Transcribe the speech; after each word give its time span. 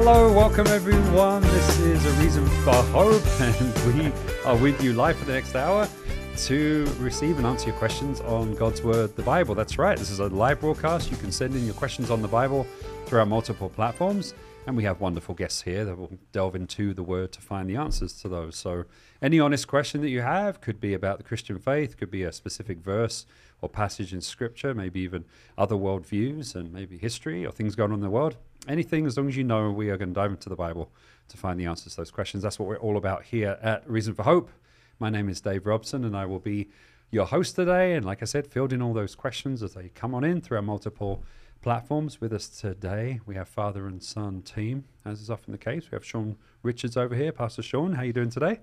Hello, 0.00 0.32
welcome 0.32 0.68
everyone. 0.68 1.42
This 1.42 1.80
is 1.80 2.06
A 2.06 2.22
Reason 2.22 2.46
for 2.62 2.72
Hope, 2.72 3.20
and 3.40 3.92
we 3.92 4.12
are 4.44 4.56
with 4.56 4.80
you 4.80 4.92
live 4.92 5.16
for 5.16 5.24
the 5.24 5.32
next 5.32 5.56
hour 5.56 5.88
to 6.36 6.86
receive 7.00 7.36
and 7.36 7.44
answer 7.44 7.70
your 7.70 7.78
questions 7.78 8.20
on 8.20 8.54
God's 8.54 8.80
Word, 8.80 9.16
the 9.16 9.24
Bible. 9.24 9.56
That's 9.56 9.76
right, 9.76 9.98
this 9.98 10.10
is 10.10 10.20
a 10.20 10.28
live 10.28 10.60
broadcast. 10.60 11.10
You 11.10 11.16
can 11.16 11.32
send 11.32 11.56
in 11.56 11.64
your 11.64 11.74
questions 11.74 12.12
on 12.12 12.22
the 12.22 12.28
Bible 12.28 12.64
through 13.06 13.18
our 13.18 13.26
multiple 13.26 13.70
platforms, 13.70 14.34
and 14.68 14.76
we 14.76 14.84
have 14.84 15.00
wonderful 15.00 15.34
guests 15.34 15.62
here 15.62 15.84
that 15.84 15.98
will 15.98 16.16
delve 16.30 16.54
into 16.54 16.94
the 16.94 17.02
Word 17.02 17.32
to 17.32 17.40
find 17.40 17.68
the 17.68 17.74
answers 17.74 18.12
to 18.22 18.28
those. 18.28 18.54
So, 18.54 18.84
any 19.20 19.40
honest 19.40 19.66
question 19.66 20.00
that 20.02 20.10
you 20.10 20.20
have 20.20 20.60
could 20.60 20.80
be 20.80 20.94
about 20.94 21.18
the 21.18 21.24
Christian 21.24 21.58
faith, 21.58 21.96
could 21.96 22.12
be 22.12 22.22
a 22.22 22.30
specific 22.30 22.78
verse 22.78 23.26
or 23.60 23.68
passage 23.68 24.12
in 24.12 24.20
Scripture, 24.20 24.74
maybe 24.74 25.00
even 25.00 25.24
other 25.56 25.74
worldviews 25.74 26.54
and 26.54 26.72
maybe 26.72 26.98
history 26.98 27.44
or 27.44 27.50
things 27.50 27.74
going 27.74 27.90
on 27.92 27.98
in 27.98 28.02
the 28.02 28.10
world 28.10 28.36
anything 28.68 29.06
as 29.06 29.16
long 29.16 29.28
as 29.28 29.36
you 29.36 29.44
know 29.44 29.70
we 29.70 29.90
are 29.90 29.96
going 29.96 30.10
to 30.10 30.14
dive 30.14 30.30
into 30.30 30.48
the 30.48 30.56
Bible 30.56 30.90
to 31.28 31.36
find 31.36 31.58
the 31.58 31.66
answers 31.66 31.94
to 31.94 32.00
those 32.00 32.10
questions. 32.10 32.42
That's 32.42 32.58
what 32.58 32.68
we're 32.68 32.78
all 32.78 32.96
about 32.96 33.24
here 33.24 33.58
at 33.62 33.88
Reason 33.88 34.14
for 34.14 34.22
Hope. 34.22 34.50
My 34.98 35.10
name 35.10 35.28
is 35.28 35.40
Dave 35.40 35.66
Robson, 35.66 36.04
and 36.04 36.16
I 36.16 36.26
will 36.26 36.38
be 36.38 36.68
your 37.10 37.26
host 37.26 37.56
today. 37.56 37.94
And 37.94 38.04
like 38.04 38.22
I 38.22 38.24
said, 38.24 38.46
fielding 38.46 38.82
all 38.82 38.92
those 38.92 39.14
questions 39.14 39.62
as 39.62 39.74
they 39.74 39.90
come 39.90 40.14
on 40.14 40.24
in 40.24 40.40
through 40.40 40.58
our 40.58 40.62
multiple 40.62 41.22
platforms. 41.62 42.20
With 42.20 42.32
us 42.32 42.48
today, 42.48 43.20
we 43.26 43.34
have 43.34 43.48
father 43.48 43.86
and 43.86 44.02
son 44.02 44.42
team, 44.42 44.84
as 45.04 45.20
is 45.20 45.30
often 45.30 45.52
the 45.52 45.58
case. 45.58 45.90
We 45.90 45.96
have 45.96 46.04
Sean 46.04 46.36
Richards 46.62 46.96
over 46.96 47.14
here. 47.14 47.32
Pastor 47.32 47.62
Sean, 47.62 47.94
how 47.94 48.02
are 48.02 48.06
you 48.06 48.12
doing 48.12 48.30
today? 48.30 48.60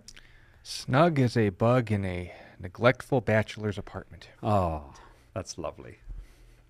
Snug 0.63 1.19
as 1.19 1.37
a 1.37 1.49
bug 1.49 1.91
in 1.91 2.05
a 2.05 2.33
neglectful 2.59 3.21
bachelor's 3.21 3.77
apartment. 3.77 4.29
Oh, 4.43 4.93
that's 5.33 5.57
lovely. 5.57 5.97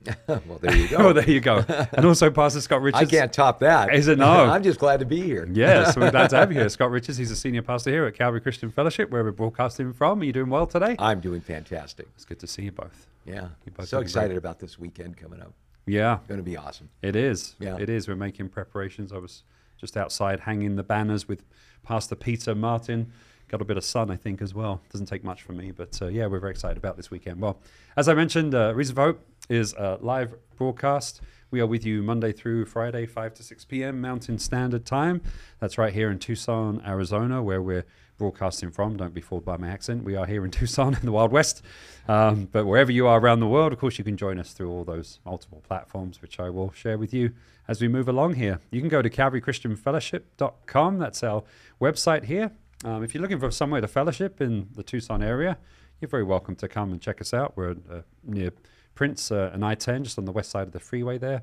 well, 0.27 0.59
there 0.61 0.75
you 0.75 0.87
go. 0.89 0.97
oh, 0.97 1.13
there 1.13 1.27
you 1.29 1.39
go. 1.39 1.65
And 1.93 2.05
also, 2.05 2.29
Pastor 2.29 2.61
Scott 2.61 2.81
Richards. 2.81 3.01
I 3.01 3.05
can't 3.05 3.33
top 3.33 3.59
that. 3.59 3.93
Is 3.93 4.07
it 4.07 4.19
no? 4.19 4.27
I'm 4.45 4.61
just 4.61 4.79
glad 4.79 4.99
to 4.99 5.05
be 5.05 5.19
here. 5.21 5.47
yes, 5.51 5.97
we're 5.97 6.11
glad 6.11 6.29
to 6.29 6.35
have 6.37 6.51
you 6.51 6.59
here. 6.59 6.69
Scott 6.69 6.91
Richards, 6.91 7.17
he's 7.17 7.31
a 7.31 7.35
senior 7.35 7.63
pastor 7.63 7.89
here 7.89 8.05
at 8.05 8.13
Calvary 8.13 8.39
Christian 8.41 8.69
Fellowship, 8.69 9.09
where 9.09 9.23
we're 9.23 9.31
broadcasting 9.31 9.93
from. 9.93 10.21
Are 10.21 10.23
you 10.23 10.33
doing 10.33 10.49
well 10.49 10.67
today? 10.67 10.95
I'm 10.99 11.21
doing 11.21 11.41
fantastic. 11.41 12.07
It's 12.15 12.25
good 12.25 12.39
to 12.39 12.47
see 12.47 12.63
you 12.63 12.71
both. 12.71 13.07
Yeah. 13.25 13.47
You're 13.65 13.73
both 13.75 13.87
So 13.87 13.99
excited 13.99 14.29
great. 14.29 14.37
about 14.37 14.59
this 14.59 14.77
weekend 14.77 15.17
coming 15.17 15.41
up. 15.41 15.53
Yeah, 15.87 16.17
It's 16.17 16.27
Going 16.27 16.39
to 16.39 16.43
be 16.43 16.57
awesome. 16.57 16.89
it 17.01 17.15
is. 17.15 17.55
Yeah. 17.59 17.77
It 17.79 17.89
is. 17.89 18.07
We're 18.07 18.15
making 18.15 18.49
preparations. 18.49 19.11
I 19.11 19.17
was 19.17 19.43
just 19.77 19.97
outside 19.97 20.41
hanging 20.41 20.75
the 20.75 20.83
banners 20.83 21.27
with 21.27 21.43
Pastor 21.83 22.15
Peter 22.15 22.53
Martin. 22.55 23.11
Got 23.47 23.61
a 23.61 23.65
bit 23.65 23.77
of 23.77 23.83
sun, 23.83 24.09
I 24.09 24.15
think, 24.15 24.41
as 24.41 24.53
well. 24.53 24.81
Doesn't 24.91 25.07
take 25.07 25.23
much 25.23 25.43
for 25.43 25.53
me, 25.53 25.71
but 25.71 26.01
uh, 26.01 26.07
yeah, 26.07 26.25
we're 26.25 26.39
very 26.39 26.51
excited 26.51 26.77
about 26.77 26.97
this 26.97 27.11
weekend. 27.11 27.39
Well, 27.39 27.59
as 27.95 28.09
I 28.09 28.13
mentioned, 28.13 28.55
uh, 28.55 28.73
Reason 28.75 28.95
for 28.95 29.03
Hope 29.03 29.25
is 29.49 29.73
a 29.73 29.99
live 30.01 30.35
broadcast. 30.57 31.21
We 31.51 31.61
are 31.61 31.67
with 31.67 31.85
you 31.85 32.01
Monday 32.01 32.31
through 32.31 32.65
Friday, 32.65 33.05
5 33.05 33.33
to 33.35 33.43
6 33.43 33.65
p.m. 33.65 34.01
Mountain 34.01 34.39
Standard 34.39 34.85
Time. 34.85 35.21
That's 35.59 35.77
right 35.77 35.93
here 35.93 36.09
in 36.09 36.17
Tucson, 36.19 36.81
Arizona, 36.85 37.43
where 37.43 37.61
we're 37.61 37.85
broadcasting 38.17 38.71
from. 38.71 38.97
Don't 38.97 39.13
be 39.13 39.21
fooled 39.21 39.45
by 39.45 39.57
my 39.57 39.67
accent. 39.67 40.03
We 40.03 40.15
are 40.15 40.25
here 40.25 40.43
in 40.43 40.51
Tucson 40.59 40.95
in 40.95 41.05
the 41.05 41.11
Wild 41.11 41.31
West. 41.31 41.61
Um, 42.07 42.49
but 42.51 42.65
wherever 42.65 42.91
you 42.91 43.07
are 43.07 43.19
around 43.19 43.41
the 43.41 43.47
world, 43.47 43.73
of 43.73 43.79
course, 43.79 43.97
you 43.97 44.03
can 44.03 44.17
join 44.17 44.39
us 44.39 44.53
through 44.53 44.71
all 44.71 44.83
those 44.83 45.19
multiple 45.23 45.61
platforms, 45.67 46.21
which 46.21 46.39
I 46.39 46.49
will 46.49 46.71
share 46.71 46.97
with 46.97 47.13
you 47.13 47.31
as 47.67 47.81
we 47.81 47.87
move 47.87 48.07
along 48.07 48.35
here. 48.35 48.59
You 48.71 48.79
can 48.79 48.89
go 48.89 49.01
to 49.01 49.09
calvarychristianfellowship.com. 49.09 50.99
That's 50.99 51.23
our 51.23 51.43
website 51.79 52.25
here. 52.25 52.51
Um, 52.85 53.03
if 53.03 53.15
you're 53.15 53.21
looking 53.21 53.39
for 53.39 53.49
somewhere 53.49 53.81
to 53.81 53.87
fellowship 53.87 54.39
in 54.39 54.67
the 54.75 54.83
Tucson 54.83 55.23
area, 55.23 55.57
you're 55.99 56.07
very 56.07 56.23
welcome 56.23 56.55
to 56.57 56.67
come 56.67 56.91
and 56.91 57.01
check 57.01 57.19
us 57.19 57.33
out. 57.33 57.57
We're 57.57 57.71
uh, 57.71 58.01
near 58.23 58.51
Prince 58.93 59.31
uh, 59.31 59.49
and 59.51 59.65
I-10, 59.65 60.03
just 60.03 60.19
on 60.19 60.25
the 60.25 60.31
west 60.31 60.51
side 60.51 60.67
of 60.67 60.71
the 60.71 60.79
freeway 60.79 61.17
there. 61.17 61.41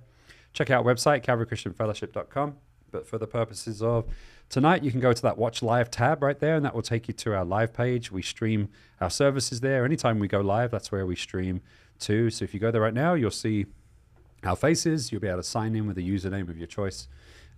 Check 0.52 0.70
out 0.70 0.86
our 0.86 0.94
website, 0.94 1.24
calvarychristianfellowship.com. 1.24 2.58
But 2.92 3.08
for 3.08 3.18
the 3.18 3.26
purposes 3.26 3.82
of 3.82 4.04
tonight, 4.50 4.84
you 4.84 4.92
can 4.92 5.00
go 5.00 5.12
to 5.12 5.22
that 5.22 5.36
Watch 5.36 5.62
Live 5.62 5.90
tab 5.90 6.22
right 6.22 6.38
there, 6.38 6.54
and 6.54 6.64
that 6.64 6.76
will 6.76 6.82
take 6.82 7.08
you 7.08 7.14
to 7.14 7.34
our 7.34 7.44
live 7.44 7.72
page. 7.72 8.12
We 8.12 8.22
stream 8.22 8.68
our 9.00 9.10
services 9.10 9.60
there. 9.60 9.84
Anytime 9.84 10.20
we 10.20 10.28
go 10.28 10.42
live, 10.42 10.70
that's 10.70 10.92
where 10.92 11.06
we 11.06 11.16
stream 11.16 11.60
to. 12.00 12.30
So 12.30 12.44
if 12.44 12.54
you 12.54 12.60
go 12.60 12.70
there 12.70 12.82
right 12.82 12.94
now, 12.94 13.14
you'll 13.14 13.32
see 13.32 13.66
our 14.44 14.54
faces. 14.54 15.10
You'll 15.10 15.22
be 15.22 15.28
able 15.28 15.38
to 15.38 15.42
sign 15.42 15.74
in 15.74 15.88
with 15.88 15.98
a 15.98 16.02
username 16.02 16.48
of 16.48 16.56
your 16.56 16.68
choice 16.68 17.08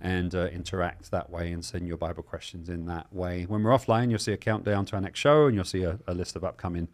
and 0.00 0.34
uh, 0.34 0.46
interact 0.46 1.10
that 1.10 1.30
way 1.30 1.52
and 1.52 1.64
send 1.64 1.86
your 1.86 1.96
Bible 1.96 2.22
questions 2.22 2.68
in 2.68 2.86
that 2.86 3.12
way. 3.12 3.44
When 3.44 3.62
we're 3.62 3.70
offline, 3.70 4.10
you'll 4.10 4.18
see 4.18 4.32
a 4.32 4.36
countdown 4.36 4.84
to 4.86 4.96
our 4.96 5.00
next 5.00 5.20
show 5.20 5.46
and 5.46 5.54
you'll 5.54 5.64
see 5.64 5.84
a, 5.84 5.98
a 6.06 6.14
list 6.14 6.36
of 6.36 6.44
upcoming 6.44 6.88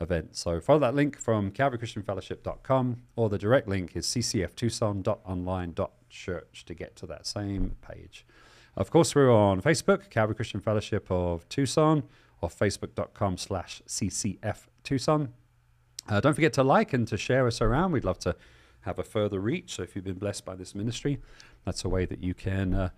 events. 0.00 0.40
So 0.40 0.60
follow 0.60 0.78
that 0.80 0.94
link 0.94 1.18
from 1.18 1.50
calvarychristianfellowship.com 1.50 3.02
or 3.16 3.28
the 3.28 3.38
direct 3.38 3.68
link 3.68 3.96
is 3.96 4.06
ccftucson.online.church 4.06 6.64
to 6.64 6.74
get 6.74 6.96
to 6.96 7.06
that 7.06 7.26
same 7.26 7.76
page. 7.86 8.24
Of 8.76 8.90
course, 8.90 9.14
we're 9.14 9.32
on 9.32 9.60
Facebook, 9.60 10.10
Calvary 10.10 10.36
Christian 10.36 10.60
Fellowship 10.60 11.06
of 11.10 11.48
Tucson, 11.48 12.04
or 12.40 12.48
facebook.com 12.48 13.36
slash 13.36 13.82
ccftucson. 13.88 15.28
Uh, 16.08 16.20
don't 16.20 16.34
forget 16.34 16.52
to 16.54 16.62
like 16.62 16.92
and 16.92 17.06
to 17.08 17.16
share 17.16 17.46
us 17.46 17.60
around. 17.60 17.92
We'd 17.92 18.04
love 18.04 18.18
to 18.20 18.36
have 18.82 18.98
a 18.98 19.04
further 19.04 19.40
reach. 19.40 19.74
So 19.74 19.82
if 19.82 19.94
you've 19.94 20.04
been 20.04 20.18
blessed 20.18 20.44
by 20.44 20.54
this 20.54 20.74
ministry, 20.74 21.18
that's 21.64 21.84
a 21.84 21.88
way 21.88 22.06
that 22.06 22.22
you 22.22 22.34
can 22.34 22.74
uh, 22.74 22.88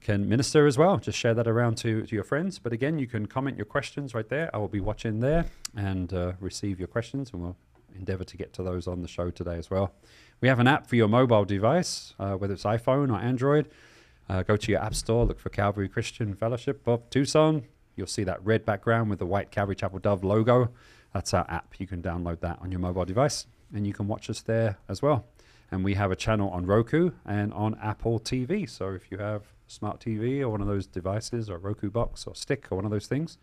can 0.00 0.28
minister 0.28 0.66
as 0.66 0.76
well. 0.76 0.98
Just 0.98 1.18
share 1.18 1.34
that 1.34 1.48
around 1.48 1.76
to, 1.78 2.04
to 2.04 2.14
your 2.14 2.24
friends. 2.24 2.58
But 2.58 2.72
again, 2.72 2.98
you 2.98 3.06
can 3.06 3.26
comment 3.26 3.56
your 3.56 3.64
questions 3.64 4.14
right 4.14 4.28
there. 4.28 4.50
I 4.52 4.58
will 4.58 4.68
be 4.68 4.80
watching 4.80 5.20
there 5.20 5.46
and 5.74 6.12
uh, 6.12 6.32
receive 6.40 6.78
your 6.78 6.88
questions, 6.88 7.30
and 7.32 7.40
we'll 7.40 7.56
endeavor 7.96 8.24
to 8.24 8.36
get 8.36 8.52
to 8.54 8.62
those 8.62 8.86
on 8.86 9.02
the 9.02 9.08
show 9.08 9.30
today 9.30 9.56
as 9.56 9.70
well. 9.70 9.92
We 10.40 10.48
have 10.48 10.58
an 10.58 10.66
app 10.66 10.86
for 10.86 10.96
your 10.96 11.08
mobile 11.08 11.44
device, 11.44 12.14
uh, 12.18 12.34
whether 12.34 12.52
it's 12.52 12.64
iPhone 12.64 13.10
or 13.10 13.18
Android. 13.18 13.70
Uh, 14.28 14.42
go 14.42 14.56
to 14.56 14.72
your 14.72 14.82
app 14.82 14.94
store, 14.94 15.24
look 15.24 15.38
for 15.38 15.48
Calvary 15.48 15.88
Christian 15.88 16.34
Fellowship 16.34 16.86
of 16.86 17.08
Tucson. 17.10 17.62
You'll 17.96 18.06
see 18.06 18.24
that 18.24 18.44
red 18.44 18.64
background 18.64 19.10
with 19.10 19.20
the 19.20 19.26
white 19.26 19.50
Calvary 19.50 19.76
Chapel 19.76 20.00
Dove 20.00 20.24
logo. 20.24 20.70
That's 21.12 21.32
our 21.32 21.46
app. 21.48 21.74
You 21.78 21.86
can 21.86 22.02
download 22.02 22.40
that 22.40 22.58
on 22.60 22.70
your 22.70 22.80
mobile 22.80 23.04
device 23.04 23.46
and 23.74 23.86
you 23.86 23.92
can 23.92 24.08
watch 24.08 24.30
us 24.30 24.40
there 24.40 24.78
as 24.88 25.02
well. 25.02 25.26
And 25.70 25.84
we 25.84 25.94
have 25.94 26.10
a 26.10 26.16
channel 26.16 26.50
on 26.50 26.64
Roku 26.66 27.10
and 27.26 27.52
on 27.52 27.76
Apple 27.82 28.20
TV. 28.20 28.68
So 28.68 28.90
if 28.90 29.10
you 29.10 29.18
have 29.18 29.42
smart 29.66 30.00
TV 30.00 30.40
or 30.40 30.48
one 30.48 30.60
of 30.60 30.66
those 30.66 30.86
devices 30.86 31.50
or 31.50 31.58
Roku 31.58 31.90
box 31.90 32.26
or 32.26 32.34
stick 32.34 32.68
or 32.70 32.76
one 32.76 32.84
of 32.84 32.90
those 32.90 33.06
things, 33.06 33.38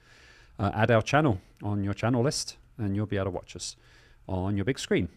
uh, 0.58 0.72
add 0.74 0.90
our 0.92 1.02
channel 1.02 1.40
on 1.62 1.84
your 1.84 1.94
channel 1.94 2.24
list 2.24 2.58
and 2.78 2.96
you'll 2.96 3.06
be 3.06 3.18
able 3.18 3.26
to 3.26 3.32
watch 3.32 3.56
us 3.56 3.76
on 4.28 4.56
your 4.56 4.66
big 4.66 4.80
screen. 4.80 5.10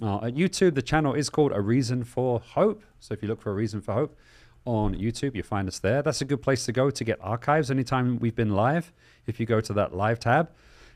Uh, 0.00 0.16
at 0.16 0.34
YouTube, 0.34 0.74
the 0.74 0.82
channel 0.82 1.14
is 1.14 1.28
called 1.28 1.52
A 1.52 1.60
Reason 1.60 2.04
for 2.04 2.40
Hope. 2.40 2.82
So 3.00 3.14
if 3.14 3.22
you 3.22 3.28
look 3.28 3.42
for 3.42 3.50
A 3.50 3.54
Reason 3.54 3.80
for 3.80 3.92
Hope 3.92 4.16
on 4.64 4.94
YouTube, 4.94 5.34
you 5.34 5.42
find 5.42 5.66
us 5.66 5.78
there. 5.78 6.02
That's 6.02 6.20
a 6.20 6.24
good 6.24 6.42
place 6.42 6.64
to 6.66 6.72
go 6.72 6.90
to 6.90 7.04
get 7.04 7.18
archives 7.20 7.70
anytime 7.70 8.18
we've 8.18 8.36
been 8.36 8.54
live. 8.54 8.92
If 9.26 9.40
you 9.40 9.46
go 9.46 9.60
to 9.60 9.72
that 9.74 9.94
live 9.94 10.20
tab, 10.20 10.50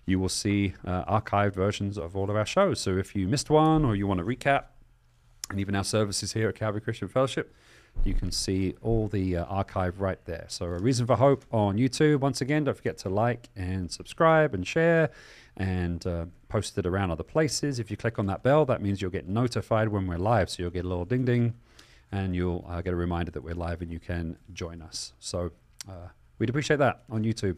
you 0.06 0.18
will 0.18 0.28
see 0.28 0.74
uh, 0.86 1.04
archived 1.20 1.54
versions 1.54 1.96
of 1.98 2.16
all 2.16 2.30
of 2.30 2.36
our 2.36 2.46
shows. 2.46 2.80
So 2.80 2.96
if 2.96 3.14
you 3.14 3.26
missed 3.26 3.50
one 3.50 3.84
or 3.84 3.96
you 3.96 4.06
want 4.06 4.18
to 4.18 4.26
recap, 4.26 4.64
and 5.50 5.60
even 5.60 5.74
our 5.74 5.84
services 5.84 6.32
here 6.32 6.48
at 6.48 6.54
Calvary 6.54 6.80
Christian 6.80 7.08
Fellowship, 7.08 7.54
you 8.02 8.14
can 8.14 8.30
see 8.32 8.74
all 8.82 9.08
the 9.08 9.36
uh, 9.36 9.44
archive 9.44 10.00
right 10.00 10.22
there. 10.24 10.46
So, 10.48 10.66
A 10.66 10.78
Reason 10.78 11.06
for 11.06 11.16
Hope 11.16 11.44
on 11.52 11.76
YouTube. 11.76 12.20
Once 12.20 12.40
again, 12.40 12.64
don't 12.64 12.76
forget 12.76 12.98
to 12.98 13.08
like 13.08 13.48
and 13.54 13.90
subscribe 13.90 14.54
and 14.54 14.66
share 14.66 15.10
and 15.56 16.04
uh, 16.06 16.26
post 16.48 16.76
it 16.76 16.86
around 16.86 17.10
other 17.10 17.22
places. 17.22 17.78
If 17.78 17.90
you 17.90 17.96
click 17.96 18.18
on 18.18 18.26
that 18.26 18.42
bell, 18.42 18.64
that 18.66 18.82
means 18.82 19.00
you'll 19.00 19.10
get 19.10 19.28
notified 19.28 19.88
when 19.88 20.06
we're 20.06 20.18
live. 20.18 20.50
So, 20.50 20.62
you'll 20.62 20.72
get 20.72 20.84
a 20.84 20.88
little 20.88 21.04
ding 21.04 21.24
ding 21.24 21.54
and 22.10 22.34
you'll 22.34 22.64
uh, 22.68 22.82
get 22.82 22.92
a 22.92 22.96
reminder 22.96 23.30
that 23.30 23.42
we're 23.42 23.54
live 23.54 23.80
and 23.80 23.90
you 23.90 24.00
can 24.00 24.38
join 24.52 24.82
us. 24.82 25.12
So, 25.20 25.52
uh, 25.88 26.08
we'd 26.38 26.50
appreciate 26.50 26.78
that 26.78 27.04
on 27.10 27.22
YouTube. 27.22 27.56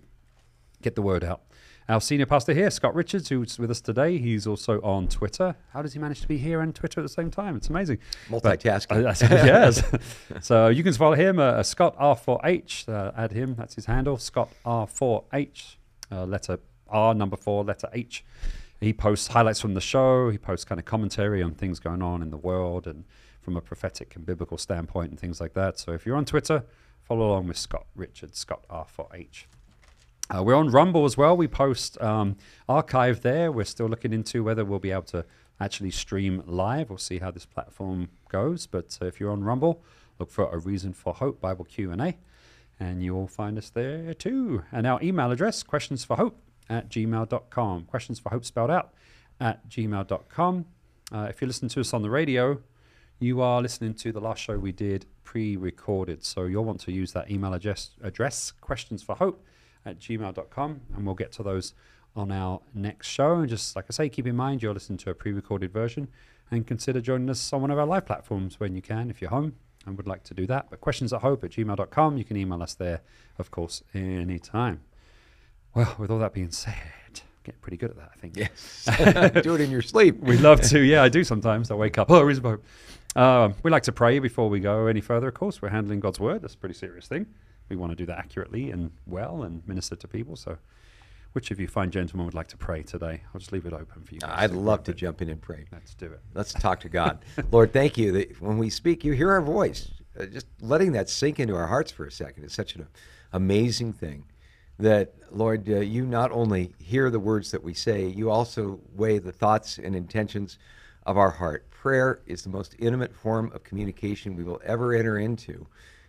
Get 0.83 0.95
the 0.95 1.03
word 1.03 1.25
out. 1.25 1.43
Our 1.89 2.01
senior 2.01 2.27
pastor 2.27 2.53
here, 2.53 2.69
Scott 2.71 2.97
Richards, 2.97 3.29
who's 3.29 3.61
with 3.61 3.71
us 3.71 3.81
today, 3.81 4.19
he's 4.19 4.45
also 4.45 4.81
on 4.81 5.07
Twitter. 5.07 5.55
How 5.73 5.83
does 5.83 5.93
he 5.93 6.01
manage 6.01 6.21
to 6.21 6.27
be 6.27 6.37
here 6.37 6.61
and 6.61 6.75
Twitter 6.75 6.99
at 6.99 7.05
the 7.05 7.09
same 7.09 7.31
time? 7.31 7.55
It's 7.55 7.69
amazing. 7.69 7.99
Multitasking. 8.29 9.07
Uh, 9.07 9.15
yes. 9.47 10.45
so 10.45 10.67
you 10.67 10.83
can 10.83 10.93
follow 10.95 11.15
him, 11.15 11.39
uh, 11.39 11.63
Scott 11.63 11.97
R4H. 11.97 12.89
Uh, 12.89 13.13
add 13.17 13.31
him. 13.31 13.55
That's 13.55 13.77
his 13.77 13.87
handle, 13.87 14.19
Scott 14.19 14.51
R4H. 14.65 15.77
Uh, 16.11 16.25
letter 16.25 16.59
R, 16.89 17.15
number 17.15 17.37
four, 17.37 17.63
letter 17.63 17.89
H. 17.93 18.25
He 18.81 18.93
posts 18.93 19.29
highlights 19.29 19.61
from 19.61 19.75
the 19.75 19.81
show. 19.81 20.31
He 20.31 20.39
posts 20.39 20.65
kind 20.65 20.81
of 20.81 20.85
commentary 20.85 21.41
on 21.41 21.55
things 21.55 21.79
going 21.79 22.03
on 22.03 22.21
in 22.21 22.31
the 22.31 22.37
world 22.37 22.89
and 22.89 23.05
from 23.41 23.57
a 23.57 23.61
prophetic 23.61 24.17
and 24.17 24.27
biblical 24.27 24.59
standpoint 24.59 25.11
and 25.11 25.21
things 25.21 25.41
like 25.41 25.55
that. 25.55 25.79
So 25.79 25.93
if 25.93 26.05
you're 26.05 26.17
on 26.17 26.25
Twitter, 26.25 26.65
follow 27.05 27.29
along 27.29 27.47
with 27.47 27.57
Scott 27.57 27.87
Richards, 27.95 28.41
Scott 28.41 28.65
R4H. 28.69 29.45
Uh, 30.29 30.43
we're 30.43 30.57
on 30.57 30.71
Rumble 30.71 31.05
as 31.05 31.17
well. 31.17 31.37
We 31.37 31.47
post 31.47 32.01
um, 32.03 32.37
archive 32.69 33.23
there. 33.23 33.53
We're 33.53 33.65
still 33.65 33.87
looking 33.87 34.13
into 34.13 34.43
whether 34.43 34.65
we'll 34.65 34.81
be 34.81 34.91
able 34.91 35.03
to 35.03 35.25
actually 35.61 35.93
stream 35.93 36.43
live. 36.47 36.91
We'll 36.91 36.99
see 36.99 37.19
how 37.19 37.31
this 37.31 37.47
platform 37.47 38.09
goes. 38.29 38.67
But 38.67 38.99
uh, 39.01 39.07
if 39.07 39.21
you're 39.21 39.31
on 39.31 39.45
Rumble, 39.45 39.83
look 40.19 40.31
for 40.31 40.51
a 40.53 40.59
reason 40.59 40.93
for 40.93 41.15
hope 41.15 41.41
Bible 41.41 41.65
Q 41.65 41.93
and 41.93 42.01
A, 42.01 42.17
and 42.81 43.05
you 43.05 43.15
will 43.15 43.29
find 43.29 43.57
us 43.57 43.71
there 43.71 44.15
too. 44.15 44.65
And 44.73 44.87
our 44.87 45.01
email 45.01 45.31
address: 45.31 45.63
questions 45.63 46.05
for 46.05 46.17
hope 46.17 46.41
at 46.69 46.89
gmail.com. 46.89 47.85
Questions 47.85 48.19
for 48.19 48.31
hope 48.31 48.45
spelled 48.45 48.71
out 48.71 48.93
at 49.41 49.69
gmail.com. 49.69 50.65
Uh, 51.13 51.27
if 51.31 51.41
you 51.41 51.47
listen 51.47 51.69
to 51.69 51.81
us 51.81 51.95
on 51.95 52.03
the 52.03 52.11
radio, 52.11 52.61
you 53.21 53.41
are 53.41 53.63
listening 53.63 53.95
to 53.95 54.11
the 54.11 54.21
last 54.21 54.43
show 54.43 54.59
we 54.59 54.73
did 54.73 55.07
pre-recorded. 55.23 56.25
So 56.25 56.47
you'll 56.47 56.65
want 56.65 56.81
to 56.81 56.93
use 56.93 57.13
that 57.13 57.31
email 57.31 57.55
address, 57.55 57.91
address 58.03 58.51
questions 58.51 59.05
for 59.05 59.15
hope 59.15 59.45
at 59.87 59.99
gmail.com 59.99 60.81
and 60.95 61.07
we'll 61.07 61.15
get 61.15 61.33
to 61.33 61.43
those 61.43 61.73
on 62.15 62.31
our 62.33 62.61
next 62.75 63.09
show. 63.09 63.37
And 63.37 63.49
just 63.49 63.77
like 63.77 63.87
I 63.89 63.93
say, 63.93 64.09
keep 64.09 64.27
in 64.27 64.37
mind 64.37 64.63
you're 64.63 64.75
listening 64.75 64.99
to 64.99 65.11
a 65.11 65.15
pre-recorded 65.15 65.73
version 65.73 66.09
and 66.51 66.67
consider 66.67 67.01
joining 67.01 67.31
us 67.31 67.53
on 67.53 67.63
one 67.63 67.71
of 67.71 67.79
our 67.79 67.87
live 67.87 68.07
platforms 68.07 68.61
when 68.61 68.75
you 68.75 68.83
can, 68.83 69.11
if 69.11 69.21
you're 69.21 69.31
home 69.31 69.55
and 69.87 69.97
would 69.97 70.07
like 70.07 70.25
to 70.25 70.35
do 70.35 70.47
that. 70.47 70.67
But 70.69 70.81
questions 70.81 71.13
at 71.13 71.23
hope 71.23 71.45
at 71.45 71.53
gmail.com, 71.53 72.19
you 72.19 72.25
can 72.25 72.37
email 72.37 72.63
us 72.63 72.75
there, 72.75 73.01
of 73.39 73.51
course, 73.51 73.83
anytime. 73.95 74.81
Well, 75.75 75.95
with 75.99 76.11
all 76.11 76.19
that 76.19 76.33
being 76.33 76.51
said, 76.51 76.75
getting 77.45 77.61
pretty 77.61 77.77
good 77.77 77.91
at 77.91 77.97
that, 77.97 78.11
I 78.15 78.19
think. 78.19 78.37
Yes. 78.37 79.43
Do 79.43 79.55
it 79.55 79.61
in 79.61 79.71
your 79.71 79.83
sleep. 79.83 80.19
We'd 80.21 80.41
love 80.41 80.61
to. 80.63 80.81
Yeah, 80.81 81.03
I 81.03 81.09
do 81.09 81.23
sometimes. 81.23 81.71
I 81.71 81.75
wake 81.75 81.99
up. 81.99 82.11
Oh, 82.17 82.17
there 82.17 82.31
is 82.31 82.39
a 82.39 82.43
boat. 82.43 82.65
Um, 83.15 83.55
we 83.63 83.71
like 83.71 83.85
to 83.85 83.93
pray 83.93 84.19
before 84.19 84.51
we 84.51 84.61
go 84.61 84.87
any 84.87 85.01
further. 85.01 85.29
Of 85.29 85.35
course, 85.35 85.63
we're 85.63 85.71
handling 85.71 86.01
God's 86.01 86.21
word. 86.21 86.43
That's 86.43 86.55
a 86.55 86.59
pretty 86.59 86.75
serious 86.75 87.07
thing. 87.07 87.27
We 87.69 87.77
want 87.77 87.93
to 87.93 87.97
do 87.97 88.07
that 88.07 88.19
accurately 88.19 88.71
and 88.71 88.91
well 89.07 89.43
and 89.43 89.67
minister 89.67 89.97
to 89.97 90.09
people. 90.09 90.37
So, 90.37 90.59
which 91.33 91.51
of 91.51 91.61
you 91.61 91.69
fine 91.69 91.91
gentlemen 91.91 92.25
would 92.25 92.35
like 92.35 92.47
to 92.49 92.57
pray 92.57 92.83
today? 92.83 93.23
I'll 93.35 93.41
just 93.41 93.53
leave 93.53 93.67
it 93.67 93.73
open 93.73 94.03
for 94.05 94.15
you. 94.15 94.21
guys 94.21 94.31
I'd 94.33 94.53
to 94.53 94.59
love 94.59 94.85
to 94.85 94.95
jump 94.95 95.21
in 95.21 95.29
and 95.29 95.41
pray. 95.41 95.67
Let's 95.71 95.95
do 95.95 96.07
it. 96.07 96.21
Let's 96.35 96.55
talk 96.55 96.81
to 96.81 96.89
God. 96.89 97.19
Lord, 97.51 97.73
thank 97.73 97.99
you 97.99 98.13
that 98.13 98.41
when 98.41 98.57
we 98.59 98.71
speak, 98.71 99.05
you 99.05 99.13
hear 99.13 99.31
our 99.31 99.43
voice. 99.43 99.91
Uh, 100.19 100.27
just 100.27 100.47
letting 100.63 100.93
that 100.93 101.11
sink 101.11 101.39
into 101.39 101.55
our 101.55 101.67
hearts 101.67 101.93
for 101.93 102.07
a 102.07 102.11
second 102.11 102.45
is 102.45 102.55
such 102.55 102.75
an 102.75 102.87
amazing 103.33 103.93
thing. 103.93 104.25
That, 104.79 105.15
Lord, 105.31 105.69
uh, 105.69 105.81
you 105.81 106.07
not 106.07 106.33
only 106.33 106.73
hear 106.79 107.11
the 107.11 107.21
words 107.21 107.51
that 107.51 107.63
we 107.63 107.75
say, 107.75 108.07
you 108.07 108.31
also 108.31 108.81
weigh 108.95 109.19
the 109.19 109.33
thoughts 109.33 109.79
and 109.79 109.95
intentions 109.95 110.59
of 111.05 111.17
our 111.17 111.31
heart. 111.31 111.71
Prayer 111.71 112.21
is 112.27 112.43
the 112.43 112.49
most 112.49 112.75
intimate 112.79 113.15
form 113.15 113.51
of 113.55 113.63
communication 113.63 114.37
we 114.37 114.43
will 114.43 114.61
ever 114.65 114.93
enter 114.93 115.19
into. 115.19 115.67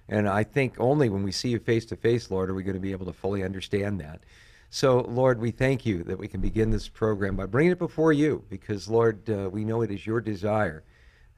And 0.09 0.27
I 0.27 0.43
think 0.43 0.75
only 0.79 1.09
when 1.09 1.23
we 1.23 1.31
see 1.31 1.49
you 1.49 1.59
face 1.59 1.85
to 1.85 1.95
face, 1.95 2.31
Lord, 2.31 2.49
are 2.49 2.53
we 2.53 2.63
going 2.63 2.75
to 2.75 2.79
be 2.81 2.91
able 2.91 3.05
to 3.07 3.13
fully 3.13 3.43
understand 3.43 3.99
that. 3.99 4.21
So, 4.69 4.99
Lord, 5.01 5.39
we 5.39 5.51
thank 5.51 5.85
you 5.85 6.03
that 6.03 6.17
we 6.17 6.27
can 6.27 6.41
begin 6.41 6.71
this 6.71 6.89
program 6.89 7.35
by 7.35 7.45
bringing 7.45 7.71
it 7.71 7.79
before 7.79 8.11
you 8.11 8.43
because, 8.49 8.87
Lord, 8.87 9.29
uh, 9.29 9.49
we 9.49 9.63
know 9.63 9.81
it 9.81 9.91
is 9.91 10.05
your 10.05 10.19
desire 10.19 10.83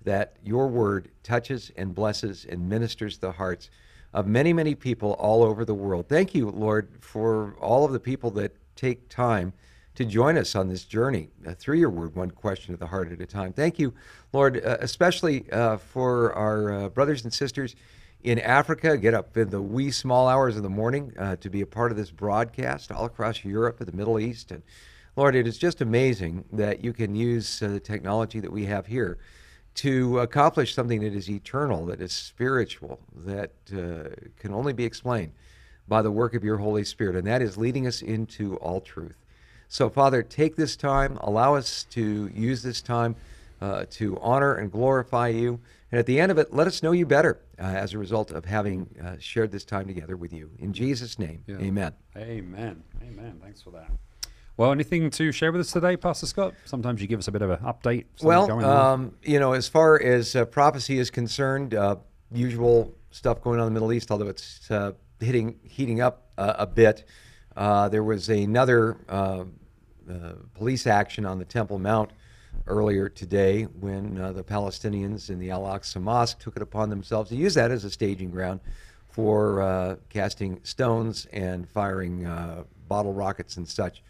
that 0.04 0.38
your 0.44 0.68
word 0.68 1.10
touches 1.24 1.72
and 1.76 1.94
blesses 1.94 2.46
and 2.50 2.68
ministers 2.68 3.18
the 3.18 3.32
hearts 3.32 3.70
of 4.14 4.26
many, 4.26 4.54
many 4.54 4.74
people 4.74 5.14
all 5.14 5.44
over 5.44 5.66
the 5.66 5.74
world. 5.74 6.08
Thank 6.08 6.34
you, 6.34 6.50
Lord, 6.50 6.90
for 7.02 7.56
all 7.60 7.86
of 7.86 7.92
the 7.92 8.00
people 8.00 8.32
that 8.32 8.56
take 8.76 9.10
time 9.10 9.54
to 9.96 10.06
join 10.06 10.38
us 10.38 10.56
on 10.56 10.70
this 10.70 10.86
journey 10.86 11.30
uh, 11.46 11.54
through 11.54 11.78
your 11.78 11.90
word, 11.90 12.16
one 12.16 12.32
question 12.32 12.74
of 12.74 12.80
the 12.80 12.88
heart 12.88 13.12
at 13.12 13.20
a 13.20 13.26
time. 13.26 13.52
Thank 13.52 13.78
you, 13.78 13.94
Lord, 14.32 14.64
uh, 14.66 14.78
especially 14.80 15.52
uh, 15.52 15.78
for 15.78 16.34
our 16.34 16.72
uh, 16.72 16.90
brothers 16.90 17.24
and 17.24 17.34
sisters 17.34 17.76
in 18.24 18.40
Africa. 18.40 18.98
Get 18.98 19.14
up 19.14 19.36
in 19.38 19.50
the 19.50 19.62
wee 19.62 19.92
small 19.92 20.28
hours 20.28 20.58
of 20.58 20.64
the 20.64 20.70
morning 20.70 21.14
uh, 21.18 21.36
to 21.38 21.50
be 21.50 21.62
a 21.62 21.66
part 21.66 21.92
of 21.92 21.98
this 21.98 22.12
broadcast 22.12 22.92
all 22.92 23.06
across 23.06 23.44
Europe 23.44 23.80
and 23.80 23.88
the 23.88 23.96
Middle 23.96 24.20
East. 24.20 24.52
And 24.52 24.64
Lord, 25.16 25.36
it 25.36 25.48
is 25.48 25.58
just 25.58 25.82
amazing 25.82 26.46
that 26.54 26.84
you 26.84 26.94
can 26.94 27.16
use 27.16 27.62
uh, 27.62 27.68
the 27.68 27.80
technology 27.80 28.40
that 28.40 28.52
we 28.52 28.66
have 28.66 28.88
here 28.88 29.18
to 29.76 30.20
accomplish 30.20 30.74
something 30.74 31.02
that 31.02 31.14
is 31.14 31.30
eternal, 31.30 31.86
that 31.86 32.02
is 32.02 32.12
spiritual, 32.12 33.00
that 33.16 33.52
uh, 33.74 34.10
can 34.38 34.54
only 34.54 34.74
be 34.74 34.84
explained 34.84 35.32
by 35.88 36.02
the 36.02 36.12
work 36.12 36.36
of 36.36 36.44
your 36.44 36.58
Holy 36.58 36.84
Spirit, 36.84 37.16
and 37.16 37.26
that 37.28 37.42
is 37.42 37.58
leading 37.58 37.88
us 37.88 38.02
into 38.02 38.58
all 38.58 38.82
truth. 38.82 39.16
So, 39.68 39.90
Father, 39.90 40.24
take 40.24 40.56
this 40.56 40.76
time, 40.76 41.18
allow 41.22 41.56
us 41.56 41.86
to 41.92 42.30
use 42.34 42.62
this 42.62 42.82
time 42.82 43.16
uh, 43.62 43.86
to 43.92 44.18
honor 44.20 44.56
and 44.56 44.72
glorify 44.72 45.30
you. 45.30 45.60
And 45.92 45.98
at 46.00 46.06
the 46.06 46.20
end 46.20 46.32
of 46.32 46.38
it, 46.38 46.54
let 46.54 46.68
us 46.68 46.84
know 46.84 46.92
you 46.92 47.06
better 47.06 47.40
uh, 47.58 47.64
as 47.64 47.94
a 47.94 47.98
result 47.98 48.32
of 48.32 48.46
having 48.46 48.88
uh, 49.04 49.16
shared 49.20 49.52
this 49.52 49.66
time 49.66 49.88
together 49.88 50.16
with 50.16 50.32
you. 50.32 50.52
In 50.60 50.72
Jesus' 50.72 51.18
name, 51.18 51.44
Yeah. 51.48 51.58
amen. 51.58 51.94
Amen. 52.16 52.84
Amen. 53.02 53.40
Thanks 53.42 53.62
for 53.62 53.72
that. 53.72 53.90
Well, 54.56 54.72
anything 54.72 55.10
to 55.12 55.32
share 55.32 55.52
with 55.52 55.62
us 55.62 55.72
today, 55.72 55.96
Pastor 55.96 56.26
Scott? 56.26 56.54
Sometimes 56.66 57.02
you 57.02 57.08
give 57.08 57.20
us 57.20 57.28
a 57.30 57.32
bit 57.32 57.42
of 57.42 57.50
an 57.50 57.60
update. 57.60 58.06
Well, 58.22 58.46
going 58.46 58.66
um, 58.66 59.16
you 59.24 59.40
know, 59.40 59.54
as 59.54 59.68
far 59.70 60.00
as 60.02 60.36
uh, 60.36 60.46
prophecy 60.46 61.00
is 61.00 61.10
concerned, 61.10 61.74
uh, 61.74 61.96
usual 62.32 62.94
stuff 63.10 63.42
going 63.42 63.60
on 63.60 63.68
in 63.68 63.74
the 63.74 63.80
Middle 63.80 63.94
East, 63.94 64.12
although 64.12 64.28
it's 64.28 64.70
uh, 64.70 64.92
hitting 65.22 65.60
heating 65.64 66.02
up 66.02 66.32
uh, 66.38 66.56
a 66.58 66.68
bit. 66.68 67.06
Uh, 67.56 67.88
there 67.90 68.04
was 68.04 68.30
another 68.30 68.98
uh, 69.08 69.46
uh, 70.10 70.34
police 70.54 70.86
action 70.86 71.26
on 71.26 71.40
the 71.40 71.46
Temple 71.46 71.80
Mount 71.80 72.12
earlier 72.70 73.10
today 73.10 73.64
when 73.64 74.22
uh, 74.22 74.32
the 74.32 74.44
Palestinians 74.44 75.30
in 75.30 75.40
the 75.40 75.50
Al 75.50 75.64
Aqsa 75.64 76.02
Mosque 76.02 76.40
took 76.40 76.56
it 76.56 76.62
upon 76.62 76.90
themselves 76.90 77.30
to 77.30 77.36
use 77.36 77.56
that 77.56 77.72
as 77.72 77.84
a 77.84 77.90
staging 77.90 78.30
ground 78.30 78.60
for 79.10 79.62
uh, 79.62 79.96
casting 80.10 80.60
stones 80.64 81.26
and 81.34 81.68
firing 81.68 82.26
uh, 82.26 82.64
bottle 82.88 83.14
rockets 83.14 83.58
and 83.58 83.68
such 83.68 84.04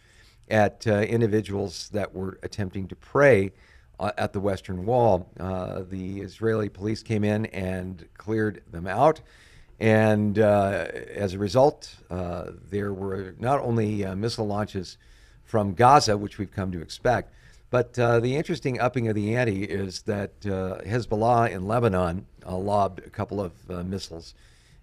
at 0.50 0.86
uh, 0.88 1.00
individuals 1.02 1.90
that 1.94 2.14
were 2.14 2.38
attempting 2.44 2.88
to 2.88 2.96
pray 2.96 3.52
uh, 4.00 4.12
at 4.18 4.34
the 4.34 4.40
Western 4.40 4.86
Wall. 4.86 5.30
Uh, 5.40 5.84
the 5.90 6.20
Israeli 6.22 6.70
police 6.70 7.02
came 7.02 7.24
in 7.24 7.46
and 7.48 8.08
cleared 8.18 8.62
them 8.72 8.88
out. 8.88 9.22
And 9.80 10.38
as 10.38 11.34
a 11.34 11.38
result, 11.38 11.96
there 12.10 12.92
were 12.92 13.34
not 13.40 13.62
only 13.62 14.04
missile 14.14 14.46
launches 14.46 14.98
from 15.46 15.74
Gaza, 15.74 16.18
which 16.18 16.38
we've 16.38 16.52
come 16.52 16.70
to 16.74 16.82
expect, 16.82 17.34
but 17.70 17.98
uh, 18.00 18.20
the 18.20 18.36
interesting 18.36 18.80
upping 18.80 19.08
of 19.08 19.16
the 19.16 19.36
ante 19.36 19.64
is 19.64 20.02
that 20.04 20.32
uh, 20.46 20.82
Hezbollah 20.86 21.52
in 21.52 21.68
Lebanon 21.68 22.26
uh, 22.46 22.58
lobbed 22.58 23.00
a 23.00 23.10
couple 23.10 23.40
of 23.40 23.54
uh, 23.70 23.84
missiles 23.84 24.34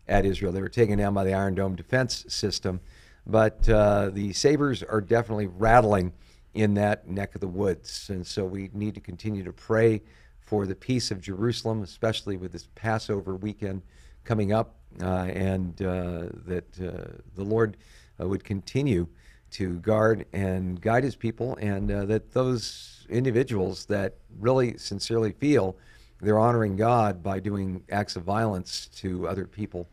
at 0.07 0.25
Israel. 0.25 0.53
They 0.53 0.61
were 0.61 0.69
taken 0.69 0.99
down 0.99 1.13
by 1.13 1.25
the 1.25 1.35
Iron 1.35 1.57
Dome 1.57 1.75
defense 1.75 2.25
system, 2.29 2.81
but 3.27 3.69
uh, 3.69 4.11
the 4.11 4.33
sabers 4.33 4.85
are 4.85 5.01
definitely 5.01 5.49
rattling 5.49 6.13
in 6.55 6.75
that 6.75 7.09
neck 7.09 7.35
of 7.35 7.41
the 7.41 7.49
woods. 7.49 8.09
And 8.09 8.25
so 8.25 8.45
we 8.45 8.71
need 8.73 8.95
to 8.95 9.01
continue 9.01 9.43
to 9.43 9.53
pray 9.53 10.03
for 10.39 10.65
the 10.65 10.77
peace 10.77 11.11
of 11.11 11.21
Jerusalem, 11.21 11.83
especially 11.83 12.37
with 12.37 12.53
this 12.53 12.69
Passover 12.77 13.35
weekend 13.35 13.83
coming 14.23 14.53
up, 14.53 14.77
uh, 15.03 15.25
and 15.25 15.77
that 15.77 16.73
the 16.73 17.45
Lord 17.45 17.77
would 18.19 18.45
continue 18.45 19.09
to 19.53 19.79
guard 19.81 20.27
and 20.33 20.81
guide 20.81 21.05
his 21.05 21.17
people, 21.17 21.57
and 21.61 21.91
uh, 21.91 22.05
that 22.07 22.33
those 22.33 23.07
individuals 23.09 23.87
that 23.87 24.15
really 24.39 24.77
sincerely 24.79 25.33
feel 25.33 25.77
they're 26.21 26.39
honoring 26.39 26.77
God 26.77 27.23
by 27.23 27.41
doing 27.41 27.83
acts 27.91 28.17
of 28.17 28.23
violence 28.23 28.89
to 28.97 29.29
other 29.29 29.47
people 29.47 29.89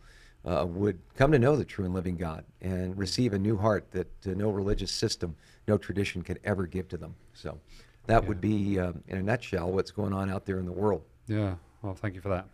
uh, 0.45 0.65
would 0.67 0.99
come 1.15 1.31
to 1.31 1.39
know 1.39 1.55
the 1.55 1.65
true 1.65 1.85
and 1.85 1.93
living 1.93 2.17
God 2.17 2.43
and 2.61 2.97
receive 2.97 3.33
a 3.33 3.39
new 3.39 3.57
heart 3.57 3.91
that 3.91 4.07
uh, 4.25 4.31
no 4.31 4.49
religious 4.49 4.91
system, 4.91 5.35
no 5.67 5.77
tradition 5.77 6.21
can 6.21 6.37
ever 6.43 6.65
give 6.65 6.87
to 6.89 6.97
them. 6.97 7.15
So 7.33 7.59
that 8.07 8.25
would 8.27 8.41
be, 8.41 8.79
uh, 8.79 8.93
in 9.07 9.17
a 9.17 9.23
nutshell, 9.23 9.71
what's 9.71 9.91
going 9.91 10.13
on 10.13 10.29
out 10.29 10.45
there 10.45 10.59
in 10.59 10.65
the 10.65 10.71
world. 10.71 11.03
yeah. 11.27 11.55
Well, 11.81 11.95
thank 11.95 12.15
you 12.15 12.21
for 12.21 12.29
that. 12.29 12.47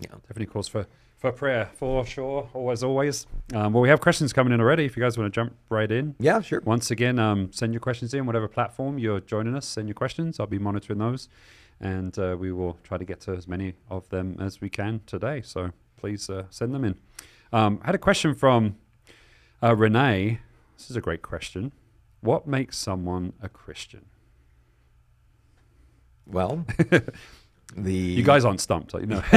Yeah. 0.00 0.10
Definitely 0.22 0.46
cause 0.46 0.66
for, 0.66 0.86
for 1.22 1.30
prayer, 1.30 1.70
for 1.76 2.04
sure. 2.04 2.50
Always, 2.52 2.82
always. 2.82 3.28
Um, 3.54 3.72
well, 3.72 3.80
we 3.80 3.88
have 3.88 4.00
questions 4.00 4.32
coming 4.32 4.52
in 4.52 4.60
already. 4.60 4.84
If 4.84 4.96
you 4.96 5.02
guys 5.04 5.16
want 5.16 5.32
to 5.32 5.40
jump 5.40 5.54
right 5.68 5.90
in. 5.90 6.16
Yeah, 6.18 6.40
sure. 6.40 6.60
Once 6.62 6.90
again, 6.90 7.20
um, 7.20 7.52
send 7.52 7.72
your 7.72 7.78
questions 7.78 8.12
in, 8.12 8.26
whatever 8.26 8.48
platform 8.48 8.98
you're 8.98 9.20
joining 9.20 9.54
us, 9.54 9.64
send 9.64 9.86
your 9.86 9.94
questions. 9.94 10.40
I'll 10.40 10.48
be 10.48 10.58
monitoring 10.58 10.98
those. 10.98 11.28
And 11.80 12.18
uh, 12.18 12.36
we 12.36 12.50
will 12.50 12.76
try 12.82 12.98
to 12.98 13.04
get 13.04 13.20
to 13.20 13.36
as 13.36 13.46
many 13.46 13.74
of 13.88 14.08
them 14.08 14.36
as 14.40 14.60
we 14.60 14.68
can 14.68 15.00
today. 15.06 15.42
So 15.42 15.70
please 15.96 16.28
uh, 16.28 16.46
send 16.50 16.74
them 16.74 16.84
in. 16.84 16.96
Um, 17.52 17.78
I 17.84 17.86
had 17.86 17.94
a 17.94 17.98
question 17.98 18.34
from 18.34 18.74
uh, 19.62 19.76
Renee. 19.76 20.40
This 20.76 20.90
is 20.90 20.96
a 20.96 21.00
great 21.00 21.22
question. 21.22 21.70
What 22.20 22.48
makes 22.48 22.76
someone 22.76 23.34
a 23.40 23.48
Christian? 23.48 24.06
Well, 26.26 26.66
the 27.76 27.92
You 27.92 28.22
guys 28.22 28.44
aren't 28.44 28.60
stumped, 28.60 28.92
you 28.94 29.06
know. 29.06 29.20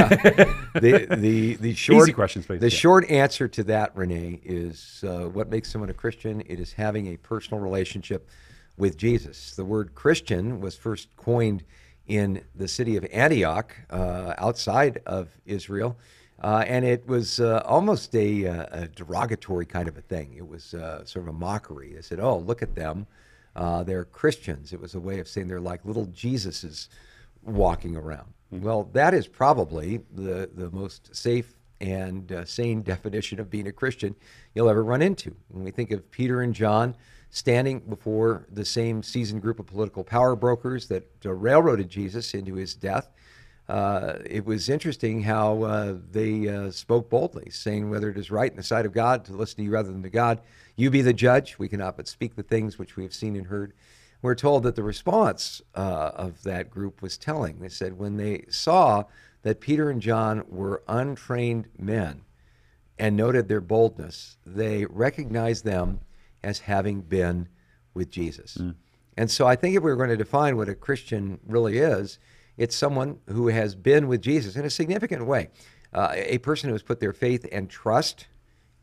the 0.74 1.06
the 1.18 1.54
the 1.56 1.74
short 1.74 2.04
Easy 2.04 2.12
questions, 2.12 2.46
please. 2.46 2.60
The 2.60 2.70
Yeah. 2.70 2.76
short 2.76 3.10
answer 3.10 3.48
to 3.48 3.62
that, 3.64 3.96
Renee, 3.96 4.40
is 4.44 5.02
uh, 5.06 5.28
what 5.28 5.48
makes 5.50 5.70
someone 5.70 5.90
a 5.90 5.94
Christian. 5.94 6.42
It 6.46 6.60
is 6.60 6.72
having 6.72 7.08
a 7.08 7.16
personal 7.18 7.62
relationship 7.62 8.28
with 8.76 8.96
Jesus. 8.96 9.54
The 9.54 9.64
word 9.64 9.94
Christian 9.94 10.60
was 10.60 10.76
first 10.76 11.08
coined 11.16 11.64
in 12.06 12.42
the 12.54 12.68
city 12.68 12.96
of 12.96 13.04
Antioch, 13.12 13.74
uh, 13.90 14.34
outside 14.38 15.00
of 15.06 15.28
Israel, 15.44 15.96
uh, 16.42 16.62
and 16.66 16.84
it 16.84 17.06
was 17.08 17.40
uh, 17.40 17.62
almost 17.64 18.14
a, 18.14 18.46
uh, 18.46 18.66
a 18.82 18.88
derogatory 18.88 19.66
kind 19.66 19.88
of 19.88 19.96
a 19.96 20.02
thing. 20.02 20.34
It 20.36 20.46
was 20.46 20.74
uh, 20.74 21.04
sort 21.04 21.24
of 21.26 21.34
a 21.34 21.38
mockery. 21.38 21.94
They 21.94 22.02
said, 22.02 22.20
"Oh, 22.20 22.38
look 22.38 22.62
at 22.62 22.74
them." 22.74 23.06
Uh, 23.56 23.82
they're 23.82 24.04
Christians. 24.04 24.74
It 24.74 24.80
was 24.80 24.94
a 24.94 25.00
way 25.00 25.18
of 25.18 25.26
saying 25.26 25.48
they're 25.48 25.58
like 25.60 25.82
little 25.86 26.06
Jesuses 26.08 26.88
walking 27.46 27.96
around. 27.96 28.32
Well, 28.50 28.88
that 28.92 29.14
is 29.14 29.26
probably 29.26 30.00
the, 30.14 30.50
the 30.54 30.70
most 30.70 31.14
safe 31.14 31.54
and 31.80 32.30
uh, 32.32 32.44
sane 32.44 32.82
definition 32.82 33.40
of 33.40 33.50
being 33.50 33.66
a 33.66 33.72
Christian 33.72 34.14
you'll 34.54 34.68
ever 34.68 34.84
run 34.84 35.02
into. 35.02 35.34
When 35.48 35.64
we 35.64 35.70
think 35.70 35.90
of 35.90 36.10
Peter 36.10 36.42
and 36.42 36.54
John 36.54 36.96
standing 37.30 37.80
before 37.80 38.46
the 38.50 38.64
same 38.64 39.02
seasoned 39.02 39.42
group 39.42 39.58
of 39.58 39.66
political 39.66 40.04
power 40.04 40.36
brokers 40.36 40.86
that 40.88 41.10
uh, 41.24 41.32
railroaded 41.32 41.88
Jesus 41.88 42.34
into 42.34 42.54
his 42.54 42.74
death, 42.74 43.10
uh, 43.68 44.18
it 44.24 44.44
was 44.44 44.68
interesting 44.68 45.22
how 45.22 45.62
uh, 45.62 45.94
they 46.12 46.48
uh, 46.48 46.70
spoke 46.70 47.10
boldly, 47.10 47.50
saying 47.50 47.90
whether 47.90 48.08
it 48.08 48.16
is 48.16 48.30
right 48.30 48.50
in 48.50 48.56
the 48.56 48.62
sight 48.62 48.86
of 48.86 48.92
God 48.92 49.24
to 49.24 49.32
listen 49.32 49.56
to 49.56 49.64
you 49.64 49.70
rather 49.70 49.90
than 49.90 50.04
to 50.04 50.10
God. 50.10 50.40
You 50.76 50.88
be 50.88 51.02
the 51.02 51.12
judge. 51.12 51.58
We 51.58 51.68
cannot 51.68 51.96
but 51.96 52.06
speak 52.06 52.36
the 52.36 52.44
things 52.44 52.78
which 52.78 52.96
we 52.96 53.02
have 53.02 53.12
seen 53.12 53.34
and 53.34 53.46
heard. 53.46 53.72
We're 54.26 54.34
told 54.34 54.64
that 54.64 54.74
the 54.74 54.82
response 54.82 55.62
uh, 55.76 56.10
of 56.16 56.42
that 56.42 56.68
group 56.68 57.00
was 57.00 57.16
telling. 57.16 57.60
They 57.60 57.68
said 57.68 57.96
when 57.96 58.16
they 58.16 58.46
saw 58.48 59.04
that 59.42 59.60
Peter 59.60 59.88
and 59.88 60.02
John 60.02 60.42
were 60.48 60.82
untrained 60.88 61.68
men 61.78 62.22
and 62.98 63.16
noted 63.16 63.46
their 63.46 63.60
boldness, 63.60 64.36
they 64.44 64.84
recognized 64.86 65.64
them 65.64 66.00
as 66.42 66.58
having 66.58 67.02
been 67.02 67.46
with 67.94 68.10
Jesus. 68.10 68.58
And 69.16 69.30
so 69.30 69.46
I 69.46 69.54
think 69.54 69.76
if 69.76 69.84
we 69.84 69.90
were 69.90 69.96
going 69.96 70.08
to 70.08 70.16
define 70.16 70.56
what 70.56 70.68
a 70.68 70.74
Christian 70.74 71.38
really 71.46 71.78
is, 71.78 72.18
it's 72.56 72.74
someone 72.74 73.20
who 73.28 73.46
has 73.46 73.76
been 73.76 74.08
with 74.08 74.22
Jesus 74.22 74.56
in 74.56 74.64
a 74.64 74.70
significant 74.70 75.24
way. 75.24 75.50
Uh, 75.92 76.14
a 76.16 76.38
person 76.38 76.68
who 76.68 76.74
has 76.74 76.82
put 76.82 76.98
their 76.98 77.12
faith 77.12 77.46
and 77.52 77.70
trust 77.70 78.26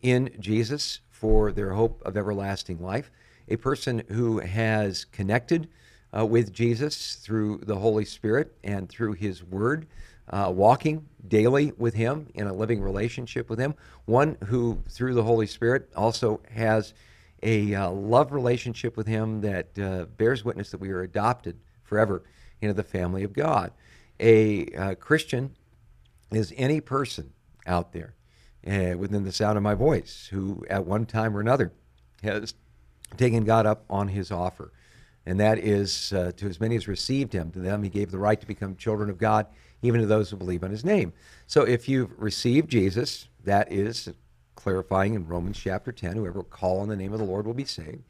in 0.02 0.34
Jesus 0.40 1.02
for 1.10 1.52
their 1.52 1.74
hope 1.74 2.02
of 2.06 2.16
everlasting 2.16 2.82
life. 2.82 3.12
A 3.50 3.58
person 3.58 4.04
who 4.10 4.40
has 4.40 5.06
connected 5.06 5.70
uh, 6.18 6.26
with 6.26 6.54
Jesus 6.54 7.16
through 7.16 7.60
the 7.64 7.76
Holy 7.76 8.06
Spirit 8.06 8.56
and 8.64 8.88
through 8.88 9.14
His 9.14 9.44
Word, 9.44 9.88
uh, 10.30 10.52
walking 10.54 11.08
daily 11.28 11.74
with 11.78 11.94
Him 11.94 12.28
in 12.34 12.48
a 12.48 12.54
living 12.54 12.82
relationship 12.82 13.50
with 13.50 13.60
Him. 13.60 13.76
One 14.06 14.38
who, 14.46 14.80
through 14.90 15.16
the 15.16 15.24
Holy 15.24 15.48
Spirit, 15.48 15.90
also 15.96 16.42
has 16.52 16.94
a 17.42 17.74
uh, 17.76 17.90
love 17.90 18.32
relationship 18.32 18.96
with 18.96 19.08
Him 19.08 19.42
that 19.42 19.78
uh, 19.78 20.06
bears 20.18 20.46
witness 20.46 20.72
that 20.72 20.80
we 20.80 20.92
are 20.92 21.02
adopted 21.02 21.58
forever 21.84 22.24
into 22.62 22.74
the 22.74 22.84
family 22.84 23.24
of 23.24 23.34
God. 23.34 23.72
A 24.20 24.68
uh, 24.68 24.96
Christian 24.96 25.56
is 26.32 26.54
any 26.56 26.80
person 26.80 27.34
out 27.66 27.92
there 27.92 28.14
uh, 28.66 28.98
within 28.98 29.24
the 29.24 29.32
sound 29.32 29.58
of 29.58 29.64
my 29.64 29.74
voice 29.74 30.30
who, 30.32 30.66
at 30.70 30.86
one 30.86 31.06
time 31.06 31.36
or 31.36 31.42
another, 31.42 31.74
has 32.22 32.54
taken 33.18 33.44
God 33.44 33.66
up 33.66 33.84
on 33.90 34.08
His 34.08 34.32
offer. 34.32 34.72
And 35.26 35.40
that 35.40 35.58
is 35.58 36.12
uh, 36.14 36.34
to 36.38 36.48
as 36.48 36.60
many 36.60 36.76
as 36.76 36.88
received 36.88 37.34
Him, 37.34 37.52
to 37.52 37.60
them 37.60 37.84
He 37.84 37.90
gave 37.90 38.12
the 38.12 38.18
right 38.18 38.40
to 38.40 38.48
become 38.48 38.76
children 38.76 39.10
of 39.10 39.18
God, 39.18 39.48
even 39.82 40.02
to 40.02 40.08
those 40.08 40.30
who 40.30 40.38
believe 40.38 40.64
on 40.64 40.72
His 40.72 40.84
name. 40.84 41.14
So 41.48 41.64
if 41.64 41.88
you've 41.88 42.12
received 42.18 42.70
Jesus, 42.70 43.28
that 43.44 43.72
is 43.72 44.10
clarifying 44.56 45.14
in 45.14 45.28
Romans 45.28 45.60
chapter 45.60 45.92
10 45.92 46.16
whoever 46.16 46.40
will 46.40 46.44
call 46.44 46.80
on 46.80 46.88
the 46.88 46.96
name 46.96 47.14
of 47.14 47.20
the 47.20 47.26
Lord 47.26 47.46
will 47.46 47.54
be 47.54 47.66
saved. 47.66 48.04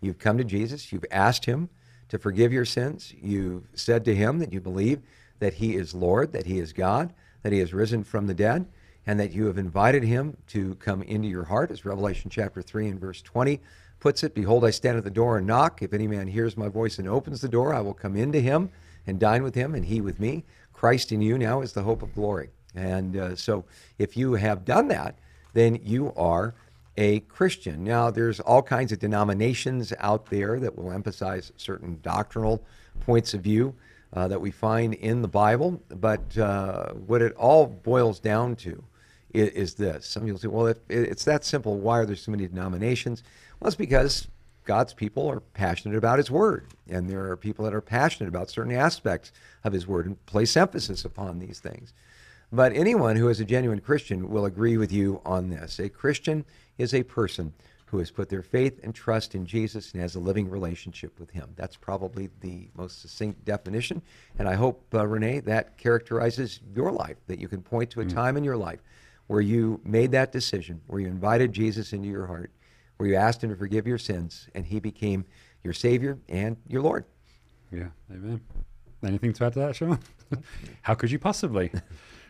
You've 0.00 0.18
come 0.18 0.38
to 0.38 0.44
Jesus, 0.44 0.92
you've 0.92 1.04
asked 1.10 1.44
Him 1.44 1.68
to 2.08 2.18
forgive 2.18 2.52
your 2.52 2.64
sins, 2.64 3.12
you've 3.20 3.68
said 3.74 4.04
to 4.04 4.14
Him 4.14 4.38
that 4.38 4.52
you 4.52 4.60
believe 4.60 5.02
that 5.38 5.54
He 5.54 5.74
is 5.74 5.94
Lord, 5.94 6.32
that 6.32 6.46
He 6.46 6.58
is 6.58 6.72
God, 6.72 7.12
that 7.42 7.52
He 7.52 7.58
has 7.58 7.74
risen 7.74 8.04
from 8.04 8.26
the 8.26 8.34
dead, 8.34 8.66
and 9.06 9.18
that 9.20 9.32
you 9.32 9.46
have 9.46 9.58
invited 9.58 10.02
Him 10.02 10.36
to 10.48 10.74
come 10.76 11.02
into 11.02 11.28
your 11.28 11.44
heart, 11.44 11.70
as 11.70 11.84
Revelation 11.84 12.30
chapter 12.30 12.62
3 12.62 12.88
and 12.88 13.00
verse 13.00 13.22
20 13.22 13.60
puts 14.06 14.22
it 14.22 14.36
Behold, 14.36 14.64
I 14.64 14.70
stand 14.70 14.96
at 14.96 15.02
the 15.02 15.10
door 15.10 15.36
and 15.36 15.48
knock. 15.48 15.82
If 15.82 15.92
any 15.92 16.06
man 16.06 16.28
hears 16.28 16.56
my 16.56 16.68
voice 16.68 17.00
and 17.00 17.08
opens 17.08 17.40
the 17.40 17.48
door, 17.48 17.74
I 17.74 17.80
will 17.80 17.92
come 17.92 18.14
into 18.14 18.38
him 18.38 18.70
and 19.04 19.18
dine 19.18 19.42
with 19.42 19.56
him, 19.56 19.74
and 19.74 19.84
he 19.84 20.00
with 20.00 20.20
me. 20.20 20.44
Christ 20.72 21.10
in 21.10 21.20
you 21.20 21.36
now 21.36 21.60
is 21.60 21.72
the 21.72 21.82
hope 21.82 22.04
of 22.04 22.14
glory. 22.14 22.50
And 22.76 23.16
uh, 23.16 23.34
so, 23.34 23.64
if 23.98 24.16
you 24.16 24.34
have 24.34 24.64
done 24.64 24.86
that, 24.86 25.18
then 25.54 25.80
you 25.82 26.12
are 26.16 26.54
a 26.96 27.18
Christian. 27.18 27.82
Now, 27.82 28.12
there's 28.12 28.38
all 28.38 28.62
kinds 28.62 28.92
of 28.92 29.00
denominations 29.00 29.92
out 29.98 30.26
there 30.26 30.60
that 30.60 30.78
will 30.78 30.92
emphasize 30.92 31.50
certain 31.56 31.98
doctrinal 32.04 32.62
points 33.00 33.34
of 33.34 33.40
view 33.40 33.74
uh, 34.12 34.28
that 34.28 34.40
we 34.40 34.52
find 34.52 34.94
in 34.94 35.20
the 35.20 35.26
Bible, 35.26 35.82
but 35.88 36.38
uh, 36.38 36.92
what 36.92 37.22
it 37.22 37.32
all 37.32 37.66
boils 37.66 38.20
down 38.20 38.54
to 38.54 38.84
is, 39.34 39.48
is 39.48 39.74
this. 39.74 40.06
Some 40.06 40.22
people 40.22 40.38
say, 40.38 40.46
well, 40.46 40.68
if 40.68 40.78
it's 40.88 41.24
that 41.24 41.44
simple, 41.44 41.78
why 41.78 41.98
are 41.98 42.06
there 42.06 42.14
so 42.14 42.30
many 42.30 42.46
denominations? 42.46 43.24
Well, 43.60 43.68
it's 43.68 43.76
because 43.76 44.28
God's 44.64 44.92
people 44.92 45.28
are 45.30 45.40
passionate 45.40 45.96
about 45.96 46.18
His 46.18 46.30
Word, 46.30 46.66
and 46.88 47.08
there 47.08 47.30
are 47.30 47.36
people 47.36 47.64
that 47.64 47.74
are 47.74 47.80
passionate 47.80 48.28
about 48.28 48.50
certain 48.50 48.72
aspects 48.72 49.32
of 49.64 49.72
His 49.72 49.86
Word 49.86 50.06
and 50.06 50.26
place 50.26 50.56
emphasis 50.56 51.04
upon 51.04 51.38
these 51.38 51.60
things. 51.60 51.92
But 52.52 52.74
anyone 52.74 53.16
who 53.16 53.28
is 53.28 53.40
a 53.40 53.44
genuine 53.44 53.80
Christian 53.80 54.28
will 54.28 54.44
agree 54.44 54.76
with 54.76 54.92
you 54.92 55.20
on 55.24 55.50
this. 55.50 55.78
A 55.78 55.88
Christian 55.88 56.44
is 56.78 56.94
a 56.94 57.02
person 57.02 57.52
who 57.86 57.98
has 57.98 58.10
put 58.10 58.28
their 58.28 58.42
faith 58.42 58.80
and 58.82 58.94
trust 58.94 59.34
in 59.34 59.46
Jesus 59.46 59.92
and 59.92 60.02
has 60.02 60.16
a 60.16 60.20
living 60.20 60.50
relationship 60.50 61.18
with 61.18 61.30
Him. 61.30 61.48
That's 61.56 61.76
probably 61.76 62.28
the 62.40 62.68
most 62.76 63.00
succinct 63.00 63.44
definition. 63.44 64.02
And 64.38 64.48
I 64.48 64.54
hope, 64.54 64.84
uh, 64.92 65.06
Renee, 65.06 65.40
that 65.40 65.78
characterizes 65.78 66.60
your 66.74 66.90
life, 66.92 67.16
that 67.28 67.38
you 67.38 67.48
can 67.48 67.62
point 67.62 67.90
to 67.90 68.00
a 68.00 68.06
time 68.06 68.36
in 68.36 68.44
your 68.44 68.56
life 68.56 68.80
where 69.28 69.40
you 69.40 69.80
made 69.84 70.12
that 70.12 70.32
decision, 70.32 70.80
where 70.86 71.00
you 71.00 71.06
invited 71.06 71.52
Jesus 71.52 71.92
into 71.92 72.08
your 72.08 72.26
heart, 72.26 72.50
where 72.96 73.08
you 73.08 73.14
asked 73.16 73.42
Him 73.42 73.50
to 73.50 73.56
forgive 73.56 73.86
your 73.86 73.98
sins, 73.98 74.48
and 74.54 74.64
He 74.66 74.80
became 74.80 75.24
your 75.62 75.72
Savior 75.72 76.18
and 76.28 76.56
your 76.68 76.82
Lord. 76.82 77.04
Yeah, 77.72 77.88
amen. 78.10 78.40
Anything 79.04 79.32
to 79.34 79.44
add 79.44 79.52
to 79.54 79.58
that, 79.60 79.76
Sean? 79.76 79.98
How 80.82 80.94
could 80.94 81.10
you 81.10 81.18
possibly? 81.18 81.70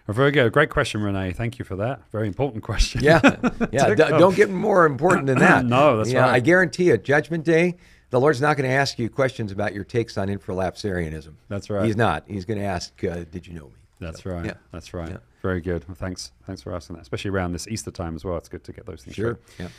Very 0.08 0.30
good. 0.30 0.52
Great 0.52 0.70
question, 0.70 1.02
Renee. 1.02 1.32
Thank 1.32 1.58
you 1.58 1.64
for 1.64 1.74
that. 1.76 2.00
Very 2.12 2.28
important 2.28 2.62
question. 2.62 3.02
Yeah, 3.02 3.20
yeah. 3.72 3.88
d- 3.94 3.94
don't 3.96 4.36
get 4.36 4.50
more 4.50 4.86
important 4.86 5.26
than 5.26 5.38
that. 5.38 5.64
No, 5.66 5.96
that's 5.96 6.10
yeah, 6.12 6.20
right. 6.20 6.34
I 6.34 6.40
guarantee 6.40 6.84
you, 6.84 6.96
Judgment 6.96 7.44
Day, 7.44 7.76
the 8.10 8.20
Lord's 8.20 8.40
not 8.40 8.56
going 8.56 8.68
to 8.68 8.74
ask 8.74 8.98
you 9.00 9.08
questions 9.10 9.50
about 9.50 9.74
your 9.74 9.82
takes 9.82 10.16
on 10.16 10.28
infralapsarianism. 10.28 11.34
That's 11.48 11.70
right. 11.70 11.84
He's 11.84 11.96
not. 11.96 12.22
He's 12.28 12.44
going 12.44 12.58
to 12.60 12.64
ask, 12.64 13.02
uh, 13.04 13.24
"Did 13.30 13.46
you 13.48 13.54
know 13.54 13.66
me?" 13.66 13.72
That's 13.98 14.22
So, 14.22 14.30
right. 14.30 14.44
Yeah. 14.46 14.54
That's 14.72 14.94
right. 14.94 15.10
Yeah. 15.10 15.16
Very 15.42 15.60
good. 15.60 15.86
Well, 15.88 15.96
thanks. 15.96 16.30
Thanks 16.46 16.62
for 16.62 16.72
asking 16.74 16.96
that, 16.96 17.02
especially 17.02 17.30
around 17.32 17.52
this 17.52 17.66
Easter 17.66 17.90
time 17.90 18.14
as 18.14 18.24
well. 18.24 18.36
It's 18.36 18.48
good 18.48 18.62
to 18.64 18.72
get 18.72 18.86
those 18.86 19.02
things 19.02 19.16
Sure. 19.16 19.38
straight. 19.54 19.66
Yeah. 19.66 19.72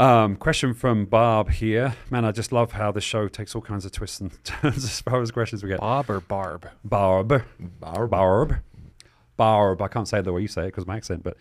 Um, 0.00 0.36
question 0.36 0.72
from 0.72 1.04
Barb 1.04 1.50
here. 1.50 1.94
Man, 2.08 2.24
I 2.24 2.32
just 2.32 2.52
love 2.52 2.72
how 2.72 2.90
the 2.90 3.02
show 3.02 3.28
takes 3.28 3.54
all 3.54 3.60
kinds 3.60 3.84
of 3.84 3.92
twists 3.92 4.18
and 4.18 4.32
turns 4.44 4.82
as 4.82 4.98
far 5.02 5.20
as 5.20 5.30
questions 5.30 5.62
we 5.62 5.68
get. 5.68 5.78
Bob 5.80 6.08
or 6.08 6.20
Barb? 6.20 6.66
Barb. 6.82 7.42
Barb. 7.58 8.10
Barb. 8.10 8.56
Barb. 9.36 9.82
I 9.82 9.88
can't 9.88 10.08
say 10.08 10.20
it 10.20 10.22
the 10.22 10.32
way 10.32 10.40
you 10.40 10.48
say 10.48 10.62
it 10.62 10.66
because 10.68 10.86
my 10.86 10.96
accent, 10.96 11.22
but 11.22 11.36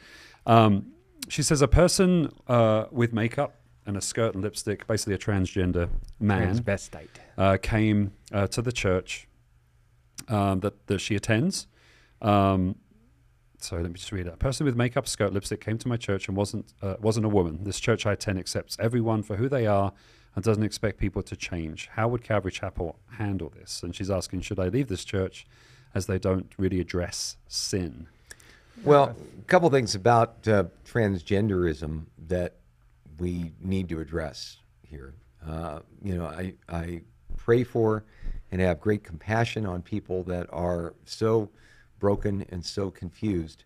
um, 0.45 0.87
she 1.29 1.41
says 1.41 1.61
a 1.61 1.69
person 1.69 2.33
uh, 2.49 2.87
with 2.91 3.13
makeup 3.13 3.55
and 3.85 3.95
a 3.95 4.01
skirt 4.01 4.33
and 4.33 4.43
lipstick, 4.43 4.85
basically 4.87 5.13
a 5.13 5.17
transgender 5.17 5.87
man, 6.19 6.59
Transvestite. 6.59 7.07
uh, 7.37 7.55
came 7.61 8.11
uh, 8.33 8.47
to 8.47 8.61
the 8.61 8.73
church 8.73 9.25
um, 10.27 10.59
that, 10.59 10.85
that 10.87 10.99
she 10.99 11.15
attends. 11.15 11.67
Um, 12.21 12.75
so 13.59 13.75
let 13.75 13.85
me 13.85 13.93
just 13.93 14.11
read 14.11 14.27
it. 14.27 14.33
A 14.33 14.37
person 14.37 14.65
with 14.65 14.75
makeup, 14.75 15.07
skirt, 15.07 15.33
lipstick 15.33 15.61
came 15.61 15.77
to 15.77 15.87
my 15.87 15.97
church 15.97 16.27
and 16.27 16.37
wasn't 16.37 16.73
uh, 16.81 16.95
wasn't 16.99 17.25
a 17.25 17.29
woman. 17.29 17.59
This 17.63 17.79
church 17.79 18.05
I 18.05 18.13
attend 18.13 18.39
accepts 18.39 18.77
everyone 18.79 19.23
for 19.23 19.35
who 19.35 19.49
they 19.49 19.67
are 19.67 19.93
and 20.35 20.43
doesn't 20.43 20.63
expect 20.63 20.97
people 20.97 21.21
to 21.23 21.35
change. 21.35 21.89
How 21.93 22.07
would 22.07 22.23
Calvary 22.23 22.51
Chapel 22.51 22.97
handle 23.17 23.49
this? 23.49 23.83
And 23.83 23.95
she's 23.95 24.09
asking, 24.09 24.41
should 24.41 24.59
I 24.59 24.69
leave 24.69 24.87
this 24.87 25.03
church 25.03 25.45
as 25.93 26.05
they 26.05 26.19
don't 26.19 26.51
really 26.57 26.79
address 26.79 27.37
sin? 27.47 28.07
Well, 28.83 29.15
a 29.37 29.43
couple 29.45 29.69
things 29.69 29.95
about 29.95 30.47
uh, 30.47 30.65
transgenderism 30.85 32.05
that 32.27 32.55
we 33.17 33.51
need 33.59 33.89
to 33.89 33.99
address 33.99 34.57
here. 34.87 35.13
Uh, 35.45 35.79
you 36.01 36.17
know, 36.17 36.25
I, 36.25 36.53
I 36.69 37.01
pray 37.35 37.63
for 37.63 38.05
and 38.51 38.61
have 38.61 38.79
great 38.79 39.03
compassion 39.03 39.65
on 39.65 39.81
people 39.81 40.23
that 40.23 40.47
are 40.51 40.93
so 41.05 41.49
broken 41.99 42.45
and 42.49 42.65
so 42.65 42.89
confused 42.89 43.63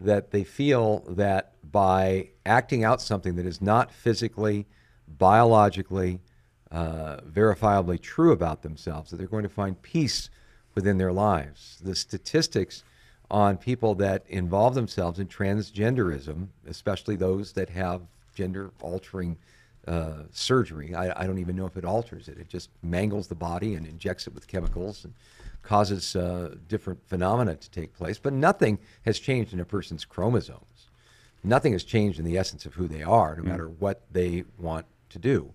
that 0.00 0.30
they 0.30 0.44
feel 0.44 1.00
that 1.08 1.52
by 1.70 2.30
acting 2.46 2.84
out 2.84 3.02
something 3.02 3.36
that 3.36 3.46
is 3.46 3.60
not 3.60 3.92
physically, 3.92 4.66
biologically, 5.06 6.20
uh, 6.70 7.18
verifiably 7.20 8.00
true 8.00 8.32
about 8.32 8.62
themselves, 8.62 9.10
that 9.10 9.16
they're 9.16 9.26
going 9.26 9.42
to 9.42 9.48
find 9.48 9.80
peace 9.82 10.30
within 10.74 10.98
their 10.98 11.12
lives. 11.12 11.78
The 11.82 11.94
statistics 11.94 12.82
on 13.30 13.56
people 13.56 13.94
that 13.96 14.24
involve 14.28 14.74
themselves 14.74 15.18
in 15.18 15.28
transgenderism, 15.28 16.48
especially 16.66 17.16
those 17.16 17.52
that 17.52 17.70
have 17.70 18.02
gender 18.34 18.70
altering 18.80 19.36
uh, 19.86 20.24
surgery. 20.30 20.94
I, 20.94 21.22
I 21.22 21.26
don't 21.26 21.38
even 21.38 21.56
know 21.56 21.66
if 21.66 21.76
it 21.76 21.84
alters 21.84 22.28
it. 22.28 22.38
It 22.38 22.48
just 22.48 22.70
mangles 22.82 23.28
the 23.28 23.34
body 23.34 23.74
and 23.74 23.86
injects 23.86 24.26
it 24.26 24.34
with 24.34 24.46
chemicals 24.46 25.04
and 25.04 25.14
causes 25.62 26.16
uh, 26.16 26.54
different 26.68 27.00
phenomena 27.06 27.56
to 27.56 27.70
take 27.70 27.94
place. 27.94 28.18
But 28.18 28.32
nothing 28.32 28.78
has 29.04 29.18
changed 29.18 29.52
in 29.52 29.60
a 29.60 29.64
person's 29.64 30.04
chromosomes. 30.04 30.88
Nothing 31.42 31.72
has 31.72 31.84
changed 31.84 32.18
in 32.18 32.24
the 32.24 32.36
essence 32.36 32.66
of 32.66 32.74
who 32.74 32.86
they 32.86 33.02
are, 33.02 33.36
no 33.36 33.42
matter 33.42 33.68
what 33.68 34.02
they 34.12 34.44
want 34.58 34.86
to 35.08 35.18
do. 35.18 35.52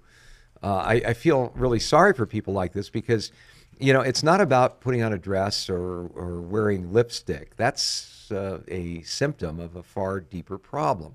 Uh, 0.64 0.78
I, 0.78 0.94
I 0.94 1.14
feel 1.14 1.52
really 1.56 1.80
sorry 1.80 2.14
for 2.14 2.26
people 2.26 2.54
like 2.54 2.74
this 2.74 2.90
because, 2.90 3.32
you 3.80 3.94
know, 3.94 4.02
it's 4.02 4.24
not 4.24 4.42
about 4.42 4.82
putting 4.82 5.04
on 5.04 5.14
a 5.14 5.18
dress 5.18 5.70
or, 5.70 6.08
or 6.16 6.42
wearing 6.42 6.92
lipstick. 6.92 7.56
That's 7.56 8.32
uh, 8.32 8.62
a 8.68 9.04
symptom 9.04 9.60
of 9.60 9.76
a 9.76 9.84
far 9.84 10.20
deeper 10.20 10.58
problem. 10.58 11.14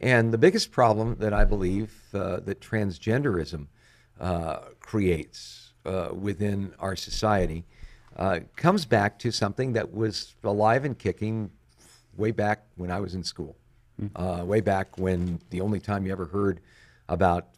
And 0.00 0.32
the 0.32 0.38
biggest 0.38 0.70
problem 0.72 1.16
that 1.20 1.32
I 1.34 1.44
believe 1.44 1.92
uh, 2.14 2.40
that 2.40 2.60
transgenderism 2.60 3.66
uh, 4.18 4.58
creates 4.80 5.72
uh, 5.84 6.08
within 6.12 6.72
our 6.78 6.96
society 6.96 7.64
uh, 8.16 8.40
comes 8.56 8.84
back 8.86 9.18
to 9.20 9.30
something 9.30 9.72
that 9.74 9.92
was 9.92 10.34
alive 10.42 10.84
and 10.84 10.98
kicking 10.98 11.50
way 12.16 12.30
back 12.30 12.64
when 12.76 12.90
I 12.90 13.00
was 13.00 13.14
in 13.14 13.22
school. 13.24 13.56
Uh, 14.16 14.42
way 14.46 14.62
back 14.62 14.96
when 14.98 15.38
the 15.50 15.60
only 15.60 15.78
time 15.78 16.06
you 16.06 16.12
ever 16.12 16.24
heard 16.24 16.60
about 17.10 17.48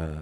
uh, 0.00 0.20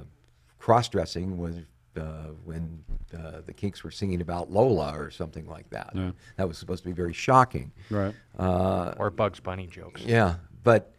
cross 0.59 0.89
dressing 0.89 1.39
was 1.39 1.55
uh, 1.97 2.03
when 2.45 2.83
uh, 3.17 3.43
the 3.47 3.53
Kinks 3.53 3.85
were 3.85 3.93
singing 3.93 4.21
about 4.21 4.51
Lola 4.51 4.93
or 4.99 5.13
something 5.13 5.47
like 5.47 5.71
that. 5.71 5.93
Yeah. 5.95 6.11
That 6.37 6.49
was 6.49 6.59
supposed 6.59 6.83
to 6.83 6.89
be 6.89 6.93
very 6.95 7.13
shocking. 7.13 7.71
Right. 7.91 8.13
Uh, 8.37 8.95
Or 8.99 9.09
Bugs 9.11 9.39
Bunny 9.39 9.69
jokes. 9.69 10.03
yeah, 10.03 10.35
but 10.65 10.92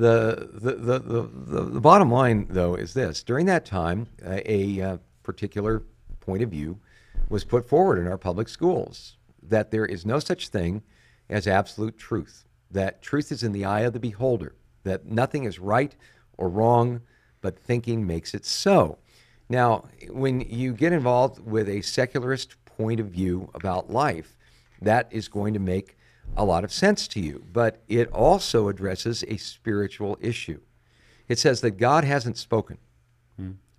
the 0.00 0.50
the, 0.52 0.72
the, 0.74 0.98
the, 0.98 1.62
the 1.62 1.80
bottom 1.80 2.10
line 2.10 2.46
though 2.50 2.74
is 2.74 2.94
this: 2.94 3.22
during 3.22 3.46
that 3.46 3.64
time, 3.64 4.06
uh, 4.24 4.40
a 4.46 4.80
uh, 4.80 4.96
particular 5.22 5.82
point 6.20 6.42
of 6.42 6.50
view 6.50 6.78
was 7.28 7.44
put 7.44 7.68
forward 7.68 7.98
in 7.98 8.08
our 8.08 8.18
public 8.18 8.48
schools 8.48 9.16
that 9.42 9.70
there 9.70 9.86
is 9.86 10.06
no 10.06 10.18
such 10.18 10.48
thing 10.48 10.82
as 11.28 11.46
absolute 11.46 11.96
truth. 11.96 12.44
That 12.70 13.02
truth 13.02 13.32
is 13.32 13.42
in 13.42 13.52
the 13.52 13.64
eye 13.64 13.80
of 13.80 13.92
the 13.92 14.00
beholder. 14.00 14.54
That 14.84 15.06
nothing 15.06 15.44
is 15.44 15.58
right 15.58 15.94
or 16.36 16.48
wrong, 16.48 17.02
but 17.40 17.58
thinking 17.58 18.06
makes 18.06 18.34
it 18.34 18.44
so. 18.44 18.98
Now, 19.48 19.88
when 20.08 20.40
you 20.40 20.72
get 20.72 20.92
involved 20.92 21.40
with 21.40 21.68
a 21.68 21.82
secularist 21.82 22.54
point 22.64 23.00
of 23.00 23.08
view 23.08 23.50
about 23.54 23.90
life, 23.90 24.36
that 24.80 25.08
is 25.10 25.28
going 25.28 25.54
to 25.54 25.60
make 25.60 25.96
a 26.36 26.44
lot 26.44 26.64
of 26.64 26.72
sense 26.72 27.08
to 27.08 27.20
you. 27.20 27.44
But 27.52 27.82
it 27.88 28.10
also 28.12 28.68
addresses 28.68 29.24
a 29.28 29.36
spiritual 29.36 30.18
issue. 30.20 30.60
It 31.28 31.38
says 31.38 31.60
that 31.60 31.72
God 31.72 32.04
hasn't 32.04 32.38
spoken. 32.38 32.78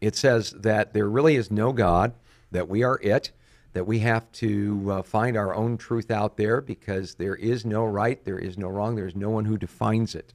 It 0.02 0.16
says 0.16 0.52
that 0.52 0.94
there 0.94 1.08
really 1.08 1.36
is 1.36 1.52
no 1.52 1.72
God, 1.72 2.14
that 2.50 2.68
we 2.68 2.84
are 2.84 3.00
it, 3.04 3.32
that 3.74 3.86
we 3.86 4.00
have 4.00 4.30
to 4.34 4.92
uh, 4.92 5.02
find 5.04 5.38
our 5.38 5.56
own 5.56 5.78
truth 5.78 6.12
out 6.12 6.36
there 6.36 6.60
because 6.60 7.16
there 7.16 7.36
is 7.36 7.66
no 7.66 7.86
right, 7.86 8.24
there 8.26 8.40
is 8.40 8.58
no 8.58 8.68
wrong, 8.68 8.96
there's 8.96 9.16
no 9.16 9.30
one 9.30 9.46
who 9.46 9.58
defines 9.58 10.16
it. 10.16 10.34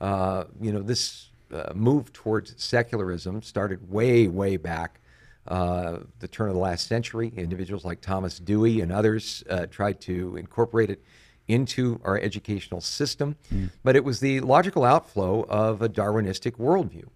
Uh, 0.00 0.44
you 0.60 0.72
know, 0.72 0.82
this 0.82 1.30
uh, 1.54 1.72
move 1.74 2.12
towards 2.12 2.54
secularism 2.62 3.40
started 3.40 3.90
way, 3.90 4.26
way 4.26 4.56
back 4.56 5.00
uh, 5.46 5.98
the 6.18 6.28
turn 6.28 6.48
of 6.48 6.54
the 6.54 6.60
last 6.60 6.88
century. 6.88 7.32
Individuals 7.36 7.84
like 7.84 8.00
Thomas 8.00 8.38
Dewey 8.38 8.80
and 8.80 8.92
others 8.92 9.44
uh, 9.48 9.66
tried 9.66 10.00
to 10.02 10.36
incorporate 10.36 10.90
it 10.90 11.02
into 11.48 12.00
our 12.04 12.18
educational 12.18 12.80
system, 12.80 13.36
but 13.82 13.96
it 13.96 14.04
was 14.04 14.20
the 14.20 14.40
logical 14.40 14.84
outflow 14.84 15.44
of 15.48 15.82
a 15.82 15.88
Darwinistic 15.88 16.52
worldview 16.58 17.08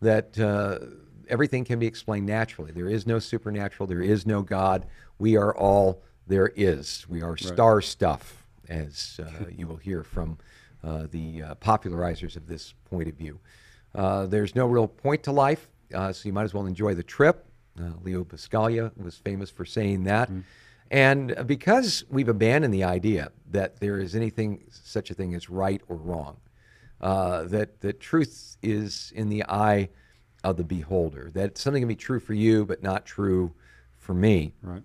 that 0.00 0.38
uh, 0.38 0.78
everything 1.28 1.64
can 1.64 1.78
be 1.78 1.86
explained 1.86 2.26
naturally. 2.26 2.70
There 2.70 2.88
is 2.88 3.06
no 3.06 3.18
supernatural, 3.18 3.86
there 3.86 4.02
is 4.02 4.26
no 4.26 4.42
God. 4.42 4.86
We 5.18 5.36
are 5.36 5.56
all 5.56 6.02
there 6.26 6.52
is. 6.54 7.06
We 7.08 7.22
are 7.22 7.36
star 7.36 7.80
stuff, 7.80 8.46
as 8.68 9.18
uh, 9.22 9.46
you 9.50 9.66
will 9.66 9.76
hear 9.76 10.02
from 10.02 10.38
uh, 10.84 11.06
the 11.10 11.42
uh, 11.42 11.54
popularizers 11.56 12.36
of 12.36 12.46
this 12.46 12.74
point 12.90 13.08
of 13.08 13.14
view. 13.14 13.40
Uh, 13.94 14.26
there's 14.26 14.54
no 14.54 14.66
real 14.66 14.86
point 14.86 15.22
to 15.24 15.32
life, 15.32 15.68
uh, 15.94 16.12
so 16.12 16.28
you 16.28 16.32
might 16.32 16.44
as 16.44 16.52
well 16.54 16.66
enjoy 16.66 16.94
the 16.94 17.02
trip. 17.02 17.46
Uh, 17.80 17.90
Leo 18.04 18.24
Buscaglia 18.24 18.92
was 19.02 19.16
famous 19.16 19.50
for 19.50 19.64
saying 19.64 20.04
that. 20.04 20.28
And 20.90 21.46
because 21.46 22.04
we've 22.08 22.28
abandoned 22.28 22.72
the 22.72 22.84
idea 22.84 23.30
that 23.50 23.80
there 23.80 23.98
is 23.98 24.14
anything, 24.14 24.64
such 24.70 25.10
a 25.10 25.14
thing 25.14 25.34
as 25.34 25.50
right 25.50 25.82
or 25.88 25.96
wrong, 25.96 26.38
uh, 27.00 27.44
that 27.44 27.80
that 27.80 28.00
truth 28.00 28.56
is 28.62 29.12
in 29.14 29.28
the 29.28 29.44
eye 29.44 29.88
of 30.44 30.56
the 30.56 30.64
beholder. 30.64 31.30
That 31.34 31.58
something 31.58 31.82
can 31.82 31.88
be 31.88 31.96
true 31.96 32.20
for 32.20 32.34
you, 32.34 32.64
but 32.64 32.82
not 32.82 33.04
true 33.04 33.52
for 33.96 34.14
me. 34.14 34.52
Right. 34.62 34.82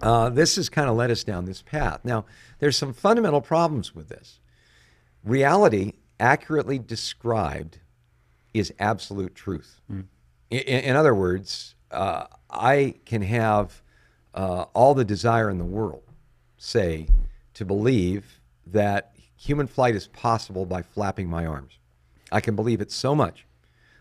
Uh, 0.00 0.30
this 0.30 0.56
has 0.56 0.68
kind 0.68 0.88
of 0.88 0.96
led 0.96 1.10
us 1.10 1.22
down 1.22 1.44
this 1.44 1.62
path. 1.62 2.00
Now, 2.04 2.24
there's 2.58 2.76
some 2.76 2.92
fundamental 2.92 3.40
problems 3.40 3.94
with 3.94 4.08
this. 4.08 4.40
Reality, 5.22 5.92
accurately 6.18 6.78
described, 6.78 7.78
is 8.52 8.72
absolute 8.78 9.34
truth. 9.34 9.80
In, 10.50 10.58
in 10.58 10.96
other 10.96 11.14
words, 11.14 11.74
uh, 11.90 12.26
I 12.50 12.96
can 13.04 13.22
have 13.22 13.81
uh, 14.34 14.66
all 14.74 14.94
the 14.94 15.04
desire 15.04 15.50
in 15.50 15.58
the 15.58 15.64
world, 15.64 16.02
say, 16.56 17.08
to 17.54 17.64
believe 17.64 18.40
that 18.66 19.14
human 19.36 19.66
flight 19.66 19.94
is 19.94 20.06
possible 20.08 20.64
by 20.64 20.82
flapping 20.82 21.28
my 21.28 21.46
arms. 21.46 21.78
I 22.30 22.40
can 22.40 22.56
believe 22.56 22.80
it 22.80 22.90
so 22.90 23.14
much 23.14 23.46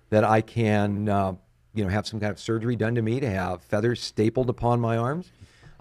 that 0.09 0.23
I 0.23 0.41
can, 0.41 1.09
uh, 1.09 1.33
you 1.73 1.83
know, 1.83 1.89
have 1.89 2.07
some 2.07 2.19
kind 2.19 2.31
of 2.31 2.39
surgery 2.39 2.75
done 2.75 2.95
to 2.95 3.01
me 3.01 3.19
to 3.19 3.29
have 3.29 3.61
feathers 3.63 4.01
stapled 4.01 4.49
upon 4.49 4.79
my 4.79 4.97
arms. 4.97 5.31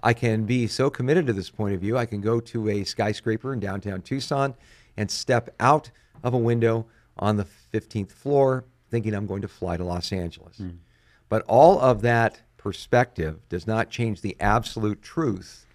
I 0.03 0.13
can 0.13 0.45
be 0.45 0.67
so 0.67 0.89
committed 0.89 1.27
to 1.27 1.33
this 1.33 1.49
point 1.49 1.75
of 1.75 1.81
view, 1.81 1.97
I 1.97 2.05
can 2.05 2.21
go 2.21 2.39
to 2.39 2.69
a 2.69 2.83
skyscraper 2.83 3.53
in 3.53 3.59
downtown 3.59 4.01
Tucson 4.01 4.55
and 4.97 5.09
step 5.11 5.53
out 5.59 5.91
of 6.23 6.33
a 6.33 6.37
window 6.37 6.87
on 7.17 7.37
the 7.37 7.45
15th 7.73 8.11
floor 8.11 8.65
thinking 8.89 9.13
I'm 9.13 9.27
going 9.27 9.43
to 9.43 9.47
fly 9.47 9.77
to 9.77 9.83
Los 9.83 10.11
Angeles. 10.11 10.61
But 11.29 11.43
all 11.47 11.79
of 11.79 12.01
that 12.01 12.41
perspective 12.61 13.39
does 13.49 13.65
not 13.65 13.89
change 13.89 14.21
the 14.21 14.35
absolute 14.39 15.01
truth 15.01 15.65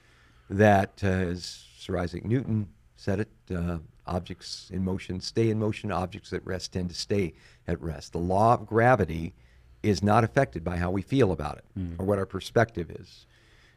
that, 0.48 1.00
uh, 1.02 1.08
as 1.08 1.64
Sir 1.78 1.98
Isaac 1.98 2.24
Newton 2.24 2.68
said 2.96 3.20
it, 3.20 3.28
uh, 3.54 3.78
objects 4.06 4.70
in 4.72 4.84
motion 4.84 5.20
stay 5.20 5.50
in 5.50 5.58
motion, 5.58 5.90
objects 5.90 6.32
at 6.32 6.46
rest 6.46 6.72
tend 6.72 6.88
to 6.90 6.94
stay 6.94 7.34
at 7.66 7.80
rest. 7.82 8.12
The 8.12 8.18
law 8.18 8.54
of 8.54 8.66
gravity 8.66 9.34
is 9.82 10.02
not 10.02 10.22
affected 10.24 10.62
by 10.62 10.76
how 10.76 10.90
we 10.92 11.02
feel 11.02 11.32
about 11.32 11.58
it 11.58 11.64
or 11.98 12.06
what 12.06 12.18
our 12.18 12.26
perspective 12.26 12.90
is. 12.90 13.26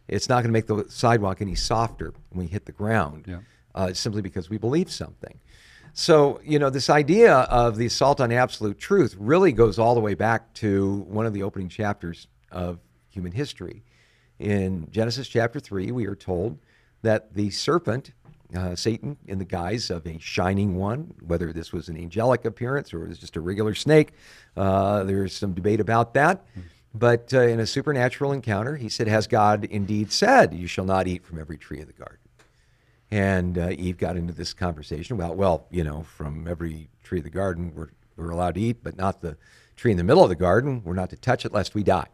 It's 0.07 0.29
not 0.29 0.35
going 0.43 0.45
to 0.45 0.51
make 0.51 0.67
the 0.67 0.85
sidewalk 0.89 1.41
any 1.41 1.55
softer 1.55 2.13
when 2.29 2.45
we 2.45 2.51
hit 2.51 2.65
the 2.65 2.71
ground 2.71 3.25
Yeah. 3.27 3.39
uh, 3.75 3.93
simply 3.93 4.21
because 4.21 4.49
we 4.49 4.57
believe 4.57 4.91
something. 4.91 5.39
So, 5.93 6.39
you 6.43 6.59
know, 6.59 6.69
this 6.69 6.89
idea 6.89 7.33
of 7.33 7.77
the 7.77 7.87
assault 7.87 8.21
on 8.21 8.31
absolute 8.31 8.77
truth 8.79 9.15
really 9.19 9.51
goes 9.51 9.77
all 9.79 9.95
the 9.95 9.99
way 9.99 10.13
back 10.13 10.53
to 10.55 11.05
one 11.07 11.25
of 11.25 11.33
the 11.33 11.41
opening 11.43 11.69
chapters 11.69 12.27
of 12.51 12.79
human 13.09 13.31
history. 13.31 13.83
In 14.39 14.87
Genesis 14.91 15.27
chapter 15.27 15.59
3, 15.59 15.91
we 15.91 16.05
are 16.05 16.15
told 16.15 16.57
that 17.01 17.33
the 17.33 17.49
serpent, 17.49 18.11
uh, 18.55 18.75
Satan, 18.75 19.17
in 19.27 19.37
the 19.37 19.45
guise 19.45 19.89
of 19.89 20.05
a 20.07 20.17
shining 20.19 20.75
one, 20.75 21.13
whether 21.25 21.51
this 21.51 21.73
was 21.73 21.89
an 21.89 21.97
angelic 21.97 22.45
appearance 22.45 22.93
or 22.93 23.05
it 23.05 23.09
was 23.09 23.19
just 23.19 23.35
a 23.35 23.41
regular 23.41 23.75
snake, 23.75 24.11
uh, 24.55 25.03
there's 25.03 25.35
some 25.35 25.53
debate 25.53 25.79
about 25.79 26.13
that. 26.13 26.45
But 26.93 27.33
uh, 27.33 27.41
in 27.41 27.59
a 27.59 27.67
supernatural 27.67 28.31
encounter, 28.31 28.75
he 28.75 28.89
said, 28.89 29.07
Has 29.07 29.27
God 29.27 29.65
indeed 29.65 30.11
said, 30.11 30.53
You 30.53 30.67
shall 30.67 30.85
not 30.85 31.07
eat 31.07 31.23
from 31.23 31.39
every 31.39 31.57
tree 31.57 31.81
of 31.81 31.87
the 31.87 31.93
garden? 31.93 32.17
And 33.11 33.57
uh, 33.57 33.69
Eve 33.71 33.97
got 33.97 34.17
into 34.17 34.33
this 34.33 34.53
conversation 34.53 35.15
about, 35.15 35.35
well, 35.35 35.67
you 35.69 35.83
know, 35.83 36.03
from 36.03 36.47
every 36.47 36.89
tree 37.03 37.19
of 37.19 37.23
the 37.23 37.29
garden, 37.29 37.73
we're, 37.75 37.89
we're 38.15 38.29
allowed 38.29 38.55
to 38.55 38.61
eat, 38.61 38.83
but 38.83 38.97
not 38.97 39.21
the 39.21 39.37
tree 39.75 39.91
in 39.91 39.97
the 39.97 40.03
middle 40.03 40.23
of 40.23 40.29
the 40.29 40.35
garden. 40.35 40.81
We're 40.83 40.93
not 40.93 41.09
to 41.11 41.15
touch 41.15 41.45
it 41.45 41.53
lest 41.53 41.73
we 41.73 41.83
die. 41.83 42.07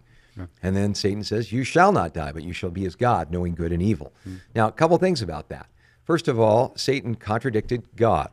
And 0.62 0.76
then 0.76 0.94
Satan 0.94 1.24
says, 1.24 1.52
You 1.52 1.64
shall 1.64 1.92
not 1.92 2.14
die, 2.14 2.32
but 2.32 2.44
you 2.44 2.54
shall 2.54 2.70
be 2.70 2.86
as 2.86 2.96
God, 2.96 3.32
knowing 3.32 3.56
good 3.56 3.72
and 3.72 3.82
evil. 3.82 4.14
Now, 4.54 4.68
a 4.68 4.72
couple 4.72 4.98
things 4.98 5.22
about 5.22 5.50
that. 5.50 5.68
First 6.04 6.28
of 6.28 6.40
all, 6.40 6.74
Satan 6.76 7.16
contradicted 7.16 7.84
God. 7.96 8.30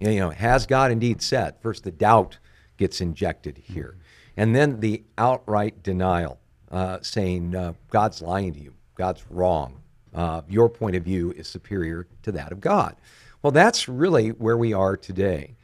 You 0.00 0.16
know, 0.16 0.30
has 0.30 0.66
God 0.66 0.90
indeed 0.90 1.22
said? 1.22 1.54
First, 1.60 1.84
the 1.84 1.90
doubt 1.90 2.38
gets 2.76 3.00
injected 3.00 3.58
here. 3.58 3.96
And 4.36 4.54
then 4.54 4.80
the 4.80 5.02
outright 5.16 5.82
denial, 5.82 6.38
uh, 6.70 6.98
saying, 7.00 7.54
uh, 7.54 7.72
God's 7.88 8.20
lying 8.20 8.52
to 8.52 8.60
you, 8.60 8.74
God's 8.94 9.24
wrong. 9.30 9.80
Uh, 10.14 10.42
your 10.48 10.68
point 10.68 10.96
of 10.96 11.04
view 11.04 11.32
is 11.32 11.46
superior 11.48 12.06
to 12.22 12.32
that 12.32 12.52
of 12.52 12.60
God. 12.60 12.96
Well, 13.42 13.50
that's 13.50 13.88
really 13.88 14.30
where 14.30 14.56
we 14.56 14.72
are 14.72 14.96
today. 14.96 15.54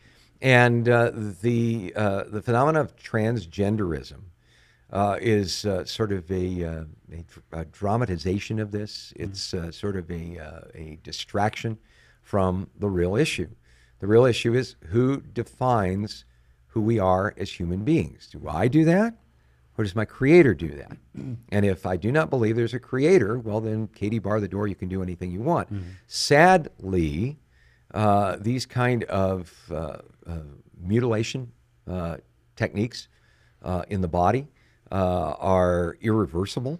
And 0.40 0.88
uh, 0.88 1.10
the, 1.14 1.92
uh, 1.94 2.24
the 2.28 2.42
phenomenon 2.42 2.80
of 2.80 2.96
transgenderism 2.96 4.20
uh, 4.92 5.16
is 5.20 5.64
uh, 5.64 5.84
sort 5.84 6.12
of 6.12 6.30
a, 6.30 6.64
uh, 6.64 6.84
a, 7.52 7.60
a 7.60 7.64
dramatization 7.66 8.58
of 8.58 8.70
this. 8.70 9.12
It's 9.16 9.54
uh, 9.54 9.72
sort 9.72 9.96
of 9.96 10.10
a, 10.10 10.38
uh, 10.38 10.60
a 10.74 10.98
distraction 11.02 11.78
from 12.22 12.68
the 12.78 12.90
real 12.90 13.16
issue. 13.16 13.48
The 14.00 14.06
real 14.06 14.26
issue 14.26 14.54
is 14.54 14.76
who 14.88 15.20
defines 15.20 16.24
who 16.66 16.80
we 16.80 16.98
are 16.98 17.34
as 17.36 17.50
human 17.50 17.84
beings. 17.84 18.28
Do 18.30 18.48
I 18.48 18.68
do 18.68 18.84
that? 18.84 19.14
Or 19.78 19.84
does 19.84 19.96
my 19.96 20.04
creator 20.04 20.54
do 20.54 20.68
that? 20.74 20.96
And 21.50 21.66
if 21.66 21.86
I 21.86 21.96
do 21.96 22.10
not 22.10 22.30
believe 22.30 22.56
there's 22.56 22.74
a 22.74 22.78
creator, 22.78 23.38
well, 23.38 23.60
then 23.60 23.88
Katie, 23.88 24.18
bar 24.18 24.40
the 24.40 24.48
door. 24.48 24.66
You 24.66 24.74
can 24.74 24.88
do 24.88 25.02
anything 25.02 25.30
you 25.30 25.40
want. 25.40 25.68
Sadly, 26.06 27.38
uh, 27.92 28.36
these 28.40 28.64
kind 28.66 29.04
of 29.04 29.52
uh, 29.70 29.98
uh, 30.26 30.38
mutilation 30.80 31.52
uh, 31.86 32.16
techniques 32.56 33.08
uh, 33.62 33.82
in 33.88 34.00
the 34.00 34.08
body 34.08 34.48
uh, 34.92 35.34
are 35.38 35.96
irreversible 36.00 36.78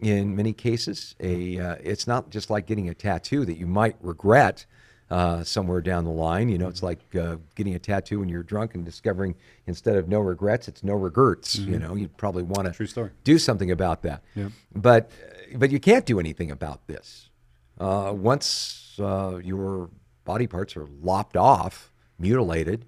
in 0.00 0.36
many 0.36 0.52
cases. 0.52 1.14
A 1.20 1.58
uh, 1.58 1.76
it's 1.82 2.06
not 2.06 2.28
just 2.28 2.50
like 2.50 2.66
getting 2.66 2.88
a 2.88 2.94
tattoo 2.94 3.44
that 3.44 3.56
you 3.56 3.66
might 3.66 3.96
regret 4.00 4.66
uh, 5.10 5.44
somewhere 5.44 5.80
down 5.80 6.04
the 6.04 6.10
line. 6.10 6.48
You 6.48 6.58
know, 6.58 6.68
it's 6.68 6.82
like 6.82 6.98
uh, 7.14 7.36
getting 7.54 7.74
a 7.74 7.78
tattoo 7.78 8.20
when 8.20 8.28
you're 8.28 8.42
drunk 8.42 8.74
and 8.74 8.84
discovering 8.84 9.34
instead 9.66 9.96
of 9.96 10.08
no 10.08 10.20
regrets, 10.20 10.68
it's 10.68 10.82
no 10.82 10.94
regrets. 10.94 11.56
You 11.56 11.78
know, 11.78 11.94
you'd 11.94 12.16
probably 12.16 12.42
want 12.42 12.66
to 12.66 12.72
do 13.24 13.38
something 13.38 13.70
about 13.70 14.02
that. 14.02 14.22
Yeah. 14.34 14.48
But 14.74 15.10
but 15.54 15.70
you 15.70 15.78
can't 15.78 16.04
do 16.04 16.18
anything 16.18 16.50
about 16.50 16.86
this. 16.88 17.28
Uh, 17.78 18.12
once 18.14 18.98
uh, 18.98 19.38
your 19.42 19.90
body 20.24 20.46
parts 20.46 20.76
are 20.76 20.86
lopped 21.02 21.36
off, 21.36 21.92
mutilated, 22.18 22.86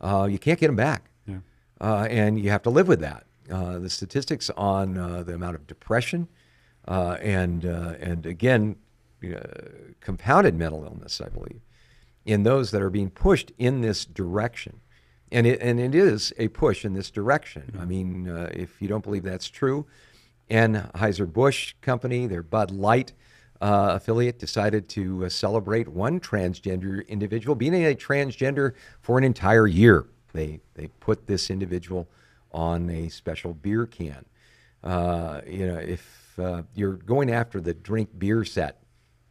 uh, 0.00 0.28
you 0.30 0.38
can't 0.38 0.58
get 0.58 0.68
them 0.68 0.76
back. 0.76 1.10
Yeah. 1.26 1.38
Uh, 1.80 2.06
and 2.08 2.38
you 2.38 2.50
have 2.50 2.62
to 2.62 2.70
live 2.70 2.88
with 2.88 3.00
that. 3.00 3.26
Uh, 3.50 3.78
the 3.78 3.90
statistics 3.90 4.48
on 4.56 4.96
uh, 4.96 5.22
the 5.22 5.34
amount 5.34 5.54
of 5.54 5.66
depression 5.66 6.28
uh, 6.88 7.18
and 7.20 7.66
uh, 7.66 7.94
and 8.00 8.24
again 8.24 8.76
compounded 10.00 10.54
mental 10.54 10.84
illness, 10.84 11.20
I 11.20 11.28
believe, 11.28 11.60
in 12.26 12.42
those 12.42 12.70
that 12.72 12.82
are 12.82 12.90
being 12.90 13.10
pushed 13.10 13.52
in 13.58 13.80
this 13.80 14.04
direction, 14.04 14.80
and 15.30 15.46
it 15.46 15.60
and 15.60 15.78
it 15.78 15.94
is 15.94 16.32
a 16.38 16.48
push 16.48 16.84
in 16.84 16.94
this 16.94 17.10
direction. 17.10 17.76
I 17.78 17.84
mean, 17.84 18.28
uh, 18.28 18.50
if 18.52 18.80
you 18.80 18.88
don't 18.88 19.04
believe 19.04 19.22
that's 19.22 19.48
true, 19.48 19.86
Anheuser 20.50 21.30
Busch 21.30 21.74
Company, 21.82 22.26
their 22.26 22.42
Bud 22.42 22.70
Light 22.70 23.12
uh, 23.60 23.92
affiliate, 23.94 24.38
decided 24.38 24.88
to 24.90 25.26
uh, 25.26 25.28
celebrate 25.28 25.88
one 25.88 26.18
transgender 26.18 27.06
individual 27.08 27.54
being 27.54 27.74
a 27.74 27.94
transgender 27.94 28.72
for 29.02 29.18
an 29.18 29.24
entire 29.24 29.66
year. 29.66 30.06
They 30.32 30.60
they 30.74 30.88
put 31.00 31.26
this 31.26 31.50
individual 31.50 32.08
on 32.54 32.88
a 32.88 33.08
special 33.08 33.52
beer 33.52 33.84
can. 33.84 34.24
Uh, 34.82 35.40
you 35.46 35.66
know, 35.66 35.76
if 35.78 36.38
uh, 36.38 36.62
you're 36.74 36.92
going 36.94 37.30
after 37.30 37.60
the 37.60 37.74
drink 37.74 38.08
beer 38.18 38.44
set 38.44 38.80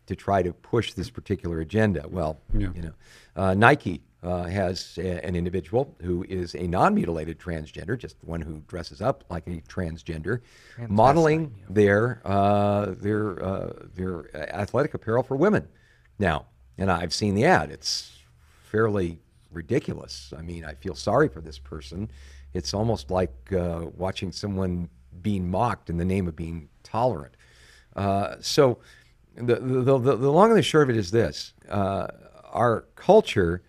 to 0.05 0.15
try 0.15 0.43
to 0.43 0.51
push 0.53 0.93
this 0.93 1.09
particular 1.09 1.61
agenda, 1.61 2.05
well, 2.09 2.39
Yeah. 2.53 2.69
you 2.75 2.81
know, 2.81 2.93
uh, 3.35 3.53
Nike 3.53 4.01
uh, 4.21 4.43
has 4.43 4.97
a, 4.97 5.25
an 5.25 5.35
individual 5.35 5.95
who 6.01 6.25
is 6.27 6.53
a 6.55 6.67
non-mutilated 6.67 7.39
transgender, 7.39 7.97
just 7.97 8.17
one 8.21 8.41
who 8.41 8.61
dresses 8.67 9.01
up 9.01 9.23
like 9.29 9.47
a 9.47 9.61
transgender, 9.61 10.41
modeling 10.87 11.53
their 11.69 12.21
uh, 12.25 12.93
their 12.97 13.43
uh, 13.43 13.73
their 13.95 14.35
athletic 14.35 14.93
apparel 14.93 15.23
for 15.23 15.35
women. 15.35 15.67
Now, 16.19 16.45
and 16.77 16.89
I've 16.91 17.13
seen 17.13 17.35
the 17.35 17.45
ad; 17.45 17.69
it's 17.71 18.11
fairly 18.71 19.19
ridiculous. 19.51 20.33
I 20.37 20.41
mean, 20.41 20.65
I 20.65 20.73
feel 20.73 20.95
sorry 20.95 21.27
for 21.27 21.41
this 21.41 21.59
person. 21.59 22.09
It's 22.53 22.73
almost 22.73 23.11
like 23.11 23.33
uh, 23.53 23.87
watching 23.95 24.31
someone 24.31 24.89
being 25.21 25.49
mocked 25.49 25.89
in 25.89 25.97
the 25.97 26.05
name 26.05 26.27
of 26.27 26.35
being 26.35 26.69
tolerant. 26.83 27.35
Uh, 27.95 28.35
so, 28.41 28.79
the, 29.35 29.55
the, 29.55 29.97
the, 29.97 30.15
the 30.15 30.31
long 30.31 30.49
and 30.49 30.57
the 30.57 30.63
short 30.63 30.89
of 30.89 30.95
it 30.95 30.99
is 30.99 31.11
this 31.11 31.53
uh, 31.69 32.07
our 32.51 32.85
culture 32.95 33.63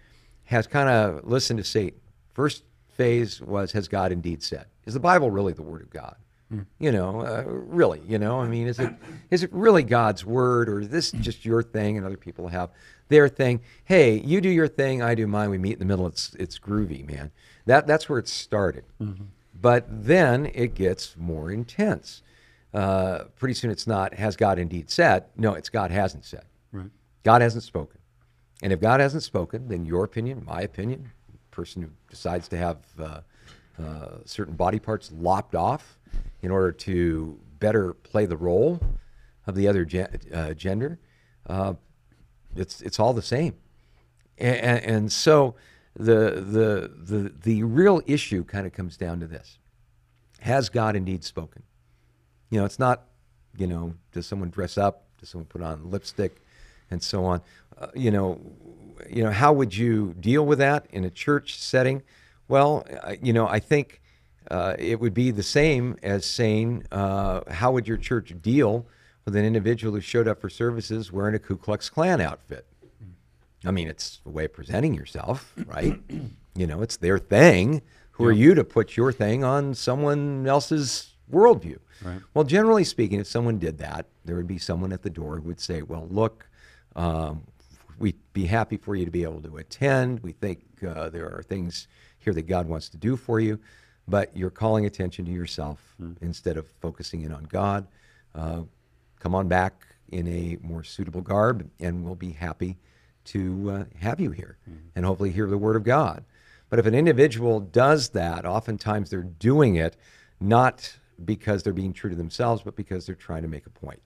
has 0.45 0.67
kind 0.67 0.89
of 0.89 1.25
listened 1.25 1.59
to 1.59 1.65
Satan. 1.65 1.99
First 2.35 2.65
phase 2.89 3.41
was, 3.41 3.73
Has 3.73 3.89
God 3.89 4.13
indeed 4.13 4.43
said? 4.43 4.67
Is 4.85 4.95
the 4.95 5.01
Bible 5.01 5.31
really 5.31 5.53
the 5.53 5.63
Word 5.63 5.83
of 5.83 5.91
God? 5.91 6.17
You 6.79 6.93
know, 6.93 7.21
uh, 7.21 7.43
really, 7.47 8.01
you 8.07 8.19
know, 8.19 8.41
I 8.41 8.47
mean, 8.47 8.69
is 8.69 8.79
it 8.79 8.93
is 9.31 9.43
it 9.43 9.53
really 9.53 9.83
God's 9.83 10.25
word, 10.25 10.69
or 10.69 10.81
is 10.81 10.89
this 10.89 11.11
just 11.11 11.45
your 11.45 11.63
thing, 11.63 11.97
and 11.97 12.07
other 12.07 12.17
people 12.17 12.47
have 12.49 12.71
their 13.09 13.29
thing? 13.29 13.61
Hey, 13.85 14.21
you 14.21 14.41
do 14.41 14.49
your 14.49 14.69
thing, 14.69 15.03
I 15.03 15.15
do 15.15 15.27
mine. 15.27 15.51
We 15.51 15.59
meet 15.59 15.73
in 15.73 15.79
the 15.81 15.85
middle. 15.85 16.07
It's 16.07 16.37
it's 16.39 16.59
groovy, 16.59 17.09
man. 17.11 17.33
That 17.67 17.87
that's 17.87 18.09
where 18.09 18.19
it 18.19 18.29
started. 18.29 18.85
But 19.61 19.87
then 19.89 20.51
it 20.55 20.75
gets 20.75 21.17
more 21.17 21.51
intense. 21.51 22.23
Uh, 22.73 23.25
pretty 23.37 23.55
soon, 23.55 23.71
it's 23.71 23.87
not 23.87 24.15
has 24.15 24.37
God 24.37 24.59
indeed 24.59 24.91
said. 24.91 25.25
No, 25.37 25.55
it's 25.55 25.69
God 25.69 25.91
hasn't 25.91 26.25
said. 26.25 26.45
Right. 26.73 26.91
God 27.23 27.41
hasn't 27.41 27.63
spoken. 27.65 28.01
And 28.63 28.73
if 28.73 28.81
God 28.81 29.01
hasn't 29.01 29.23
spoken, 29.23 29.69
then 29.69 29.85
your 29.85 30.05
opinion, 30.05 30.45
my 30.45 30.61
opinion, 30.63 31.11
person 31.51 31.83
who 31.83 31.89
decides 32.11 32.49
to 32.49 32.57
have 32.57 32.79
uh, 32.99 33.21
uh, 33.81 34.09
certain 34.25 34.55
body 34.55 34.79
parts 34.79 35.13
lopped 35.13 35.55
off 35.55 35.99
in 36.43 36.51
order 36.51 36.73
to 36.73 37.39
better 37.61 37.95
play 37.95 38.27
the 38.27 38.37
role 38.37 38.81
of 39.47 39.55
the 39.55 39.69
other 39.69 39.85
gen- 39.85 40.19
uh, 40.33 40.53
gender, 40.55 40.99
uh, 41.47 41.75
it's 42.57 42.81
it's 42.83 42.99
all 43.01 43.13
the 43.13 43.23
same. 43.23 43.55
And, 44.39 44.85
and 44.85 45.13
so 45.13 45.55
the, 45.97 46.31
the 46.41 46.91
the 46.97 47.33
the 47.43 47.63
real 47.63 48.03
issue 48.07 48.45
kind 48.45 48.67
of 48.67 48.73
comes 48.73 48.97
down 48.97 49.21
to 49.21 49.27
this: 49.27 49.59
Has 50.41 50.69
God 50.69 50.97
indeed 50.97 51.25
spoken? 51.25 51.63
You 52.51 52.61
know, 52.61 52.67
it's 52.67 52.79
not, 52.79 53.05
you 53.57 53.67
know, 53.67 53.95
does 54.13 54.27
someone 54.27 54.51
dress 54.51 54.77
up? 54.77 55.05
Does 55.19 55.29
someone 55.29 55.47
put 55.47 55.63
on 55.63 55.91
lipstick, 55.91 56.41
and 56.91 57.03
so 57.03 57.25
on? 57.25 57.41
Uh, 57.79 57.89
you 57.95 58.11
know, 58.11 58.41
you 59.09 59.23
know, 59.23 59.31
how 59.31 59.53
would 59.53 59.77
you 59.77 60.15
deal 60.21 60.45
with 60.45 60.59
that 60.59 60.87
in 60.91 61.05
a 61.05 61.11
church 61.11 61.59
setting? 61.59 62.03
Well, 62.49 62.87
you 63.23 63.33
know, 63.33 63.49
I 63.49 63.59
think 63.59 64.01
uh, 64.51 64.75
it 64.79 65.01
would 65.01 65.15
be 65.15 65.31
the 65.31 65.43
same 65.43 65.97
as 66.03 66.25
saying, 66.25 66.87
uh, 66.93 67.41
how 67.51 67.73
would 67.73 67.89
your 67.89 67.97
church 67.97 68.35
deal 68.43 68.87
with 69.25 69.35
an 69.37 69.45
individual 69.45 69.95
who 69.95 70.01
showed 70.01 70.29
up 70.29 70.41
for 70.41 70.51
services 70.51 71.11
wearing 71.11 71.35
a 71.35 71.39
Ku 71.39 71.57
Klux 71.57 71.89
Klan 71.89 72.21
outfit? 72.21 72.67
I 73.65 73.71
mean, 73.71 73.89
it's 73.89 74.21
a 74.27 74.31
way 74.31 74.45
of 74.45 74.53
presenting 74.53 74.95
yourself, 74.95 75.53
right? 75.67 76.01
you 76.55 76.67
know, 76.67 76.83
it's 76.83 76.97
their 76.97 77.19
thing. 77.19 77.83
Who 78.13 78.25
are 78.27 78.33
you 78.33 78.55
to 78.55 78.65
put 78.65 78.97
your 78.97 79.13
thing 79.13 79.43
on 79.43 79.75
someone 79.75 80.47
else's 80.47 81.15
worldview? 81.33 81.79
Right. 82.05 82.21
Well, 82.33 82.45
generally 82.45 82.85
speaking, 82.85 83.21
if 83.21 83.27
someone 83.27 83.59
did 83.59 83.79
that, 83.79 84.07
there 84.25 84.37
would 84.37 84.47
be 84.47 84.59
someone 84.59 84.93
at 84.93 85.03
the 85.03 85.11
door 85.11 85.37
who 85.37 85.49
would 85.49 85.61
say, 85.61 85.83
"Well, 85.83 86.07
look, 86.11 86.49
um, 86.95 87.43
we'd 87.99 88.19
be 88.33 88.47
happy 88.47 88.77
for 88.77 88.95
you 88.95 89.05
to 89.05 89.11
be 89.11 89.23
able 89.23 89.41
to 89.43 89.57
attend. 89.57 90.21
We 90.21 90.33
think 90.33 90.63
uh, 90.87 91.09
there 91.11 91.27
are 91.27 91.43
things 91.43 91.89
here 92.19 92.33
that 92.35 92.47
God 92.47 92.69
wants 92.69 92.89
to 92.91 92.97
do 92.97 93.17
for 93.17 93.41
you, 93.41 93.59
but 94.07 94.37
you're 94.37 94.51
calling 94.51 94.87
attention 94.87 95.25
to 95.25 95.33
yourself 95.33 95.95
instead 96.21 96.57
of 96.57 96.69
focusing 96.81 97.23
in 97.23 97.33
on 97.33 97.45
God. 97.45 97.87
Uh, 98.35 98.63
come 99.19 99.35
on 99.35 99.49
back 99.49 99.87
in 100.09 100.27
a 100.29 100.59
more 100.63 100.85
suitable 100.85 101.21
garb, 101.21 101.69
and 101.81 102.05
we'll 102.05 102.15
be 102.15 102.33
happy 102.33 102.77
to 103.25 103.71
uh, 103.71 103.85
have 104.01 104.21
you 104.21 104.31
here 104.31 104.59
and 104.95 105.05
hopefully 105.05 105.31
hear 105.31 105.47
the 105.47 105.59
word 105.59 105.77
of 105.77 105.85
God. 105.85 106.25
But 106.69 106.79
if 106.79 106.87
an 106.87 106.95
individual 106.95 107.61
does 107.61 108.11
that, 108.11 108.45
oftentimes 108.45 109.11
they're 109.11 109.23
doing 109.23 109.77
it 109.77 109.97
not 110.41 110.97
because 111.25 111.63
they're 111.63 111.73
being 111.73 111.93
true 111.93 112.11
to 112.11 112.17
themselves, 112.17 112.63
but 112.63 112.75
because 112.75 113.07
they're 113.07 113.15
trying 113.15 113.43
to 113.43 113.49
make 113.49 113.67
a 113.67 113.71
point. 113.71 114.03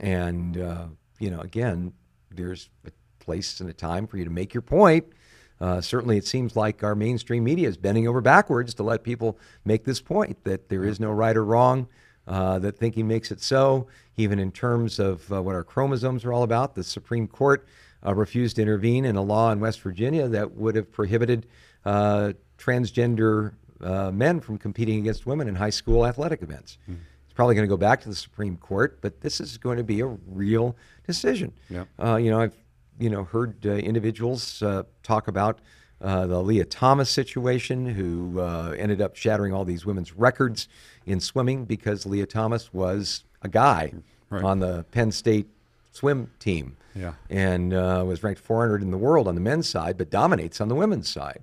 And, 0.00 0.58
uh, 0.58 0.86
you 1.18 1.30
know, 1.30 1.40
again, 1.40 1.92
there's 2.30 2.68
a 2.86 2.90
place 3.18 3.60
and 3.60 3.70
a 3.70 3.72
time 3.72 4.06
for 4.06 4.18
you 4.18 4.24
to 4.24 4.30
make 4.30 4.52
your 4.52 4.62
point. 4.62 5.06
Uh, 5.60 5.80
certainly, 5.80 6.16
it 6.16 6.26
seems 6.26 6.56
like 6.56 6.82
our 6.82 6.94
mainstream 6.94 7.44
media 7.44 7.68
is 7.68 7.76
bending 7.76 8.08
over 8.08 8.20
backwards 8.20 8.74
to 8.74 8.82
let 8.82 9.04
people 9.04 9.38
make 9.64 9.84
this 9.84 10.00
point 10.00 10.42
that 10.44 10.68
there 10.68 10.84
is 10.84 10.98
no 10.98 11.10
right 11.10 11.36
or 11.36 11.44
wrong, 11.44 11.86
uh, 12.26 12.58
that 12.58 12.76
thinking 12.76 13.06
makes 13.06 13.30
it 13.30 13.40
so, 13.40 13.86
even 14.16 14.38
in 14.38 14.50
terms 14.50 14.98
of 14.98 15.32
uh, 15.32 15.40
what 15.40 15.54
our 15.54 15.62
chromosomes 15.64 16.24
are 16.24 16.32
all 16.32 16.42
about. 16.42 16.74
The 16.74 16.82
Supreme 16.82 17.28
Court 17.28 17.64
uh, 18.06 18.14
refused 18.14 18.56
to 18.56 18.62
intervene 18.62 19.04
in 19.04 19.16
a 19.16 19.22
law 19.22 19.52
in 19.52 19.60
West 19.60 19.80
Virginia 19.80 20.28
that 20.28 20.52
would 20.52 20.74
have 20.74 20.90
prohibited 20.90 21.46
uh, 21.84 22.32
transgender 22.58 23.52
uh, 23.80 24.10
men 24.10 24.40
from 24.40 24.58
competing 24.58 24.98
against 25.00 25.26
women 25.26 25.48
in 25.48 25.54
high 25.54 25.70
school 25.70 26.06
athletic 26.06 26.42
events. 26.42 26.78
It's 26.88 27.32
probably 27.34 27.54
going 27.54 27.66
to 27.66 27.70
go 27.72 27.76
back 27.76 28.00
to 28.02 28.08
the 28.08 28.14
Supreme 28.14 28.56
Court, 28.56 28.98
but 29.00 29.20
this 29.20 29.40
is 29.40 29.56
going 29.58 29.78
to 29.78 29.84
be 29.84 30.00
a 30.00 30.06
real 30.06 30.76
decision. 31.06 31.52
Yep. 31.70 31.88
Uh, 32.02 32.16
you 32.16 32.30
know, 32.30 32.40
I've 32.40 32.56
you 33.00 33.10
know 33.10 33.24
heard 33.24 33.64
uh, 33.66 33.70
individuals 33.70 34.62
uh, 34.62 34.82
talk 35.02 35.28
about 35.28 35.60
uh, 36.00 36.26
the 36.26 36.40
Lia 36.42 36.64
Thomas 36.64 37.08
situation, 37.10 37.86
who 37.86 38.40
uh, 38.40 38.74
ended 38.76 39.00
up 39.00 39.16
shattering 39.16 39.52
all 39.54 39.64
these 39.64 39.86
women's 39.86 40.12
records 40.12 40.68
in 41.06 41.20
swimming 41.20 41.64
because 41.64 42.04
Lia 42.06 42.26
Thomas 42.26 42.72
was 42.72 43.24
a 43.42 43.48
guy 43.48 43.92
Right. 44.30 44.44
on 44.44 44.60
the 44.60 44.84
Penn 44.92 45.12
State 45.12 45.46
swim 45.92 46.30
team 46.40 46.76
Yeah. 46.94 47.12
and 47.30 47.72
uh, 47.72 48.02
was 48.06 48.22
ranked 48.22 48.40
400 48.40 48.82
in 48.82 48.90
the 48.90 48.98
world 48.98 49.28
on 49.28 49.34
the 49.34 49.40
men's 49.40 49.68
side, 49.68 49.96
but 49.96 50.10
dominates 50.10 50.60
on 50.60 50.68
the 50.68 50.74
women's 50.74 51.08
side. 51.08 51.40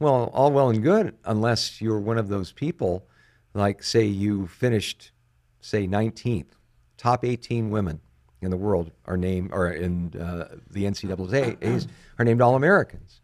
Well, 0.00 0.30
all 0.34 0.50
well 0.50 0.68
and 0.70 0.82
good, 0.82 1.14
unless 1.24 1.80
you're 1.80 2.00
one 2.00 2.18
of 2.18 2.28
those 2.28 2.50
people, 2.52 3.06
like 3.54 3.82
say 3.84 4.04
you 4.04 4.46
finished, 4.48 5.12
say 5.60 5.86
19th, 5.86 6.46
top 6.96 7.24
18 7.24 7.70
women 7.70 8.00
in 8.40 8.50
the 8.50 8.56
world 8.56 8.90
are 9.06 9.16
named, 9.16 9.50
or 9.52 9.70
in 9.70 10.12
uh, 10.20 10.56
the 10.70 10.84
NCAA's 10.84 11.86
are 12.18 12.24
named 12.24 12.40
All 12.40 12.56
Americans. 12.56 13.20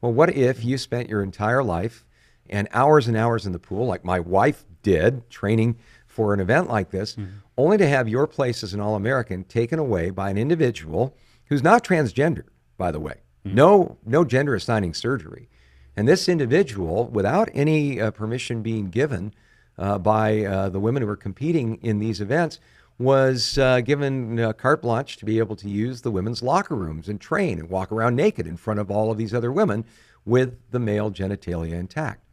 Well, 0.00 0.12
what 0.14 0.34
if 0.34 0.64
you 0.64 0.78
spent 0.78 1.08
your 1.10 1.22
entire 1.22 1.62
life 1.62 2.04
and 2.48 2.66
hours 2.72 3.08
and 3.08 3.16
hours 3.16 3.44
in 3.44 3.52
the 3.52 3.58
pool, 3.58 3.86
like 3.86 4.04
my 4.04 4.18
wife 4.20 4.64
did, 4.82 5.28
training 5.30 5.76
for 6.06 6.32
an 6.32 6.40
event 6.40 6.68
like 6.68 6.90
this, 6.90 7.16
only 7.56 7.76
to 7.78 7.86
have 7.86 8.08
your 8.08 8.26
place 8.26 8.62
as 8.62 8.74
an 8.74 8.80
All 8.80 8.94
American 8.94 9.44
taken 9.44 9.78
away 9.78 10.10
by 10.10 10.30
an 10.30 10.38
individual 10.38 11.14
who's 11.46 11.62
not 11.62 11.84
transgender, 11.84 12.44
by 12.78 12.90
the 12.90 13.00
way. 13.00 13.20
No, 13.44 13.98
no 14.06 14.24
gender 14.24 14.54
assigning 14.54 14.94
surgery. 14.94 15.48
And 15.96 16.08
this 16.08 16.28
individual, 16.28 17.08
without 17.08 17.50
any 17.52 18.00
uh, 18.00 18.10
permission 18.12 18.62
being 18.62 18.88
given 18.88 19.34
uh, 19.76 19.98
by 19.98 20.44
uh, 20.44 20.68
the 20.68 20.80
women 20.80 21.02
who 21.02 21.08
were 21.08 21.16
competing 21.16 21.78
in 21.82 21.98
these 21.98 22.20
events, 22.20 22.60
was 22.98 23.58
uh, 23.58 23.80
given 23.80 24.38
uh, 24.38 24.52
carte 24.52 24.82
blanche 24.82 25.16
to 25.16 25.24
be 25.24 25.38
able 25.38 25.56
to 25.56 25.68
use 25.68 26.02
the 26.02 26.10
women's 26.10 26.42
locker 26.42 26.76
rooms 26.76 27.08
and 27.08 27.20
train 27.20 27.58
and 27.58 27.68
walk 27.68 27.90
around 27.90 28.14
naked 28.14 28.46
in 28.46 28.56
front 28.56 28.78
of 28.78 28.90
all 28.90 29.10
of 29.10 29.18
these 29.18 29.34
other 29.34 29.50
women 29.50 29.84
with 30.24 30.56
the 30.70 30.78
male 30.78 31.10
genitalia 31.10 31.72
intact. 31.72 32.24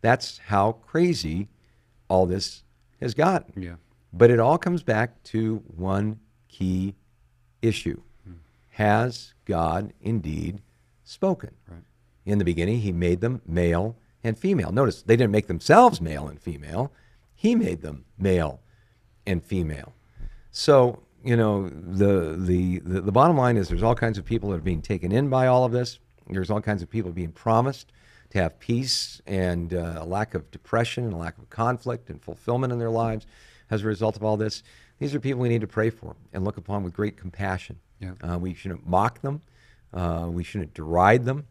That's 0.00 0.38
how 0.38 0.72
crazy 0.72 1.48
all 2.08 2.26
this 2.26 2.64
has 3.00 3.14
gotten. 3.14 3.62
Yeah. 3.62 3.74
But 4.18 4.30
it 4.30 4.40
all 4.40 4.58
comes 4.58 4.82
back 4.82 5.22
to 5.24 5.62
one 5.76 6.18
key 6.48 6.94
issue 7.62 8.00
Has 8.70 9.34
God 9.44 9.92
indeed 10.00 10.60
spoken? 11.04 11.50
Right. 11.68 11.82
In 12.26 12.38
the 12.38 12.44
beginning, 12.44 12.80
he 12.80 12.92
made 12.92 13.20
them 13.20 13.40
male 13.46 13.96
and 14.24 14.36
female. 14.36 14.72
Notice 14.72 15.02
they 15.02 15.16
didn't 15.16 15.30
make 15.30 15.46
themselves 15.46 16.00
male 16.00 16.28
and 16.28 16.40
female, 16.40 16.92
he 17.34 17.54
made 17.54 17.82
them 17.82 18.04
male 18.18 18.60
and 19.26 19.42
female. 19.42 19.92
So, 20.50 21.02
you 21.24 21.36
know, 21.36 21.68
the, 21.68 22.36
the, 22.36 22.80
the, 22.80 23.00
the 23.00 23.12
bottom 23.12 23.36
line 23.36 23.56
is 23.56 23.68
there's 23.68 23.82
all 23.82 23.94
kinds 23.94 24.18
of 24.18 24.24
people 24.24 24.50
that 24.50 24.56
are 24.56 24.60
being 24.60 24.82
taken 24.82 25.12
in 25.12 25.28
by 25.28 25.46
all 25.46 25.64
of 25.64 25.72
this. 25.72 26.00
There's 26.28 26.50
all 26.50 26.60
kinds 26.60 26.82
of 26.82 26.90
people 26.90 27.12
being 27.12 27.32
promised 27.32 27.92
to 28.30 28.38
have 28.38 28.58
peace 28.58 29.22
and 29.26 29.72
uh, 29.72 29.98
a 29.98 30.04
lack 30.04 30.34
of 30.34 30.50
depression 30.50 31.04
and 31.04 31.14
a 31.14 31.16
lack 31.16 31.38
of 31.38 31.48
conflict 31.48 32.10
and 32.10 32.20
fulfillment 32.20 32.72
in 32.72 32.78
their 32.78 32.90
lives 32.90 33.26
as 33.70 33.82
a 33.82 33.86
result 33.86 34.16
of 34.16 34.24
all 34.24 34.36
this. 34.36 34.62
These 34.98 35.14
are 35.14 35.20
people 35.20 35.40
we 35.40 35.48
need 35.48 35.60
to 35.60 35.66
pray 35.66 35.90
for 35.90 36.16
and 36.32 36.44
look 36.44 36.56
upon 36.56 36.82
with 36.82 36.92
great 36.94 37.16
compassion. 37.16 37.78
Yeah. 38.00 38.12
Uh, 38.22 38.38
we 38.38 38.54
shouldn't 38.54 38.86
mock 38.86 39.20
them. 39.22 39.42
Uh, 39.92 40.28
we 40.30 40.42
shouldn't 40.44 40.74
deride 40.74 41.24
them. 41.24 41.46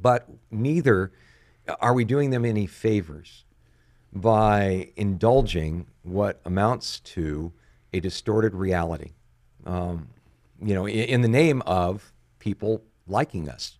But 0.00 0.28
neither 0.50 1.12
are 1.80 1.94
we 1.94 2.04
doing 2.04 2.30
them 2.30 2.44
any 2.44 2.66
favors 2.66 3.44
by 4.12 4.90
indulging 4.96 5.86
what 6.02 6.40
amounts 6.44 7.00
to 7.00 7.52
a 7.92 8.00
distorted 8.00 8.54
reality. 8.54 9.12
Um, 9.64 10.08
you 10.62 10.74
know, 10.74 10.86
in, 10.86 10.98
in 11.04 11.20
the 11.22 11.28
name 11.28 11.62
of 11.66 12.12
people 12.38 12.82
liking 13.06 13.48
us, 13.48 13.78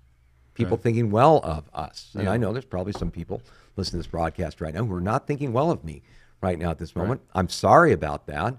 people 0.55 0.77
Right. 0.77 0.83
thinking 0.83 1.11
well 1.11 1.38
of 1.42 1.68
us. 1.73 2.11
And 2.14 2.25
Yeah. 2.25 2.33
I 2.33 2.37
know 2.37 2.53
there's 2.53 2.64
probably 2.64 2.92
some 2.92 3.11
people 3.11 3.42
listening 3.77 4.03
to 4.03 4.07
this 4.07 4.11
broadcast 4.11 4.61
right 4.61 4.75
now 4.75 4.85
who 4.85 4.94
are 4.94 5.01
not 5.01 5.27
thinking 5.27 5.53
well 5.53 5.70
of 5.70 5.85
me 5.85 6.03
right 6.40 6.59
now 6.59 6.70
at 6.70 6.79
this 6.79 6.96
moment. 6.96 7.20
I'm 7.35 7.48
sorry 7.48 7.92
about 7.92 8.26
that. 8.26 8.57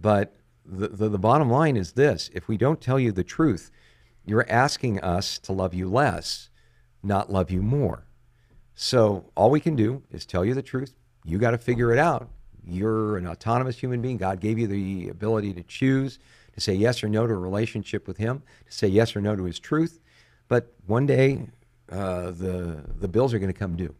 But 0.00 0.36
the, 0.64 0.88
the, 0.88 1.08
the 1.08 1.18
bottom 1.18 1.50
line 1.50 1.76
is 1.76 1.92
this 1.92 2.30
if 2.34 2.48
we 2.48 2.56
don't 2.56 2.80
tell 2.80 2.98
you 2.98 3.12
the 3.12 3.24
truth, 3.24 3.70
you're 4.26 4.46
asking 4.48 5.00
us 5.00 5.38
to 5.40 5.52
love 5.52 5.74
you 5.74 5.88
less, 5.88 6.50
not 7.02 7.30
love 7.30 7.50
you 7.50 7.62
more. 7.62 8.06
So 8.74 9.30
all 9.36 9.50
we 9.50 9.60
can 9.60 9.76
do 9.76 10.02
is 10.10 10.26
tell 10.26 10.44
you 10.44 10.54
the 10.54 10.62
truth. 10.62 10.94
You 11.24 11.38
got 11.38 11.52
to 11.52 11.58
figure 11.58 11.92
it 11.92 11.98
out. 11.98 12.28
You're 12.66 13.16
an 13.16 13.26
autonomous 13.26 13.78
human 13.78 14.00
being. 14.00 14.16
God 14.16 14.40
gave 14.40 14.58
you 14.58 14.66
the 14.66 15.08
ability 15.08 15.52
to 15.54 15.62
choose 15.62 16.18
to 16.54 16.60
say 16.60 16.74
yes 16.74 17.02
or 17.02 17.08
no 17.08 17.26
to 17.26 17.32
a 17.32 17.36
relationship 17.36 18.06
with 18.06 18.16
Him, 18.16 18.42
to 18.66 18.72
say 18.72 18.88
yes 18.88 19.14
or 19.14 19.20
no 19.20 19.36
to 19.36 19.44
His 19.44 19.58
truth. 19.58 20.00
But 20.48 20.72
one 20.86 21.06
day, 21.06 21.48
uh, 21.90 22.30
the 22.30 22.84
the 22.98 23.08
bills 23.08 23.34
are 23.34 23.38
going 23.38 23.52
to 23.52 23.58
come 23.58 23.76
due. 23.76 23.94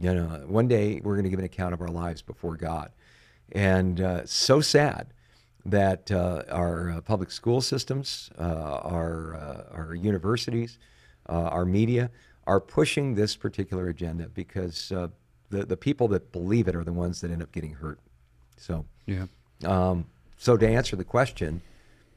You 0.00 0.12
know, 0.14 0.26
one 0.46 0.66
day 0.68 1.00
we're 1.02 1.14
going 1.14 1.24
to 1.24 1.30
give 1.30 1.38
an 1.38 1.44
account 1.44 1.72
of 1.72 1.80
our 1.80 1.88
lives 1.88 2.20
before 2.22 2.56
God, 2.56 2.90
and 3.52 4.00
uh, 4.00 4.26
so 4.26 4.60
sad 4.60 5.08
that 5.64 6.10
uh, 6.10 6.42
our 6.50 6.90
uh, 6.90 7.00
public 7.00 7.30
school 7.30 7.60
systems, 7.60 8.30
uh, 8.38 8.42
our 8.42 9.34
uh, 9.36 9.74
our 9.76 9.94
universities, 9.94 10.78
uh, 11.28 11.32
our 11.32 11.64
media 11.64 12.10
are 12.46 12.60
pushing 12.60 13.14
this 13.14 13.36
particular 13.36 13.88
agenda 13.88 14.28
because 14.28 14.90
uh, 14.92 15.08
the 15.50 15.64
the 15.64 15.76
people 15.76 16.08
that 16.08 16.32
believe 16.32 16.66
it 16.66 16.74
are 16.74 16.84
the 16.84 16.92
ones 16.92 17.20
that 17.20 17.30
end 17.30 17.42
up 17.42 17.52
getting 17.52 17.74
hurt. 17.74 17.98
So, 18.56 18.84
Yeah. 19.06 19.26
um, 19.64 20.06
so 20.38 20.56
to 20.56 20.66
answer 20.68 20.96
the 20.96 21.04
question, 21.04 21.62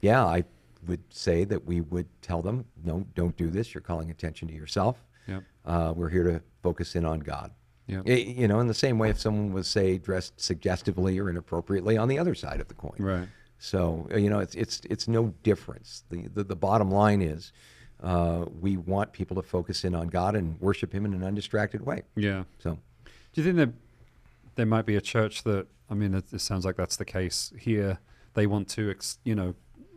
yeah, 0.02 0.26
I 0.26 0.44
would 0.88 1.02
say 1.10 1.44
that 1.46 1.66
we 1.66 1.82
would 1.82 2.08
tell 2.22 2.42
them, 2.42 2.66
no, 2.84 3.06
don't 3.16 3.36
do 3.38 3.50
this. 3.50 3.74
You're 3.74 3.82
calling 3.82 4.10
attention 4.12 4.48
to 4.48 4.54
yourself. 4.54 4.98
Yep. 5.28 5.44
Uh, 5.66 5.94
we're 5.96 6.10
here 6.10 6.24
to 6.24 6.42
focus 6.64 6.96
in 6.96 7.06
on 7.06 7.20
God. 7.20 7.52
Yep. 7.88 8.04
Y- 8.06 8.36
You 8.38 8.48
know, 8.48 8.60
in 8.60 8.68
the 8.68 8.74
same 8.74 8.98
way, 9.00 9.10
if 9.10 9.20
someone 9.20 9.54
was 9.54 9.68
say 9.68 9.98
dressed 9.98 10.40
suggestively 10.40 11.18
or 11.20 11.30
inappropriately 11.30 11.98
on 11.98 12.08
the 12.08 12.20
other 12.20 12.36
side 12.36 12.60
of 12.62 12.68
the 12.68 12.74
coin. 12.74 12.96
Right. 13.00 13.28
So 13.60 14.08
uh, 14.14 14.18
you 14.18 14.30
know, 14.30 14.40
it's 14.40 14.56
it's 14.56 14.82
it's 14.90 15.08
no 15.08 15.34
difference. 15.44 16.04
The 16.10 16.28
the, 16.28 16.44
the 16.44 16.56
bottom 16.56 16.92
line 16.92 17.22
is, 17.22 17.52
uh, 18.04 18.46
we 18.62 18.78
want 18.78 19.14
people 19.14 19.36
to 19.36 19.42
focus 19.42 19.84
in 19.84 19.96
on 19.96 20.08
God 20.10 20.36
and 20.36 20.60
worship 20.62 20.94
Him 20.94 21.06
in 21.06 21.14
an 21.14 21.24
undistracted 21.24 21.86
way. 21.86 22.04
Yeah. 22.16 22.44
So 22.60 22.78
Do 23.34 23.42
you 23.42 23.44
think 23.44 23.56
there 23.58 23.74
there 24.56 24.66
might 24.66 24.86
be 24.86 24.96
a 24.96 25.02
church 25.02 25.44
that 25.44 25.68
I 25.90 25.94
mean, 25.94 26.14
it, 26.14 26.26
it 26.34 26.42
sounds 26.42 26.66
like 26.66 26.76
that's 26.76 26.98
the 26.98 27.06
case 27.06 27.54
here. 27.58 28.00
They 28.34 28.46
want 28.46 28.68
to, 28.70 28.90
ex, 28.92 29.18
you 29.24 29.34
know, 29.34 29.56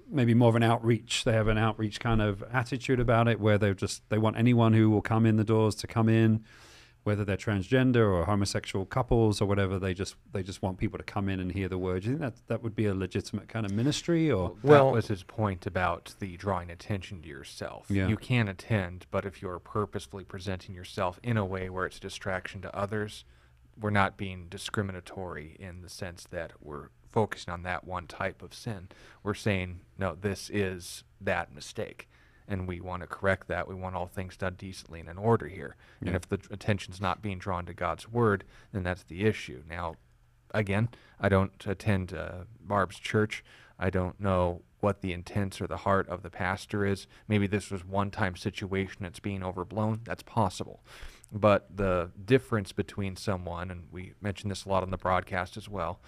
maybe 0.09 0.33
more 0.35 0.49
of 0.49 0.55
an 0.55 0.63
outreach. 0.63 1.25
They 1.25 1.33
have 1.33 1.49
an 1.49 1.59
outreach 1.59 1.99
kind 2.01 2.23
of 2.23 2.43
attitude 2.53 3.01
about 3.01 3.27
it, 3.29 3.41
where 3.41 3.59
they 3.59 3.75
just 3.75 4.09
they 4.09 4.17
want 4.19 4.37
anyone 4.39 4.73
who 4.73 4.89
will 4.89 5.03
come 5.03 5.27
in 5.27 5.37
the 5.37 5.45
doors 5.45 5.75
to 5.77 5.87
come 5.87 6.09
in, 6.09 6.45
whether 7.05 7.25
they're 7.25 7.37
transgender 7.37 8.13
or 8.13 8.25
homosexual 8.27 8.85
couples 8.85 9.41
or 9.41 9.47
whatever. 9.47 9.79
They 9.79 9.95
just 9.95 10.17
they 10.33 10.43
just 10.43 10.63
want 10.63 10.79
people 10.79 10.99
to 10.99 11.05
come 11.05 11.29
in 11.29 11.41
and 11.41 11.51
hear 11.51 11.69
the 11.69 11.79
word. 11.79 12.03
Do 12.03 12.11
you 12.11 12.19
think 12.19 12.35
that 12.35 12.49
that 12.49 12.63
would 12.63 12.75
be 12.75 12.87
a 12.87 12.95
legitimate 12.95 13.49
kind 13.49 13.65
of 13.65 13.73
ministry 13.73 14.31
or? 14.31 14.57
Well- 14.63 14.87
that 14.87 14.95
was 14.95 15.09
his 15.09 15.23
point 15.23 15.67
about 15.67 16.15
the 16.19 16.37
drawing 16.37 16.71
attention 16.71 17.23
to 17.23 17.29
yourself. 17.29 17.87
Yeah. 17.89 18.09
You 18.09 18.17
can 18.17 18.49
attend, 18.49 19.07
but 19.11 19.25
if 19.25 19.41
you're 19.41 19.59
purposefully 19.59 20.25
presenting 20.25 20.75
yourself 20.75 21.19
in 21.23 21.37
a 21.37 21.45
way 21.45 21.71
where 21.71 21.87
it's 21.87 21.97
a 21.97 22.01
distraction 22.01 22.61
to 22.63 22.77
others, 22.77 23.25
we're 23.81 23.91
not 23.91 24.17
being 24.17 24.47
discriminatory 24.49 25.57
in 25.59 25.83
the 25.83 25.89
sense 25.89 26.25
that 26.31 26.53
we're 26.61 26.89
focusing 27.09 27.53
on 27.53 27.63
that 27.63 27.85
one 27.85 28.07
type 28.07 28.43
of 28.43 28.55
sin. 28.55 28.89
We're 29.23 29.35
saying, 29.35 29.81
no, 29.99 30.15
this 30.15 30.51
is 30.51 31.03
that 31.21 31.55
mistake. 31.55 32.09
And 32.51 32.67
we 32.67 32.81
want 32.81 33.03
to 33.03 33.07
correct 33.07 33.47
that. 33.49 33.69
We 33.69 33.77
want 33.77 33.95
all 33.95 34.09
things 34.09 34.37
done 34.37 34.57
decently 34.59 34.99
and 34.99 35.09
in 35.09 35.19
order 35.19 35.47
here. 35.47 35.77
And 36.01 36.17
if 36.17 36.29
the 36.29 36.41
attention's 36.51 37.01
not 37.01 37.23
being 37.23 37.39
drawn 37.39 37.65
to 37.67 37.73
God's 37.73 38.11
word, 38.11 38.45
then 38.73 38.83
that's 38.83 39.05
the 39.05 39.25
issue. 39.25 39.63
Now, 39.69 39.95
again, 40.53 40.89
I 41.21 41.29
don't 41.29 41.53
attend 41.65 42.13
uh, 42.13 42.45
Barb's 42.61 42.99
church. 42.99 43.45
I 43.79 43.89
don't 43.89 44.21
know 44.21 44.63
what 44.81 45.01
the 45.01 45.13
intents 45.13 45.61
or 45.61 45.67
the 45.69 45.79
heart 45.79 46.09
of 46.09 46.23
the 46.23 46.31
pastor 46.31 46.85
is. 46.85 47.07
Maybe 47.29 47.47
this 47.47 47.71
was 47.71 47.85
one 47.85 48.11
time 48.11 48.35
situation 48.35 49.03
that's 49.03 49.21
being 49.21 49.45
overblown. 49.45 50.01
That's 50.05 50.23
possible. 50.23 50.83
But 51.33 51.77
the 51.77 52.11
difference 52.25 52.73
between 52.73 53.15
someone, 53.17 53.71
and 53.71 53.85
we 53.93 54.15
mentioned 54.21 54.51
this 54.51 54.65
a 54.65 54.69
lot 54.69 54.83
on 54.83 54.91
the 54.91 54.97
broadcast 54.97 55.57
as 55.57 55.69
well, 55.69 56.01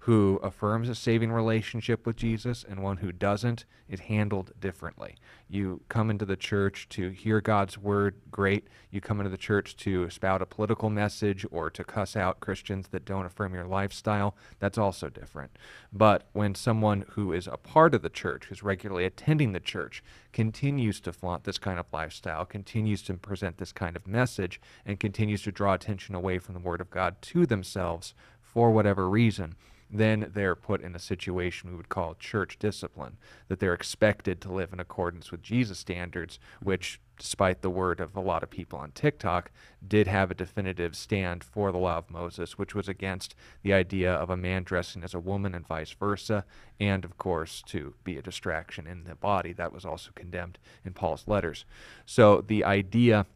who 0.00 0.38
affirms 0.42 0.88
a 0.88 0.94
saving 0.94 1.32
relationship 1.32 2.06
with 2.06 2.16
Jesus 2.16 2.64
and 2.66 2.82
one 2.82 2.98
who 2.98 3.12
doesn't 3.12 3.64
is 3.88 4.00
handled 4.00 4.52
differently. 4.60 5.16
You 5.48 5.80
come 5.88 6.08
into 6.10 6.24
the 6.24 6.36
church 6.36 6.88
to 6.90 7.10
hear 7.10 7.40
God's 7.40 7.76
word, 7.76 8.16
great. 8.30 8.68
You 8.90 9.00
come 9.00 9.18
into 9.18 9.30
the 9.30 9.36
church 9.36 9.76
to 9.78 10.08
spout 10.10 10.40
a 10.40 10.46
political 10.46 10.88
message 10.88 11.44
or 11.50 11.68
to 11.70 11.84
cuss 11.84 12.16
out 12.16 12.40
Christians 12.40 12.88
that 12.88 13.04
don't 13.04 13.26
affirm 13.26 13.54
your 13.54 13.66
lifestyle, 13.66 14.36
that's 14.60 14.78
also 14.78 15.08
different. 15.08 15.50
But 15.92 16.28
when 16.32 16.54
someone 16.54 17.04
who 17.10 17.32
is 17.32 17.46
a 17.46 17.56
part 17.56 17.94
of 17.94 18.02
the 18.02 18.10
church, 18.10 18.46
who's 18.46 18.62
regularly 18.62 19.04
attending 19.04 19.52
the 19.52 19.60
church, 19.60 20.02
continues 20.32 21.00
to 21.00 21.12
flaunt 21.12 21.44
this 21.44 21.58
kind 21.58 21.78
of 21.78 21.86
lifestyle, 21.92 22.44
continues 22.44 23.02
to 23.02 23.14
present 23.14 23.58
this 23.58 23.72
kind 23.72 23.96
of 23.96 24.06
message, 24.06 24.60
and 24.86 25.00
continues 25.00 25.42
to 25.42 25.52
draw 25.52 25.74
attention 25.74 26.14
away 26.14 26.38
from 26.38 26.54
the 26.54 26.60
word 26.60 26.80
of 26.80 26.90
God 26.90 27.20
to 27.22 27.46
themselves 27.46 28.14
for 28.40 28.70
whatever 28.70 29.08
reason, 29.08 29.54
then 29.90 30.30
they're 30.34 30.54
put 30.54 30.82
in 30.82 30.94
a 30.94 30.98
situation 30.98 31.70
we 31.70 31.76
would 31.76 31.88
call 31.88 32.14
church 32.14 32.58
discipline, 32.58 33.16
that 33.48 33.60
they're 33.60 33.74
expected 33.74 34.40
to 34.40 34.52
live 34.52 34.72
in 34.72 34.80
accordance 34.80 35.30
with 35.30 35.42
Jesus 35.42 35.78
standards, 35.78 36.38
which, 36.62 37.00
despite 37.18 37.62
the 37.62 37.70
word 37.70 38.00
of 38.00 38.14
a 38.16 38.20
lot 38.20 38.42
of 38.42 38.50
people 38.50 38.78
on 38.78 38.92
TikTok, 38.92 39.50
did 39.86 40.06
have 40.06 40.30
a 40.30 40.34
definitive 40.34 40.94
stand 40.94 41.42
for 41.42 41.72
the 41.72 41.78
law 41.78 41.98
of 41.98 42.10
Moses, 42.10 42.58
which 42.58 42.74
was 42.74 42.88
against 42.88 43.34
the 43.62 43.72
idea 43.72 44.12
of 44.12 44.30
a 44.30 44.36
man 44.36 44.62
dressing 44.62 45.02
as 45.02 45.14
a 45.14 45.20
woman 45.20 45.54
and 45.54 45.66
vice 45.66 45.92
versa, 45.92 46.44
and 46.78 47.04
of 47.04 47.16
course 47.16 47.62
to 47.66 47.94
be 48.04 48.18
a 48.18 48.22
distraction 48.22 48.86
in 48.86 49.04
the 49.04 49.14
body. 49.14 49.52
That 49.52 49.72
was 49.72 49.84
also 49.84 50.10
condemned 50.14 50.58
in 50.84 50.92
Paul's 50.92 51.26
letters. 51.26 51.64
So 52.04 52.40
the 52.40 52.64
idea 52.64 53.26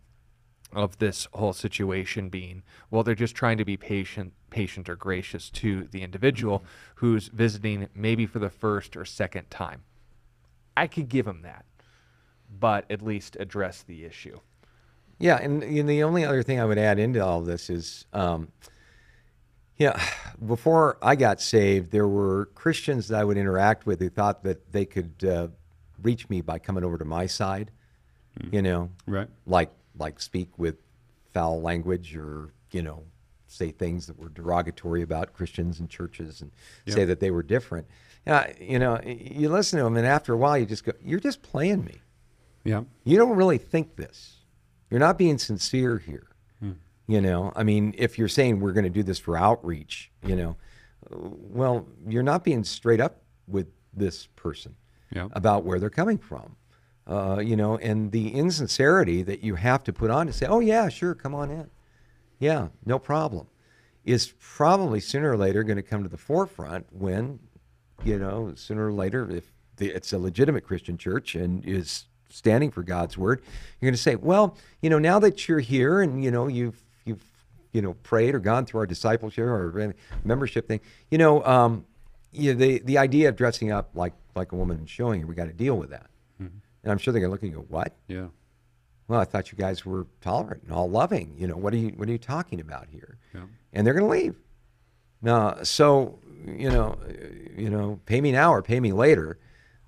of 0.74 0.98
this 0.98 1.28
whole 1.35 1.52
situation 1.52 2.28
being 2.28 2.62
well 2.90 3.02
they're 3.02 3.14
just 3.14 3.35
trying 3.35 3.58
to 3.58 3.64
be 3.64 3.76
patient 3.76 4.32
patient 4.50 4.88
or 4.88 4.96
gracious 4.96 5.50
to 5.50 5.88
the 5.90 6.02
individual 6.02 6.64
who's 6.96 7.28
visiting 7.28 7.88
maybe 7.94 8.26
for 8.26 8.38
the 8.38 8.50
first 8.50 8.96
or 8.96 9.04
second 9.04 9.48
time. 9.50 9.82
I 10.76 10.87
could 10.87 11.08
give 11.08 11.26
them 11.26 11.42
that 11.42 11.64
but 12.58 12.85
at 12.90 13.02
least 13.02 13.37
address 13.40 13.82
the 13.82 14.04
issue. 14.04 14.38
Yeah, 15.18 15.37
and, 15.37 15.62
and 15.62 15.88
the 15.88 16.02
only 16.02 16.24
other 16.24 16.42
thing 16.42 16.61
I 16.61 16.64
would 16.64 16.78
add 16.78 16.98
into 16.98 17.24
all 17.24 17.40
of 17.40 17.46
this 17.46 17.70
is, 17.70 18.06
um, 18.12 18.48
yeah, 19.76 20.00
before 20.46 20.98
I 21.00 21.16
got 21.16 21.40
saved, 21.40 21.92
there 21.92 22.08
were 22.08 22.46
Christians 22.54 23.08
that 23.08 23.20
I 23.20 23.24
would 23.24 23.37
interact 23.37 23.87
with 23.87 24.00
who 24.00 24.08
thought 24.11 24.42
that 24.44 24.72
they 24.72 24.85
could 24.85 25.24
uh, 25.24 25.48
reach 26.02 26.28
me 26.28 26.40
by 26.40 26.58
coming 26.58 26.85
over 26.85 26.98
to 26.98 27.04
my 27.04 27.26
side, 27.26 27.70
you 28.50 28.62
know, 28.62 28.90
Right. 29.06 29.28
like 29.46 29.70
like 29.98 30.20
speak 30.20 30.59
with 30.59 30.76
foul 31.33 31.61
language 31.62 32.16
or 32.16 32.52
you 32.70 32.83
know 32.83 33.05
say 33.46 33.70
things 33.70 34.07
that 34.07 34.18
were 34.18 34.31
derogatory 34.31 35.02
about 35.02 35.33
Christians 35.35 35.78
and 35.81 35.88
churches 35.90 36.40
and 36.40 36.50
say 36.87 37.05
that 37.05 37.20
they 37.20 37.31
were 37.31 37.42
different. 37.42 37.87
Yeah, 38.26 38.50
you 38.59 38.78
know, 38.78 38.98
you 39.05 39.48
listen 39.50 39.78
to 39.78 39.85
them, 39.85 39.96
and 39.96 40.07
after 40.07 40.33
a 40.33 40.37
while, 40.37 40.57
you 40.57 40.64
just 40.64 40.85
go, 40.85 40.92
"You're 41.05 41.20
just 41.20 41.42
playing 41.42 41.85
me." 41.85 42.00
Yeah. 42.64 42.85
you 43.05 43.18
don't 43.18 43.37
really 43.37 43.59
think 43.59 43.96
this. 43.96 44.37
You're 44.88 45.00
not 45.00 45.18
being 45.18 45.37
sincere 45.38 45.98
here. 45.98 46.28
Hmm. 46.61 46.72
You 47.09 47.20
know, 47.20 47.52
I 47.57 47.64
mean, 47.64 47.92
if 47.98 48.18
you're 48.18 48.28
saying 48.28 48.61
we're 48.61 48.72
going 48.72 48.85
to 48.85 48.90
do 48.90 49.02
this 49.02 49.18
for 49.18 49.37
outreach, 49.37 50.11
you 50.24 50.37
know, 50.37 50.57
well, 51.11 51.87
you're 52.07 52.22
not 52.22 52.44
being 52.44 52.62
straight 52.62 53.00
up 53.00 53.22
with 53.48 53.66
this 53.92 54.26
person 54.37 54.76
Yeah. 55.11 55.28
about 55.33 55.64
where 55.64 55.81
they're 55.81 55.90
coming 55.90 56.18
from. 56.18 56.55
Uh, 57.06 57.40
you 57.44 57.56
know, 57.56 57.76
and 57.78 58.12
the 58.12 58.32
insincerity 58.32 59.22
that 59.22 59.42
you 59.42 59.56
have 59.56 59.82
to 59.84 59.92
put 59.92 60.10
on 60.10 60.26
to 60.26 60.32
say, 60.32 60.46
"Oh 60.46 60.60
yeah, 60.60 60.88
sure, 60.88 61.14
come 61.14 61.34
on 61.34 61.50
in, 61.50 61.68
yeah, 62.38 62.68
no 62.86 62.98
problem," 62.98 63.48
is 64.04 64.34
probably 64.38 65.00
sooner 65.00 65.32
or 65.32 65.36
later 65.36 65.64
going 65.64 65.76
to 65.76 65.82
come 65.82 66.04
to 66.04 66.08
the 66.08 66.16
forefront 66.16 66.86
when, 66.92 67.40
you 68.04 68.18
know, 68.18 68.52
sooner 68.54 68.86
or 68.86 68.92
later, 68.92 69.28
if 69.30 69.50
the, 69.78 69.90
it's 69.90 70.12
a 70.12 70.18
legitimate 70.18 70.64
Christian 70.64 70.96
church 70.96 71.34
and 71.34 71.64
is 71.64 72.06
standing 72.28 72.70
for 72.70 72.82
God's 72.84 73.18
word, 73.18 73.42
you're 73.80 73.88
going 73.88 73.96
to 73.96 74.00
say, 74.00 74.14
"Well, 74.14 74.56
you 74.80 74.88
know, 74.88 75.00
now 75.00 75.18
that 75.18 75.48
you're 75.48 75.60
here 75.60 76.02
and 76.02 76.22
you 76.22 76.30
know 76.30 76.46
you've 76.46 76.80
you've 77.04 77.24
you 77.72 77.82
know 77.82 77.94
prayed 78.04 78.36
or 78.36 78.38
gone 78.38 78.64
through 78.64 78.80
our 78.80 78.86
discipleship 78.86 79.44
or 79.44 79.94
membership 80.24 80.68
thing, 80.68 80.80
you 81.10 81.18
know." 81.18 81.44
Um, 81.44 81.84
you 82.32 82.52
know, 82.52 82.58
the 82.58 82.78
the 82.78 82.98
idea 82.98 83.28
of 83.28 83.36
dressing 83.36 83.70
up 83.70 83.90
like 83.94 84.14
like 84.34 84.52
a 84.52 84.56
woman 84.56 84.78
and 84.78 84.88
showing 84.88 85.26
we 85.26 85.34
got 85.34 85.46
to 85.46 85.52
deal 85.52 85.76
with 85.76 85.90
that. 85.90 86.06
And 86.83 86.90
I'm 86.92 86.99
sure 86.99 87.12
they're 87.12 87.21
going 87.21 87.31
to 87.31 87.33
look 87.33 87.42
and 87.42 87.53
go, 87.55 87.66
"What? 87.68 87.95
Yeah. 88.09 88.29
Well, 89.09 89.21
I 89.21 89.25
thought 89.25 89.53
you 89.53 89.59
guys 89.59 89.85
were 89.85 90.07
tolerant 90.21 90.62
and 90.64 90.73
all 90.73 90.88
loving. 90.90 91.35
You 91.37 91.47
know, 91.47 91.57
what 91.57 91.73
are 91.75 91.77
you 91.79 91.90
what 91.90 92.09
are 92.09 92.12
you 92.12 92.18
talking 92.18 92.61
about 92.61 92.88
here?" 92.90 93.18
Yeah. 93.35 93.42
And 93.73 93.87
they're 93.87 93.95
going 93.95 94.07
to 94.07 94.11
leave. 94.25 94.37
Now, 95.21 95.62
so 95.62 96.18
you 96.47 96.71
know, 96.71 96.99
you 97.57 97.71
know, 97.71 98.01
pay 98.07 98.21
me 98.21 98.33
now 98.33 98.53
or 98.53 98.62
pay 98.62 98.81
me 98.81 98.92
later. 98.92 99.38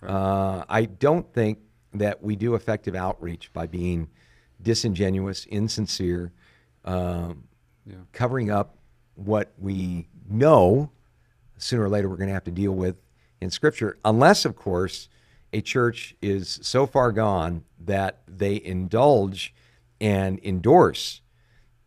Uh, 0.03 0.65
I 0.69 0.85
don't 0.85 1.33
think 1.33 1.59
that 1.95 2.23
we 2.23 2.37
do 2.37 2.55
effective 2.55 2.95
outreach 2.95 3.53
by 3.53 3.67
being 3.67 4.09
disingenuous, 4.63 5.47
insincere, 5.47 6.33
um, 6.85 7.45
Yeah. 7.87 7.97
covering 8.13 8.51
up 8.51 8.77
what 9.15 9.53
we 9.59 10.09
know 10.29 10.91
sooner 11.59 11.85
or 11.85 11.89
later 11.89 12.09
we're 12.09 12.17
going 12.17 12.29
to 12.29 12.35
have 12.35 12.45
to 12.45 12.51
deal 12.51 12.73
with 12.73 12.97
in 13.41 13.51
Scripture, 13.51 13.97
unless, 14.05 14.45
of 14.45 14.57
course, 14.57 15.09
a 15.55 15.61
church 15.61 16.15
is 16.21 16.59
so 16.63 16.87
far 16.87 17.13
gone 17.13 17.65
that 17.79 18.23
they 18.27 18.61
indulge 18.63 19.55
and 20.01 20.39
endorse 20.43 21.21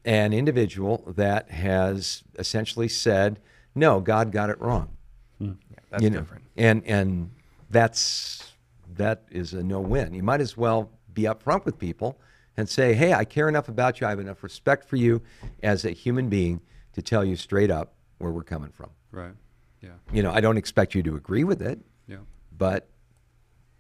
an 0.06 0.32
individual 0.34 1.04
that 1.16 1.52
has 1.52 2.24
essentially 2.40 2.88
said, 2.88 3.40
"No, 3.76 4.00
God 4.00 4.32
got 4.32 4.50
it 4.50 4.60
wrong." 4.62 4.90
Hmm. 5.38 5.46
Yeah, 5.70 5.78
that's 5.92 6.04
you 6.04 6.10
know, 6.10 6.20
different. 6.22 6.46
and 6.56 6.84
and 6.86 7.30
that's 7.70 8.54
that 8.96 9.26
is 9.30 9.54
a 9.54 9.62
no-win. 9.62 10.14
You 10.14 10.24
might 10.24 10.42
as 10.42 10.56
well 10.58 10.90
be 11.14 11.24
upfront 11.24 11.66
with 11.66 11.78
people 11.78 12.18
and 12.56 12.68
say, 12.70 12.94
"Hey, 12.94 13.14
I 13.14 13.26
care 13.26 13.50
enough 13.50 13.68
about 13.68 14.00
you. 14.00 14.08
I 14.08 14.12
have 14.12 14.20
enough 14.20 14.44
respect 14.44 14.86
for 14.88 14.96
you 14.96 15.22
as 15.62 15.84
a 15.84 15.92
human 15.92 16.30
being 16.30 16.62
to 16.94 17.02
tell 17.02 17.26
you 17.26 17.36
straight 17.36 17.70
up 17.70 17.94
where 18.20 18.32
we're 18.32 18.44
coming 18.44 18.72
from." 18.72 18.90
Right. 19.12 19.34
Yeah. 19.82 19.90
You 20.14 20.24
know, 20.24 20.32
I 20.32 20.40
don't 20.40 20.58
expect 20.58 20.96
you 20.96 21.04
to 21.04 21.16
agree 21.16 21.44
with 21.44 21.62
it, 21.62 21.80
Yeah. 22.08 22.18
but 22.58 22.88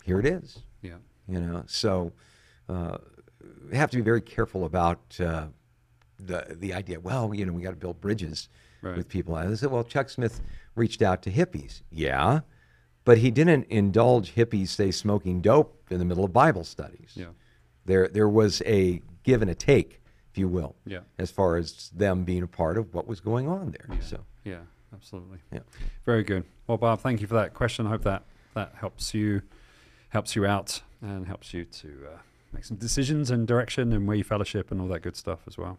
here 0.07 0.19
it 0.19 0.25
is. 0.25 0.59
Yeah. 0.81 0.95
You 1.27 1.39
know, 1.41 1.63
so 1.67 2.13
uh, 2.69 2.97
we 3.69 3.75
have 3.77 3.91
to 3.91 3.97
be 3.97 4.01
very 4.03 4.21
careful 4.21 4.63
about 4.65 4.99
uh, 5.19 5.47
the 6.17 6.55
the 6.59 6.73
idea. 6.73 6.99
Well, 6.99 7.33
you 7.35 7.45
know, 7.45 7.51
we 7.53 7.61
got 7.61 7.71
to 7.71 7.75
build 7.75 8.01
bridges 8.01 8.49
Right. 8.83 8.95
with 8.95 9.09
people. 9.09 9.33
I 9.33 9.51
said, 9.55 9.71
well, 9.71 9.83
Chuck 9.83 10.07
Smith 10.07 10.39
reached 10.75 11.01
out 11.01 11.23
to 11.23 11.31
hippies. 11.31 11.81
Yeah, 11.91 12.41
but 13.05 13.17
he 13.17 13.31
didn't 13.31 13.65
indulge 13.69 14.35
hippies, 14.35 14.67
say, 14.67 14.91
smoking 14.91 15.41
dope 15.41 15.81
in 15.89 15.97
the 15.97 16.05
middle 16.05 16.23
of 16.23 16.31
Bible 16.31 16.63
studies. 16.63 17.13
Yeah. 17.15 17.31
There, 17.85 18.07
there 18.07 18.29
was 18.29 18.61
a 18.67 19.01
give 19.23 19.41
and 19.41 19.49
a 19.49 19.55
take, 19.55 19.99
if 20.31 20.37
you 20.37 20.47
will, 20.47 20.75
Yeah. 20.85 20.99
as 21.17 21.31
far 21.31 21.57
as 21.57 21.89
them 21.89 22.23
being 22.23 22.43
a 22.43 22.47
part 22.47 22.77
of 22.77 22.93
what 22.93 23.07
was 23.07 23.19
going 23.19 23.47
on 23.47 23.71
there. 23.71 23.87
Yeah. 23.97 23.99
So, 24.05 24.19
Yeah. 24.45 24.59
Absolutely. 24.93 25.39
yeah. 25.51 25.61
Very 26.05 26.23
good. 26.23 26.43
Well, 26.67 26.77
Bob, 26.77 26.99
thank 26.99 27.19
you 27.19 27.25
for 27.25 27.33
that 27.33 27.55
question. 27.55 27.87
I 27.87 27.89
hope 27.89 28.03
that 28.03 28.25
that 28.53 28.73
helps 28.75 29.11
you 29.15 29.41
helps 30.09 30.35
you 30.35 30.45
out 30.45 30.81
and 31.01 31.27
helps 31.27 31.53
you 31.53 31.65
to 31.65 31.87
uh, 32.13 32.17
make 32.53 32.65
some 32.65 32.77
decisions 32.77 33.29
and 33.31 33.47
direction 33.47 33.91
and 33.93 34.07
where 34.07 34.17
you 34.17 34.23
fellowship 34.23 34.71
and 34.71 34.81
all 34.81 34.87
that 34.87 35.01
good 35.01 35.15
stuff 35.15 35.39
as 35.47 35.57
well. 35.57 35.77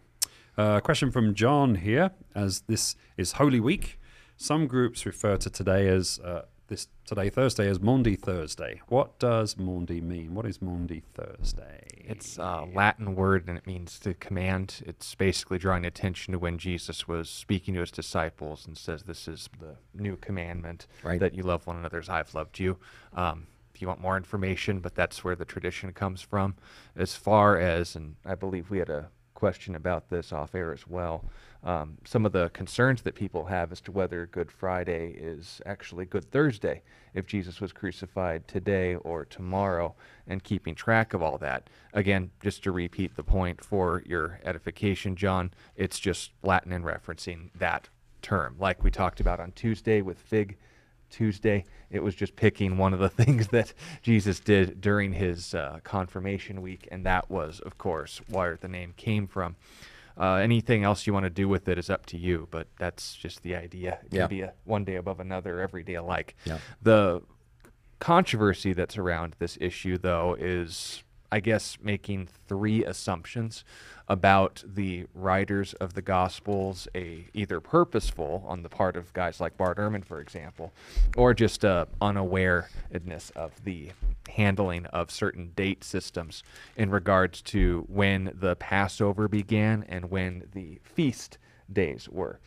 Uh, 0.57 0.79
question 0.79 1.11
from 1.11 1.33
John 1.33 1.75
here, 1.75 2.11
as 2.35 2.61
this 2.61 2.95
is 3.17 3.33
Holy 3.33 3.59
Week. 3.59 3.99
Some 4.37 4.67
groups 4.67 5.05
refer 5.05 5.37
to 5.37 5.49
today 5.49 5.87
as 5.87 6.19
uh, 6.23 6.43
this 6.67 6.87
today 7.05 7.29
Thursday 7.29 7.67
as 7.67 7.79
Maundy 7.79 8.15
Thursday. 8.15 8.81
What 8.87 9.19
does 9.19 9.57
Maundy 9.57 10.01
mean? 10.01 10.33
What 10.35 10.45
is 10.45 10.61
Maundy 10.61 11.01
Thursday? 11.13 11.83
It's 11.95 12.37
a 12.37 12.65
Latin 12.73 13.15
word 13.15 13.47
and 13.47 13.57
it 13.57 13.65
means 13.67 13.99
to 13.99 14.13
command. 14.13 14.81
It's 14.85 15.15
basically 15.15 15.57
drawing 15.57 15.85
attention 15.85 16.31
to 16.33 16.39
when 16.39 16.57
Jesus 16.57 17.07
was 17.07 17.29
speaking 17.29 17.73
to 17.75 17.81
his 17.81 17.91
disciples 17.91 18.65
and 18.67 18.77
says, 18.77 19.03
This 19.03 19.27
is 19.27 19.49
the 19.59 19.75
new 19.93 20.15
commandment 20.17 20.87
Right. 21.03 21.19
that 21.19 21.33
you 21.35 21.43
love 21.43 21.65
one 21.67 21.77
another 21.77 21.99
as 21.99 22.07
I've 22.09 22.33
loved 22.35 22.59
you. 22.59 22.77
Um, 23.13 23.47
if 23.58 23.58
you 23.81 23.87
want 23.87 24.01
more 24.01 24.17
information, 24.17 24.79
but 24.79 24.95
that's 24.95 25.23
where 25.23 25.35
the 25.35 25.45
tradition 25.45 25.91
comes 25.93 26.21
from. 26.21 26.55
As 26.95 27.15
far 27.15 27.57
as, 27.57 27.95
and 27.95 28.15
I 28.25 28.35
believe 28.35 28.69
we 28.69 28.79
had 28.79 28.89
a 28.89 29.09
question 29.33 29.73
about 29.75 30.09
this 30.09 30.33
off 30.33 30.53
air 30.53 30.73
as 30.73 30.85
well. 30.85 31.23
Um, 31.63 31.97
some 32.05 32.25
of 32.25 32.33
the 32.33 32.49
concerns 32.49 33.01
that 33.03 33.15
people 33.15 33.45
have 33.45 33.71
as 33.71 33.81
to 33.81 33.91
whether 33.91 34.25
Good 34.25 34.51
Friday 34.51 35.15
is 35.17 35.61
actually 35.65 36.05
Good 36.05 36.29
Thursday, 36.29 36.83
if 37.13 37.25
Jesus 37.25 37.61
was 37.61 37.71
crucified 37.71 38.47
today 38.47 38.95
or 38.95 39.25
tomorrow, 39.25 39.95
and 40.27 40.43
keeping 40.43 40.75
track 40.75 41.13
of 41.13 41.21
all 41.21 41.37
that. 41.37 41.69
Again, 41.93 42.31
just 42.41 42.63
to 42.63 42.71
repeat 42.71 43.15
the 43.15 43.23
point 43.23 43.63
for 43.63 44.03
your 44.05 44.39
edification, 44.43 45.15
John, 45.15 45.51
it's 45.75 45.99
just 45.99 46.31
Latin 46.43 46.73
and 46.73 46.85
referencing 46.85 47.49
that 47.55 47.89
term, 48.21 48.55
like 48.59 48.83
we 48.83 48.91
talked 48.91 49.21
about 49.21 49.39
on 49.39 49.51
Tuesday 49.53 50.01
with 50.01 50.19
Fig 50.19 50.57
Tuesday. 51.09 51.65
It 51.89 52.01
was 52.03 52.15
just 52.15 52.35
picking 52.35 52.77
one 52.77 52.93
of 52.93 52.99
the 52.99 53.09
things 53.23 53.47
that 53.49 53.73
Jesus 54.01 54.39
did 54.39 54.79
during 54.81 55.13
his 55.13 55.53
uh, 55.53 55.79
confirmation 55.83 56.61
week, 56.61 56.87
and 56.91 57.05
that 57.05 57.29
was, 57.29 57.59
of 57.61 57.77
course, 57.77 58.21
where 58.29 58.57
the 58.59 58.67
name 58.67 58.93
came 58.97 59.27
from. 59.27 59.55
Uh, 60.17 60.33
anything 60.35 60.83
else 60.83 61.07
you 61.07 61.13
want 61.13 61.23
to 61.23 61.29
do 61.29 61.47
with 61.47 61.69
it 61.69 61.77
is 61.77 61.89
up 61.89 62.05
to 62.05 62.17
you, 62.17 62.47
but 62.51 62.67
that's 62.77 63.15
just 63.15 63.41
the 63.41 63.55
idea. 63.55 63.99
It 64.05 64.13
Yeah. 64.13 64.21
can 64.21 64.29
be 64.29 64.41
a, 64.41 64.53
one 64.65 64.83
day 64.83 64.95
above 64.95 65.19
another, 65.21 65.61
every 65.61 65.81
day 65.83 65.93
alike. 65.95 66.35
Yeah. 66.45 66.57
The 66.81 67.21
controversy 67.99 68.73
that's 68.73 68.97
around 68.97 69.35
this 69.39 69.57
issue, 69.61 69.97
though, 69.97 70.35
is, 70.39 71.03
I 71.31 71.39
guess, 71.39 71.77
making 71.81 72.29
three 72.47 72.83
assumptions 72.83 73.63
about 74.07 74.63
the 74.65 75.05
writers 75.13 75.73
of 75.75 75.93
the 75.93 76.01
Gospels, 76.01 76.87
a 76.95 77.27
either 77.33 77.59
purposeful 77.59 78.43
on 78.47 78.63
the 78.63 78.69
part 78.69 78.97
of 78.97 79.13
guys 79.13 79.39
like 79.39 79.55
Bart 79.55 79.77
Ehrman, 79.77 80.03
for 80.03 80.19
example, 80.19 80.73
or 81.15 81.33
just 81.33 81.63
a 81.63 81.87
unawareness 82.01 83.29
of 83.35 83.63
the 83.63 83.91
handling 84.29 84.85
of 84.87 85.11
certain 85.11 85.51
date 85.55 85.83
systems 85.83 86.43
in 86.75 86.89
regards 86.89 87.41
to 87.43 87.85
when 87.87 88.31
the 88.33 88.55
Passover 88.55 89.27
began 89.27 89.85
and 89.87 90.09
when 90.09 90.47
the 90.53 90.79
feast 90.83 91.37
days 91.71 92.09
were. 92.09 92.39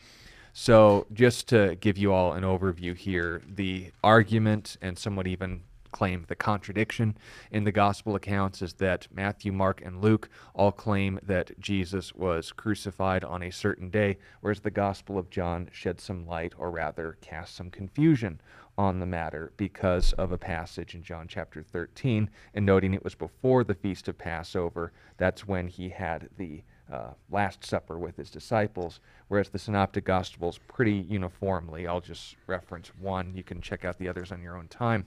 So, 0.55 1.07
just 1.11 1.47
to 1.47 1.75
give 1.79 1.97
you 1.97 2.13
all 2.13 2.33
an 2.33 2.43
overview 2.43 2.95
here, 2.95 3.41
the 3.47 3.91
argument 4.03 4.77
and 4.81 4.97
somewhat 4.99 5.25
even 5.25 5.61
claim 5.93 6.25
the 6.27 6.35
contradiction 6.35 7.15
in 7.51 7.63
the 7.63 7.71
gospel 7.71 8.15
accounts 8.15 8.61
is 8.61 8.73
that 8.73 9.07
Matthew, 9.13 9.53
Mark, 9.53 9.81
and 9.85 10.01
Luke 10.01 10.29
all 10.53 10.73
claim 10.73 11.19
that 11.23 11.57
Jesus 11.59 12.13
was 12.13 12.51
crucified 12.51 13.23
on 13.23 13.41
a 13.41 13.51
certain 13.51 13.89
day, 13.89 14.17
whereas 14.41 14.59
the 14.59 14.71
gospel 14.71 15.17
of 15.17 15.29
John 15.29 15.69
sheds 15.71 16.03
some 16.03 16.27
light, 16.27 16.53
or 16.57 16.71
rather 16.71 17.17
casts 17.21 17.55
some 17.55 17.69
confusion 17.69 18.41
on 18.77 18.99
the 18.99 19.05
matter 19.05 19.53
because 19.55 20.13
of 20.13 20.31
a 20.31 20.37
passage 20.37 20.95
in 20.95 21.03
John 21.03 21.27
chapter 21.27 21.61
13, 21.61 22.29
and 22.53 22.65
noting 22.65 22.93
it 22.93 23.03
was 23.03 23.15
before 23.15 23.63
the 23.63 23.75
feast 23.75 24.07
of 24.07 24.17
Passover, 24.17 24.91
that's 25.17 25.47
when 25.47 25.67
he 25.67 25.89
had 25.89 26.29
the 26.37 26.63
uh, 26.91 27.11
Last 27.29 27.63
Supper 27.65 27.97
with 27.97 28.17
his 28.17 28.29
disciples, 28.29 28.99
whereas 29.27 29.49
the 29.49 29.59
Synoptic 29.59 30.05
Gospels 30.05 30.59
pretty 30.67 30.93
uniformly, 30.95 31.87
I'll 31.87 32.01
just 32.01 32.35
reference 32.47 32.91
one, 32.99 33.33
you 33.35 33.43
can 33.43 33.61
check 33.61 33.85
out 33.85 33.97
the 33.97 34.09
others 34.09 34.31
on 34.31 34.41
your 34.41 34.57
own 34.57 34.67
time. 34.67 35.05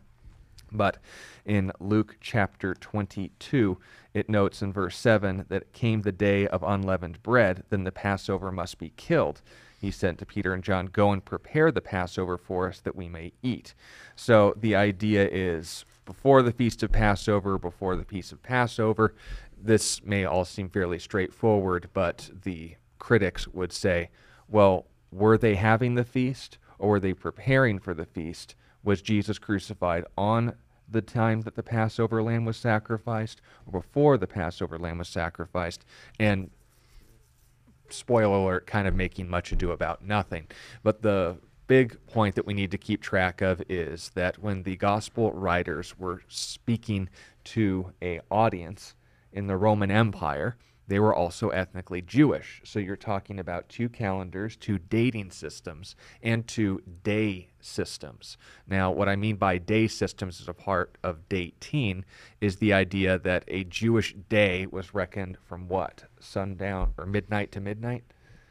But 0.73 0.99
in 1.45 1.73
Luke 1.79 2.17
chapter 2.21 2.75
22, 2.75 3.79
it 4.15 4.29
notes 4.29 4.63
in 4.63 4.73
verse 4.73 4.97
7 4.97 5.47
that 5.49 5.73
came 5.73 6.03
the 6.03 6.13
day 6.13 6.47
of 6.49 6.63
unleavened 6.63 7.23
bread, 7.23 7.65
then 7.71 7.85
the 7.85 7.93
Passover 7.93 8.51
must 8.51 8.79
be 8.79 8.93
killed. 8.97 9.43
He 9.81 9.91
said 9.91 10.19
to 10.19 10.27
Peter 10.27 10.53
and 10.53 10.65
John, 10.65 10.87
Go 10.87 11.13
and 11.13 11.25
prepare 11.25 11.71
the 11.71 11.81
Passover 11.81 12.37
for 12.37 12.69
us 12.69 12.81
that 12.81 12.97
we 12.97 13.09
may 13.09 13.33
eat. 13.43 13.75
So 14.17 14.55
the 14.57 14.75
idea 14.75 15.29
is 15.31 15.85
before 16.05 16.43
the 16.43 16.53
feast 16.53 16.83
of 16.83 16.93
Passover, 16.93 17.59
before 17.59 17.97
the 17.97 18.05
feast 18.05 18.33
of 18.33 18.43
Passover, 18.43 19.15
this 19.57 20.03
may 20.05 20.25
all 20.25 20.45
seem 20.45 20.69
fairly 20.69 20.99
straightforward, 20.99 21.89
but 21.93 22.31
the 22.43 22.77
critics 22.99 23.47
would 23.49 23.73
say, 23.73 24.11
well, 24.49 24.87
were 25.13 25.39
they 25.39 25.55
having 25.55 25.95
the 25.95 26.05
feast 26.05 26.59
or 26.79 26.91
were 26.91 27.01
they 27.01 27.15
preparing 27.15 27.79
for 27.79 27.95
the 27.95 28.05
feast? 28.05 28.55
Was 28.87 29.03
Jesus 29.03 29.41
crucified 29.41 30.05
on 30.17 30.55
the 30.89 31.03
time 31.03 31.41
that 31.41 31.57
the 31.57 31.63
Passover 31.65 32.23
lamb 32.23 32.45
was 32.45 32.57
sacrificed 32.57 33.41
or 33.67 33.81
before 33.81 34.17
the 34.17 34.29
Passover 34.29 34.79
lamb 34.79 34.99
was 34.99 35.09
sacrificed? 35.09 35.85
And 36.21 36.51
spoiler 37.89 38.37
alert, 38.37 38.69
kind 38.69 38.87
of 38.87 38.95
making 38.95 39.29
much 39.29 39.51
ado 39.51 39.73
about 39.73 40.05
nothing. 40.05 40.47
But 40.85 41.03
the 41.03 41.39
big 41.67 41.99
point 42.07 42.37
that 42.37 42.47
we 42.47 42.55
need 42.55 42.71
to 42.71 42.79
keep 42.79 43.03
track 43.03 43.41
of 43.41 43.61
is 43.69 44.13
that 44.15 44.39
when 44.39 44.63
the 44.63 44.77
gospel 44.77 45.33
writers 45.33 45.99
were 45.99 46.23
speaking 46.29 47.09
to 47.43 47.93
a 48.01 48.21
audience 48.31 48.95
in 49.33 49.49
the 49.49 49.57
Roman 49.57 49.91
Empire, 49.91 50.57
they 50.89 51.01
were 51.01 51.15
also 51.15 51.49
ethnically 51.51 52.01
Jewish. 52.01 52.61
So 52.65 52.79
you're 52.79 52.97
talking 52.97 53.39
about 53.41 53.69
two 53.69 53.89
calendars, 53.89 54.57
two 54.57 54.79
dating 54.79 55.31
systems, 55.33 55.97
and 56.23 56.47
two 56.47 56.81
day 57.03 57.49
systems. 57.61 58.37
Now, 58.69 58.93
what 58.93 59.09
I 59.09 59.17
mean 59.17 59.37
by 59.37 59.59
day 59.59 59.89
systems 59.89 60.41
as 60.41 60.49
a 60.49 60.55
part 60.55 60.97
of 61.03 61.29
dating 61.29 62.05
is 62.41 62.57
the 62.57 62.73
idea 62.73 63.19
that 63.19 63.45
a 63.49 63.65
Jewish 63.65 64.15
day 64.29 64.67
was 64.67 64.95
reckoned 64.95 65.39
from 65.45 65.69
what? 65.69 66.05
Sundown 66.21 66.95
or 66.99 67.07
midnight 67.07 67.51
to 67.53 67.61
midnight? 67.61 68.05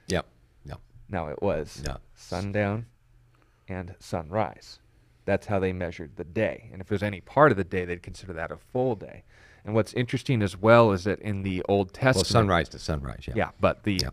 Yep. 0.08 0.26
Yep. 0.66 0.80
No, 1.10 1.28
it 1.28 1.42
was 1.42 1.84
No. 1.86 1.98
sundown 2.16 2.86
and 3.70 3.96
sunrise. 4.00 4.80
That's 5.24 5.48
how 5.48 5.60
they 5.60 5.74
measured 5.74 6.18
the 6.18 6.24
day. 6.24 6.70
And 6.72 6.82
if 6.82 6.88
there's 6.88 7.02
any 7.02 7.22
part 7.22 7.52
of 7.52 7.58
the 7.58 7.64
day, 7.64 7.86
they'd 7.86 8.04
consider 8.04 8.34
that 8.34 8.52
a 8.52 8.58
full 8.58 8.96
day. 8.96 9.24
And 9.66 9.74
what's 9.74 9.94
interesting 9.94 10.42
as 10.44 10.56
well 10.56 10.92
is 10.92 11.04
that 11.06 11.20
in 11.20 11.42
the 11.42 11.64
Old 11.68 11.88
Well, 11.88 11.94
Testament, 12.14 12.28
sunrise 12.28 12.70
to 12.70 12.80
sunrise. 12.80 13.24
Yeah. 13.28 13.34
yeah, 13.36 13.50
but 13.60 13.84
the 13.84 13.96
Yeah. 14.04 14.10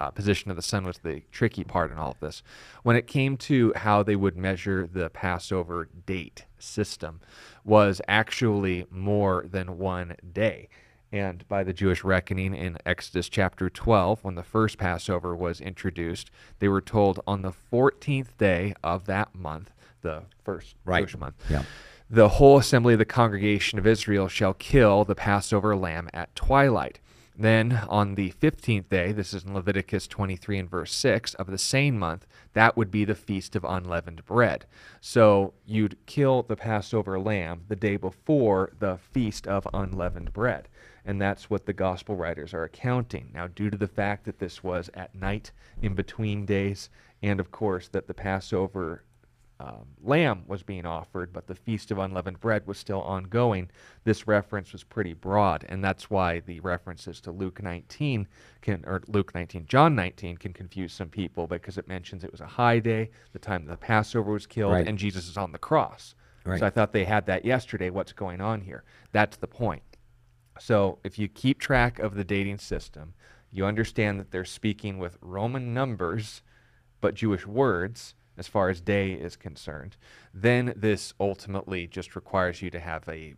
uh, 0.00 0.10
position 0.10 0.50
of 0.50 0.56
the 0.56 0.62
sun 0.62 0.84
was 0.84 0.98
the 0.98 1.22
tricky 1.30 1.64
part 1.64 1.92
in 1.92 1.98
all 1.98 2.12
of 2.12 2.20
this. 2.20 2.42
When 2.82 2.96
it 2.96 3.06
came 3.06 3.36
to 3.38 3.72
how 3.76 4.02
they 4.02 4.16
would 4.16 4.36
measure 4.36 4.86
the 4.86 5.10
Passover 5.10 5.88
date 6.06 6.46
system, 6.58 7.20
was 7.62 8.00
actually 8.08 8.86
more 8.90 9.44
than 9.46 9.78
one 9.78 10.16
day. 10.32 10.68
And 11.12 11.46
by 11.46 11.62
the 11.62 11.72
Jewish 11.72 12.02
reckoning 12.02 12.54
in 12.54 12.76
Exodus 12.84 13.28
chapter 13.28 13.70
12, 13.70 14.24
when 14.24 14.34
the 14.34 14.42
first 14.42 14.78
Passover 14.78 15.36
was 15.36 15.60
introduced, 15.60 16.30
they 16.58 16.68
were 16.68 16.80
told 16.80 17.20
on 17.26 17.42
the 17.42 17.52
14th 17.52 18.36
day 18.38 18.74
of 18.82 19.04
that 19.06 19.34
month, 19.34 19.70
the 20.00 20.24
first 20.42 20.74
Right. 20.84 21.00
Jewish 21.02 21.16
month, 21.18 21.36
Yeah. 21.48 21.62
The 22.14 22.28
whole 22.28 22.58
assembly 22.58 22.92
of 22.92 23.00
the 23.00 23.04
congregation 23.04 23.76
of 23.76 23.88
Israel 23.88 24.28
shall 24.28 24.54
kill 24.54 25.04
the 25.04 25.16
Passover 25.16 25.74
lamb 25.74 26.08
at 26.14 26.32
twilight. 26.36 27.00
Then 27.36 27.80
on 27.88 28.14
the 28.14 28.30
15th 28.40 28.88
day, 28.88 29.10
this 29.10 29.34
is 29.34 29.42
in 29.42 29.52
Leviticus 29.52 30.06
23 30.06 30.60
and 30.60 30.70
verse 30.70 30.92
6 30.94 31.34
of 31.34 31.48
the 31.48 31.58
same 31.58 31.98
month, 31.98 32.24
that 32.52 32.76
would 32.76 32.92
be 32.92 33.04
the 33.04 33.16
feast 33.16 33.56
of 33.56 33.64
unleavened 33.64 34.24
bread. 34.26 34.64
So 35.00 35.54
you'd 35.66 35.96
kill 36.06 36.44
the 36.44 36.54
Passover 36.54 37.18
lamb 37.18 37.62
the 37.66 37.74
day 37.74 37.96
before 37.96 38.70
the 38.78 38.96
feast 38.96 39.48
of 39.48 39.66
unleavened 39.74 40.32
bread. 40.32 40.68
And 41.04 41.20
that's 41.20 41.50
what 41.50 41.66
the 41.66 41.72
gospel 41.72 42.14
writers 42.14 42.54
are 42.54 42.62
accounting. 42.62 43.32
Now, 43.34 43.48
due 43.48 43.70
to 43.70 43.76
the 43.76 43.88
fact 43.88 44.24
that 44.26 44.38
this 44.38 44.62
was 44.62 44.88
at 44.94 45.16
night 45.16 45.50
in 45.82 45.94
between 45.94 46.46
days, 46.46 46.90
and 47.20 47.40
of 47.40 47.50
course 47.50 47.88
that 47.88 48.06
the 48.06 48.14
Passover 48.14 49.02
um, 49.60 49.86
lamb 50.02 50.42
was 50.46 50.62
being 50.62 50.84
offered, 50.84 51.32
but 51.32 51.46
the 51.46 51.54
feast 51.54 51.90
of 51.90 51.98
unleavened 51.98 52.40
bread 52.40 52.66
was 52.66 52.76
still 52.76 53.02
ongoing. 53.02 53.70
This 54.02 54.26
reference 54.26 54.72
was 54.72 54.82
pretty 54.82 55.12
broad, 55.12 55.64
and 55.68 55.82
that's 55.82 56.10
why 56.10 56.40
the 56.40 56.58
references 56.60 57.20
to 57.22 57.30
Luke 57.30 57.62
19 57.62 58.26
can, 58.62 58.84
or 58.84 59.02
Luke 59.06 59.32
19, 59.34 59.66
John 59.66 59.94
19 59.94 60.38
can 60.38 60.52
confuse 60.52 60.92
some 60.92 61.08
people 61.08 61.46
because 61.46 61.78
it 61.78 61.86
mentions 61.86 62.24
it 62.24 62.32
was 62.32 62.40
a 62.40 62.46
high 62.46 62.80
day, 62.80 63.10
the 63.32 63.38
time 63.38 63.64
the 63.66 63.76
Passover 63.76 64.32
was 64.32 64.46
killed, 64.46 64.72
Right. 64.72 64.88
and 64.88 64.98
Jesus 64.98 65.28
is 65.28 65.36
on 65.36 65.52
the 65.52 65.58
cross. 65.58 66.14
Right. 66.44 66.58
So 66.58 66.66
I 66.66 66.70
thought 66.70 66.92
they 66.92 67.04
had 67.04 67.26
that 67.26 67.44
yesterday. 67.44 67.90
What's 67.90 68.12
going 68.12 68.40
on 68.40 68.60
here? 68.60 68.82
That's 69.12 69.36
the 69.36 69.46
point. 69.46 69.82
So 70.58 70.98
if 71.04 71.18
you 71.18 71.28
keep 71.28 71.58
track 71.60 71.98
of 71.98 72.16
the 72.16 72.24
dating 72.24 72.58
system, 72.58 73.14
you 73.50 73.64
understand 73.64 74.18
that 74.18 74.30
they're 74.32 74.44
speaking 74.44 74.98
with 74.98 75.16
Roman 75.20 75.72
numbers, 75.72 76.42
but 77.00 77.14
Jewish 77.14 77.46
words 77.46 78.14
as 78.36 78.46
far 78.48 78.68
as 78.68 78.80
day 78.80 79.12
is 79.12 79.36
concerned. 79.36 79.96
Then 80.32 80.72
this 80.76 81.14
ultimately 81.20 81.86
just 81.86 82.16
requires 82.16 82.62
you 82.62 82.70
to 82.70 82.80
have 82.80 83.08
a 83.08 83.34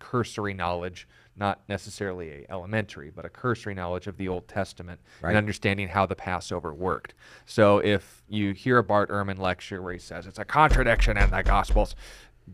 cursory 0.00 0.52
knowledge, 0.52 1.08
not 1.36 1.62
necessarily 1.68 2.30
a 2.30 2.46
elementary, 2.50 3.10
but 3.10 3.24
a 3.24 3.28
cursory 3.28 3.74
knowledge 3.74 4.06
of 4.06 4.16
the 4.16 4.28
Old 4.28 4.46
Testament 4.48 5.00
Right. 5.22 5.30
and 5.30 5.38
understanding 5.38 5.88
how 5.88 6.04
the 6.06 6.16
Passover 6.16 6.74
worked. 6.74 7.14
So 7.46 7.78
if 7.78 8.22
you 8.28 8.52
hear 8.52 8.78
a 8.78 8.84
Bart 8.84 9.08
Ehrman 9.08 9.38
lecture 9.38 9.80
where 9.80 9.92
he 9.94 9.98
says 9.98 10.26
it's 10.26 10.38
a 10.38 10.44
contradiction 10.44 11.16
in 11.16 11.30
the 11.30 11.42
Gospels, 11.42 11.94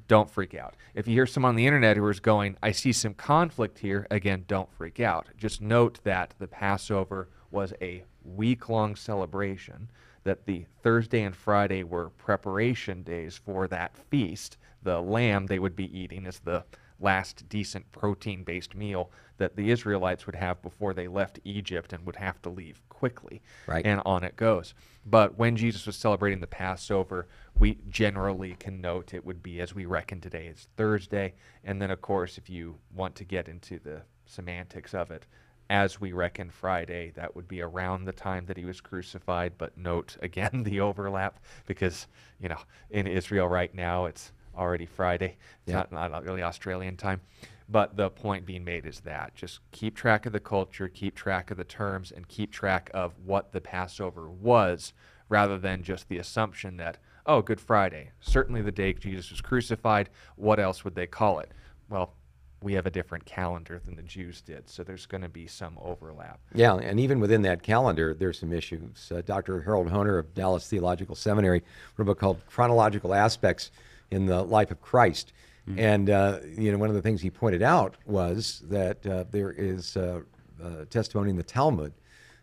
don't 0.07 0.31
freak 0.31 0.55
out. 0.55 0.77
If 0.95 1.09
you 1.09 1.15
hear 1.15 1.27
someone 1.27 1.51
on 1.51 1.57
the 1.57 1.67
internet 1.67 1.97
who 1.97 2.09
is 2.09 2.21
going, 2.21 2.57
I 2.63 2.71
see 2.71 2.93
some 2.93 3.15
conflict 3.15 3.81
here, 3.81 4.07
again, 4.11 4.45
don't 4.47 4.73
freak 4.73 5.01
out. 5.01 5.27
Just 5.37 5.61
note 5.61 5.99
that 6.05 6.35
the 6.39 6.47
Passover 6.47 7.29
was 7.51 7.73
a 7.83 8.05
week 8.23 8.69
long 8.69 8.95
celebration, 8.95 9.91
that 10.25 10.47
the 10.47 10.67
Thursday 10.83 11.23
and 11.23 11.35
Friday 11.35 11.83
were 11.83 12.11
preparation 12.11 13.03
days 13.03 13.37
for 13.37 13.67
that 13.69 13.97
feast. 13.97 14.57
The 14.83 15.01
lamb 15.01 15.47
they 15.47 15.59
would 15.59 15.77
be 15.77 15.97
eating 15.99 16.27
is 16.27 16.41
the 16.41 16.65
last 17.01 17.49
decent 17.49 17.91
protein 17.93 18.45
based 18.45 18.75
meal 18.75 19.11
that 19.39 19.57
the 19.57 19.71
Israelites 19.71 20.27
would 20.27 20.35
have 20.35 20.61
before 20.61 20.93
they 20.93 21.09
left 21.09 21.41
Egypt 21.45 21.93
and 21.93 22.05
would 22.05 22.17
have 22.17 22.41
to 22.43 22.51
leave 22.51 22.83
quickly. 22.91 23.41
Right. 23.67 23.85
And 23.87 24.03
on 24.05 24.23
it 24.23 24.37
goes. 24.37 24.75
But 25.07 25.39
when 25.39 25.57
Jesus 25.57 25.87
was 25.87 25.97
celebrating 25.97 26.41
the 26.41 26.47
Passover, 26.47 27.27
we 27.59 27.79
generally 27.89 28.55
can 28.59 28.83
note 28.83 29.15
it 29.15 29.25
would 29.25 29.43
be 29.43 29.61
as 29.61 29.75
we 29.75 29.87
reckon 29.87 30.21
today 30.21 30.47
is 30.47 30.69
Thursday. 30.77 31.33
And 31.65 31.81
then, 31.81 31.91
of 31.91 32.03
course, 32.03 32.37
if 32.37 32.51
you 32.51 32.77
want 32.95 33.15
to 33.17 33.25
get 33.25 33.49
into 33.49 33.79
the 33.79 34.03
semantics 34.27 34.93
of 34.93 35.11
it, 35.11 35.25
as 35.71 36.01
we 36.01 36.13
reckon 36.13 36.51
Friday, 36.51 37.13
that 37.15 37.35
would 37.37 37.47
be 37.47 37.63
around 37.63 38.05
the 38.05 38.13
time 38.13 38.45
that 38.47 38.57
he 38.57 38.65
was 38.65 38.81
crucified. 38.81 39.53
But 39.57 39.79
note 39.79 40.17
again 40.23 40.65
the 40.65 40.81
overlap 40.81 41.39
because, 41.65 42.09
you 42.41 42.49
know, 42.51 42.59
in 42.91 43.07
Israel 43.07 43.49
right 43.49 43.73
now, 43.75 44.05
it's 44.07 44.33
already 44.59 44.85
Friday. 44.85 45.39
It's 45.63 45.73
Yeah. 45.73 45.85
not, 45.93 46.11
not 46.11 46.25
really 46.25 46.43
Australian 46.43 46.97
time. 46.97 47.21
But 47.69 47.97
the 47.97 48.11
point 48.11 48.45
being 48.45 48.65
made 48.65 48.85
is 48.85 48.99
that 49.01 49.37
just 49.37 49.61
keep 49.71 49.95
track 49.95 50.27
of 50.27 50.33
the 50.33 50.41
culture, 50.41 50.89
keep 50.89 51.15
track 51.15 51.53
of 51.53 51.57
the 51.57 51.63
terms, 51.65 52.11
and 52.11 52.27
keep 52.27 52.51
track 52.51 52.91
of 52.93 53.13
what 53.25 53.53
the 53.53 53.61
Passover 53.61 54.29
was 54.29 54.93
rather 55.29 55.57
than 55.57 55.85
just 55.85 56.09
the 56.09 56.19
assumption 56.19 56.79
that, 56.79 56.99
oh, 57.27 57.43
Good 57.43 57.61
Friday, 57.61 58.11
certainly 58.21 58.61
the 58.61 58.73
day 58.73 58.93
Jesus 58.93 59.31
was 59.31 59.41
crucified. 59.41 60.11
What 60.35 60.59
else 60.59 60.83
would 60.83 60.97
they 60.97 61.07
call 61.07 61.39
it? 61.39 61.53
Well, 61.89 62.15
we 62.63 62.75
have 62.75 62.87
a 62.87 62.91
different 62.91 63.25
calendar 63.25 63.81
than 63.85 63.97
the 63.97 64.03
Jews 64.03 64.41
did, 64.41 64.69
so 64.69 64.83
there's 64.83 65.07
going 65.07 65.23
to 65.23 65.29
be 65.29 65.47
some 65.47 65.79
overlap. 65.81 66.41
Yeah, 66.55 66.75
and 66.77 67.01
even 67.01 67.21
within 67.21 67.43
that 67.43 67.63
calendar, 67.63 68.15
there's 68.15 68.39
some 68.39 68.53
issues. 68.53 69.11
Uh, 69.15 69.23
Dr. 69.23 69.63
Harold 69.63 69.89
Hoehner 69.89 70.19
of 70.19 70.35
Dallas 70.35 70.67
Theological 70.67 71.15
Seminary 71.15 71.63
wrote 71.97 72.03
a 72.03 72.07
book 72.07 72.21
called 72.21 72.41
Chronological 72.49 73.15
Aspects 73.15 73.71
in 74.11 74.27
the 74.27 74.43
Life 74.43 74.71
of 74.71 74.81
Christ. 74.81 75.33
And, 75.77 76.11
uh, 76.11 76.41
you 76.57 76.73
know, 76.73 76.79
one 76.79 76.89
of 76.89 76.97
the 76.97 77.03
things 77.03 77.21
he 77.21 77.31
pointed 77.31 77.63
out 77.63 77.95
was 78.05 78.63
that 78.69 79.07
uh, 79.07 79.25
there 79.31 79.53
is 79.53 79.97
uh, 79.97 80.23
uh, 80.63 80.85
testimony 80.91 81.31
in 81.31 81.37
the 81.37 81.43
Talmud 81.43 81.93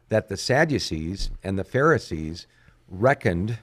that 0.10 0.30
the 0.30 0.38
Sadducees 0.38 1.30
and 1.44 1.60
the 1.60 1.64
Pharisees 1.64 2.48
reckoned 2.88 3.60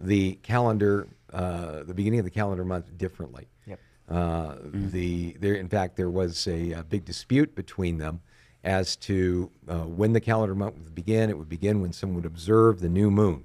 the 0.00 0.34
calendar, 0.42 1.08
uh, 1.32 1.84
the 1.84 1.94
beginning 1.94 2.18
of 2.18 2.24
the 2.24 2.30
calendar 2.30 2.64
month 2.64 2.96
differently. 2.98 3.46
Yep. 3.66 3.78
Uh, 4.08 4.56
The 4.72 5.36
there, 5.40 5.54
in 5.54 5.68
fact, 5.68 5.96
there 5.96 6.10
was 6.10 6.46
a, 6.46 6.72
a 6.72 6.82
big 6.84 7.04
dispute 7.04 7.54
between 7.54 7.98
them 7.98 8.20
as 8.64 8.96
to 8.96 9.50
uh, 9.68 9.80
when 9.80 10.12
the 10.12 10.20
calendar 10.20 10.54
month 10.54 10.76
would 10.78 10.94
begin. 10.94 11.30
It 11.30 11.38
would 11.38 11.48
begin 11.48 11.80
when 11.80 11.92
someone 11.92 12.16
would 12.16 12.26
observe 12.26 12.80
the 12.80 12.88
new 12.88 13.10
moon. 13.10 13.44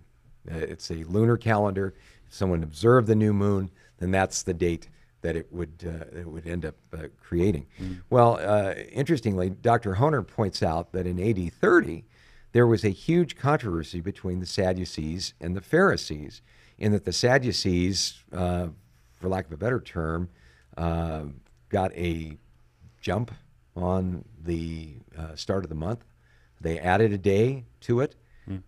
Uh, 0.51 0.55
it's 0.57 0.89
a 0.91 1.03
lunar 1.05 1.37
calendar. 1.37 1.93
If 2.27 2.33
someone 2.35 2.63
observed 2.63 3.07
the 3.07 3.15
new 3.15 3.33
moon, 3.33 3.69
then 3.99 4.11
that's 4.11 4.43
the 4.43 4.53
date 4.53 4.87
that 5.21 5.35
it 5.35 5.47
would 5.51 5.83
uh, 5.85 6.17
it 6.19 6.27
would 6.27 6.47
end 6.47 6.65
up 6.65 6.75
uh, 6.93 7.03
creating. 7.21 7.67
Well, 8.09 8.39
uh, 8.41 8.73
interestingly, 8.91 9.49
Dr. 9.49 9.95
Hoehner 9.95 10.25
points 10.25 10.63
out 10.63 10.91
that 10.93 11.05
in 11.05 11.19
AD 11.19 11.53
30, 11.53 12.03
there 12.53 12.65
was 12.67 12.83
a 12.83 12.89
huge 12.89 13.35
controversy 13.35 14.01
between 14.01 14.39
the 14.39 14.45
Sadducees 14.47 15.33
and 15.39 15.55
the 15.55 15.61
Pharisees, 15.61 16.41
in 16.79 16.91
that 16.91 17.05
the 17.05 17.13
Sadducees, 17.13 18.23
uh, 18.33 18.67
for 19.13 19.29
lack 19.29 19.45
of 19.45 19.51
a 19.53 19.57
better 19.57 19.79
term, 19.79 20.29
uh, 20.77 21.23
got 21.69 21.91
a 21.93 22.37
jump 23.01 23.31
on 23.75 24.25
the 24.43 24.95
uh, 25.17 25.35
start 25.35 25.63
of 25.63 25.69
the 25.69 25.75
month. 25.75 26.03
They 26.59 26.79
added 26.79 27.11
a 27.13 27.17
day 27.17 27.65
to 27.81 28.01
it, 28.01 28.15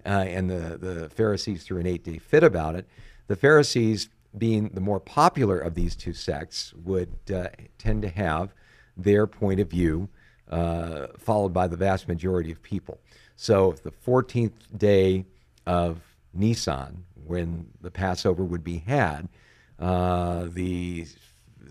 uh, 0.05 0.09
and 0.09 0.49
the, 0.49 0.77
the 0.77 1.09
Pharisees 1.09 1.63
threw 1.63 1.79
an 1.79 1.85
eight 1.87 2.03
day 2.03 2.17
fit 2.17 2.43
about 2.43 2.75
it. 2.75 2.87
The 3.27 3.35
Pharisees, 3.35 4.09
being 4.37 4.69
the 4.69 4.81
more 4.81 4.99
popular 4.99 5.59
of 5.59 5.75
these 5.75 5.95
two 5.95 6.13
sects, 6.13 6.73
would 6.73 7.13
uh, 7.33 7.47
tend 7.77 8.01
to 8.03 8.09
have 8.09 8.53
their 8.97 9.27
point 9.27 9.59
of 9.59 9.69
view 9.69 10.09
uh, 10.49 11.07
followed 11.17 11.53
by 11.53 11.67
the 11.67 11.77
vast 11.77 12.07
majority 12.07 12.51
of 12.51 12.61
people. 12.61 12.99
So, 13.35 13.71
if 13.71 13.81
the 13.83 13.91
14th 13.91 14.77
day 14.77 15.25
of 15.65 16.01
Nisan, 16.33 17.05
when 17.25 17.71
the 17.81 17.91
Passover 17.91 18.43
would 18.43 18.63
be 18.63 18.79
had, 18.79 19.29
uh, 19.79 20.47
the 20.49 21.07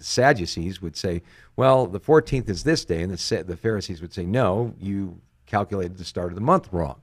Sadducees 0.01 0.81
would 0.83 0.97
say, 0.97 1.23
well, 1.57 1.87
the 1.87 2.01
14th 2.01 2.49
is 2.49 2.65
this 2.65 2.85
day. 2.85 3.03
And 3.03 3.13
the, 3.13 3.19
Sa- 3.19 3.43
the 3.43 3.57
Pharisees 3.57 4.01
would 4.01 4.13
say, 4.13 4.25
no, 4.25 4.75
you 4.81 5.21
calculated 5.47 5.97
the 5.99 6.05
start 6.05 6.29
of 6.31 6.35
the 6.35 6.41
month 6.41 6.69
wrong. 6.73 7.01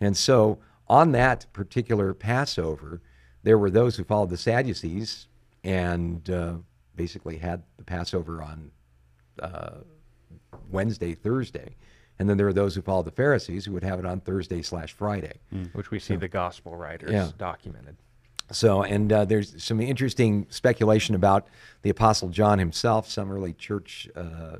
And 0.00 0.16
so 0.16 0.58
on 0.88 1.12
that 1.12 1.46
particular 1.52 2.12
Passover, 2.14 3.00
there 3.42 3.58
were 3.58 3.70
those 3.70 3.96
who 3.96 4.04
followed 4.04 4.30
the 4.30 4.36
Sadducees 4.36 5.26
and 5.64 6.28
uh, 6.30 6.54
basically 6.96 7.38
had 7.38 7.62
the 7.76 7.84
Passover 7.84 8.42
on 8.42 8.70
uh, 9.40 9.78
Wednesday, 10.70 11.14
Thursday. 11.14 11.76
And 12.18 12.28
then 12.28 12.36
there 12.36 12.46
were 12.46 12.52
those 12.52 12.74
who 12.74 12.82
followed 12.82 13.06
the 13.06 13.10
Pharisees 13.10 13.64
who 13.64 13.72
would 13.72 13.82
have 13.84 13.98
it 13.98 14.06
on 14.06 14.20
Thursday 14.20 14.62
slash 14.62 14.92
Friday. 14.92 15.40
which 15.72 15.90
we 15.90 15.98
see 15.98 16.16
the 16.16 16.28
gospel 16.28 16.76
writers 16.76 17.10
Yeah. 17.10 17.30
documented. 17.38 17.96
So, 18.52 18.82
and 18.82 19.12
uh, 19.12 19.24
there's 19.24 19.62
some 19.62 19.80
interesting 19.80 20.46
speculation 20.50 21.14
about 21.14 21.46
the 21.82 21.90
Apostle 21.90 22.28
John 22.28 22.58
himself. 22.58 23.08
Some 23.08 23.30
early 23.32 23.52
church 23.54 24.08
uh, 24.14 24.20
uh, 24.20 24.58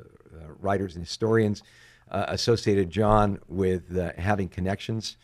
writers 0.60 0.96
and 0.96 1.04
historians 1.04 1.62
uh, 2.10 2.26
associated 2.28 2.90
John 2.90 3.38
with 3.48 3.96
uh, 3.96 4.12
having 4.18 4.48
connections 4.48 5.16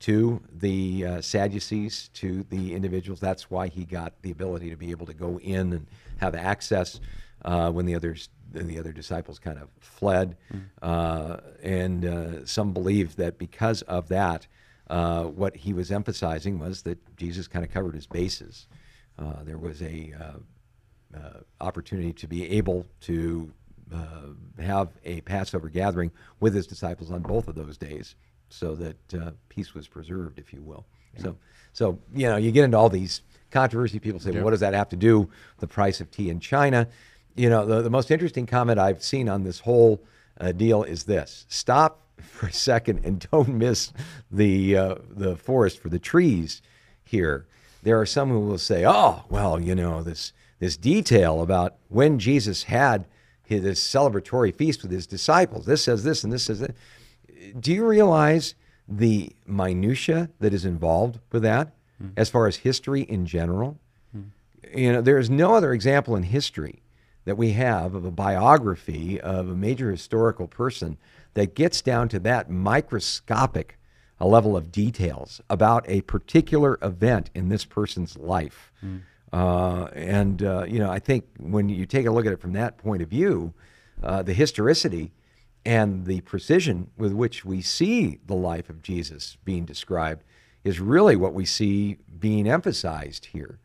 to 0.00 0.42
the 0.52 1.06
uh, 1.06 1.20
Sadducees, 1.20 2.10
to 2.14 2.44
the 2.50 2.74
individuals. 2.74 3.20
That's 3.20 3.50
why 3.50 3.68
he 3.68 3.84
got 3.84 4.12
the 4.22 4.30
ability 4.30 4.70
to 4.70 4.76
be 4.76 4.90
able 4.90 5.06
to 5.06 5.14
go 5.14 5.38
in 5.40 5.72
and 5.72 5.86
have 6.18 6.34
access 6.34 7.00
uh, 7.44 7.70
when 7.70 7.86
the 7.86 7.94
others, 7.94 8.28
the 8.52 8.78
other 8.78 8.92
disciples, 8.92 9.38
kind 9.38 9.58
of 9.58 9.68
fled. 9.80 10.36
Uh, 10.82 11.38
and 11.62 12.04
uh, 12.04 12.44
some 12.44 12.72
believe 12.72 13.16
that 13.16 13.38
because 13.38 13.82
of 13.82 14.08
that, 14.08 14.46
uh, 14.88 15.24
what 15.24 15.56
he 15.56 15.72
was 15.72 15.90
emphasizing 15.90 16.58
was 16.58 16.82
that 16.82 16.98
Jesus 17.16 17.48
kind 17.48 17.64
of 17.64 17.70
covered 17.70 17.94
his 17.94 18.06
bases. 18.06 18.66
Uh, 19.18 19.42
there 19.42 19.58
was 19.58 19.82
a 19.82 20.12
uh, 20.20 21.18
uh, 21.18 21.40
opportunity 21.60 22.12
to 22.12 22.26
be 22.26 22.50
able 22.50 22.86
to 23.00 23.52
uh, 23.92 24.62
have 24.62 24.90
a 25.04 25.20
Passover 25.22 25.68
gathering 25.68 26.10
with 26.40 26.54
his 26.54 26.66
disciples 26.66 27.10
on 27.10 27.22
both 27.22 27.48
of 27.48 27.54
those 27.54 27.78
days, 27.78 28.14
so 28.48 28.74
that 28.74 29.14
uh, 29.14 29.30
peace 29.48 29.74
was 29.74 29.88
preserved, 29.88 30.38
if 30.38 30.52
you 30.52 30.62
will. 30.62 30.84
So, 31.18 31.36
so 31.72 31.98
you 32.14 32.28
know, 32.28 32.36
you 32.36 32.52
get 32.52 32.64
into 32.64 32.76
all 32.76 32.90
these 32.90 33.22
controversy. 33.50 33.98
People 33.98 34.20
say, 34.20 34.32
well, 34.32 34.44
"What 34.44 34.50
does 34.50 34.60
that 34.60 34.74
have 34.74 34.90
to 34.90 34.96
do 34.96 35.20
with 35.20 35.30
the 35.58 35.66
price 35.66 36.00
of 36.00 36.10
tea 36.10 36.30
in 36.30 36.40
China?" 36.40 36.88
You 37.36 37.48
know, 37.48 37.64
the, 37.64 37.82
the 37.82 37.90
most 37.90 38.10
interesting 38.10 38.46
comment 38.46 38.78
I've 38.78 39.02
seen 39.02 39.28
on 39.28 39.44
this 39.44 39.60
whole 39.60 40.02
uh, 40.40 40.52
deal 40.52 40.82
is 40.82 41.04
this: 41.04 41.46
stop 41.48 42.05
for 42.22 42.46
a 42.46 42.52
second 42.52 43.00
and 43.04 43.26
don't 43.30 43.48
miss 43.48 43.92
the 44.30 44.76
uh, 44.76 44.94
the 45.10 45.36
forest 45.36 45.80
for 45.80 45.88
the 45.88 45.98
trees 45.98 46.62
here. 47.04 47.46
There 47.82 48.00
are 48.00 48.06
some 48.06 48.30
who 48.30 48.40
will 48.40 48.58
say, 48.58 48.84
"Oh, 48.86 49.24
well, 49.28 49.60
you 49.60 49.74
know 49.74 50.02
this 50.02 50.32
this 50.58 50.76
detail 50.76 51.42
about 51.42 51.76
when 51.88 52.18
Jesus 52.18 52.64
had 52.64 53.06
his 53.44 53.62
this 53.62 53.80
celebratory 53.86 54.54
feast 54.54 54.82
with 54.82 54.90
his 54.90 55.06
disciples. 55.06 55.66
This 55.66 55.84
says 55.84 56.04
this 56.04 56.24
and 56.24 56.32
this 56.32 56.44
says 56.44 56.60
that." 56.60 56.74
Do 57.60 57.72
you 57.72 57.86
realize 57.86 58.54
the 58.88 59.30
minutia 59.46 60.30
that 60.40 60.52
is 60.52 60.64
involved 60.64 61.20
with 61.30 61.42
that, 61.42 61.74
as 62.16 62.28
far 62.28 62.46
as 62.46 62.56
history 62.56 63.02
in 63.02 63.24
general? 63.26 63.78
You 64.74 64.92
know, 64.92 65.00
there 65.00 65.18
is 65.18 65.30
no 65.30 65.54
other 65.54 65.72
example 65.72 66.16
in 66.16 66.24
history 66.24 66.82
that 67.24 67.36
we 67.36 67.52
have 67.52 67.94
of 67.94 68.04
a 68.04 68.10
biography 68.10 69.20
of 69.20 69.48
a 69.48 69.54
major 69.54 69.90
historical 69.90 70.48
person 70.48 70.96
that 71.36 71.54
gets 71.54 71.82
down 71.82 72.08
to 72.08 72.18
that 72.18 72.50
microscopic 72.50 73.78
a 74.18 74.26
level 74.26 74.56
of 74.56 74.72
details 74.72 75.42
about 75.50 75.84
a 75.86 76.00
particular 76.02 76.78
event 76.80 77.28
in 77.34 77.50
this 77.50 77.66
person's 77.66 78.16
life. 78.16 78.72
Uh, 79.34 79.84
and, 79.94 80.42
uh, 80.42 80.64
you 80.66 80.78
know, 80.78 80.90
I 80.90 80.98
think 80.98 81.26
when 81.38 81.68
you 81.68 81.84
take 81.84 82.06
a 82.06 82.10
look 82.10 82.24
at 82.24 82.32
it 82.32 82.40
from 82.40 82.54
that 82.54 82.78
point 82.78 83.02
of 83.02 83.10
view, 83.10 83.52
uh, 84.02 84.22
the 84.22 84.32
historicity 84.32 85.12
and 85.66 86.06
the 86.06 86.22
precision 86.22 86.90
with 86.96 87.12
which 87.12 87.44
we 87.44 87.60
see 87.60 88.18
the 88.26 88.34
life 88.34 88.70
of 88.70 88.80
Jesus 88.80 89.36
being 89.44 89.66
described 89.66 90.24
is 90.64 90.80
really 90.80 91.16
what 91.16 91.34
we 91.34 91.44
see 91.44 91.98
being 92.18 92.48
emphasized 92.48 93.26
here. 93.26 93.58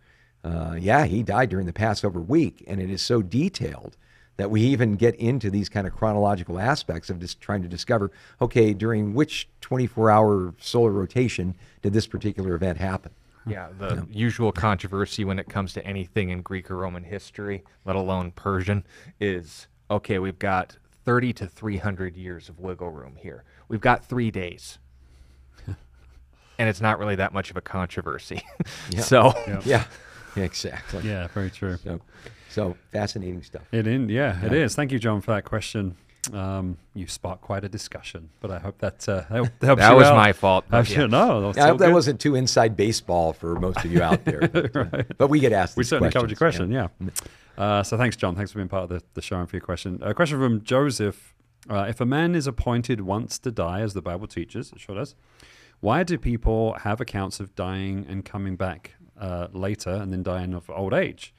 Uh, 0.44 0.76
yeah, 0.78 1.06
he 1.06 1.24
died 1.24 1.48
during 1.50 1.68
the 1.68 1.74
Passover 1.74 2.20
week, 2.20 2.66
and 2.68 2.82
it 2.82 2.90
is 2.90 3.02
so 3.02 3.22
detailed 3.22 3.96
that 4.38 4.50
we 4.50 4.62
even 4.62 4.96
get 4.96 5.16
into 5.16 5.50
these 5.50 5.70
kind 5.70 5.86
of 5.86 5.94
chronological 5.94 6.60
aspects 6.60 7.10
of 7.10 7.20
just 7.20 7.40
trying 7.42 7.62
to 7.62 7.68
discover 7.68 8.12
okay, 8.42 8.74
during 8.74 9.14
which 9.14 9.48
24 9.62 10.10
hour 10.10 10.54
solar 10.60 10.92
rotation 10.92 11.56
did 11.82 11.94
this 11.94 12.08
particular 12.08 12.56
event 12.56 12.78
happen? 12.78 13.12
Yeah, 13.46 13.70
the 13.78 14.08
usual 14.12 14.52
controversy 14.52 15.26
when 15.26 15.40
it 15.40 15.50
comes 15.50 15.74
to 15.74 15.86
anything 15.86 16.30
in 16.30 16.42
Greek 16.42 16.70
or 16.70 16.78
Roman 16.78 17.04
history, 17.04 17.64
let 17.86 17.96
alone 17.96 18.32
Persian, 18.32 18.86
is 19.20 19.68
okay, 19.90 20.20
we've 20.20 20.40
got 20.40 20.78
30 21.06 21.34
to 21.34 21.48
300 21.48 22.16
years 22.16 22.50
of 22.50 22.60
wiggle 22.60 22.92
room 22.92 23.16
here. 23.18 23.44
We've 23.68 23.82
got 23.82 24.06
three 24.06 24.32
days. 24.32 24.78
and 25.68 26.70
it's 26.70 26.82
not 26.82 27.00
really 27.00 27.16
that 27.16 27.34
much 27.34 27.50
of 27.50 27.58
a 27.58 27.62
controversy. 27.62 28.42
So, 29.02 29.34
Yeah, 29.66 29.86
exactly. 30.36 31.08
Yeah, 31.08 31.28
very 31.30 31.50
true. 31.52 31.78
So, 31.84 32.02
so 32.50 32.78
fascinating 32.92 33.44
stuff. 33.44 33.64
It 33.72 33.88
in, 33.88 34.10
yeah, 34.10 34.44
it 34.46 34.54
is. 34.54 34.76
Thank 34.76 34.92
you, 34.92 35.00
John, 35.00 35.22
for 35.22 35.32
that 35.34 35.44
question. 35.46 35.96
Um, 36.34 36.78
you 36.94 37.08
sparked 37.08 37.42
quite 37.42 37.64
a 37.64 37.70
discussion, 37.70 38.30
but 38.42 38.52
I 38.52 38.60
hope 38.60 38.78
that 38.78 39.10
uh, 39.10 39.24
help, 39.24 39.50
helps 39.64 39.80
That 39.82 39.90
you 39.92 39.96
was 39.98 40.08
out. 40.08 40.16
my 40.16 40.34
fault, 40.34 40.66
but 40.70 40.78
Helps 40.78 40.92
yeah. 40.92 41.02
you- 41.02 41.08
No, 41.08 41.42
that's 41.42 41.58
I 41.58 41.62
all 41.62 41.68
hope 41.70 41.80
that 41.80 41.92
wasn't 41.92 42.20
too 42.20 42.36
inside 42.36 42.76
baseball 42.78 43.34
for 43.34 43.56
most 43.60 43.84
of 43.84 43.92
you 43.92 44.02
out 44.04 44.24
there. 44.26 44.42
But, 44.52 44.76
uh, 44.76 45.04
but 45.18 45.28
we 45.30 45.40
get 45.40 45.52
asked. 45.52 45.76
We 45.78 45.82
these 45.82 45.90
certainly 45.90 46.12
covered 46.12 46.30
your 46.30 46.38
questions, 46.38 46.72
question, 46.72 47.12
yeah. 47.58 47.64
Uh, 47.64 47.82
so 47.84 47.98
thanks, 47.98 48.16
John. 48.16 48.36
Thanks 48.36 48.52
for 48.52 48.60
being 48.60 48.70
part 48.70 48.84
of 48.84 48.90
the, 48.90 49.02
the 49.16 49.22
show 49.22 49.40
and 49.40 49.50
for 49.50 49.56
your 49.56 49.66
question. 49.66 50.00
A 50.04 50.14
question 50.14 50.38
from 50.38 50.64
Joseph. 50.64 51.34
Uh, 51.70 51.86
if 51.90 52.00
a 52.02 52.06
man 52.06 52.36
is 52.36 52.46
appointed 52.48 53.02
once 53.02 53.38
to 53.40 53.52
die, 53.52 53.82
as 53.82 53.94
the 53.94 54.02
Bible 54.02 54.28
teaches, 54.28 54.72
it 54.72 54.80
sure 54.80 54.96
does, 54.96 55.16
why 55.80 56.04
do 56.04 56.18
people 56.18 56.74
have 56.82 57.02
accounts 57.02 57.40
of 57.40 57.56
dying 57.56 58.06
and 58.08 58.24
coming 58.26 58.56
back 58.56 58.92
uh, 59.22 59.48
later 59.54 59.92
and 59.92 60.12
then 60.12 60.24
dying 60.24 60.54
of 60.54 60.70
old 60.70 60.94
age? 60.94 61.34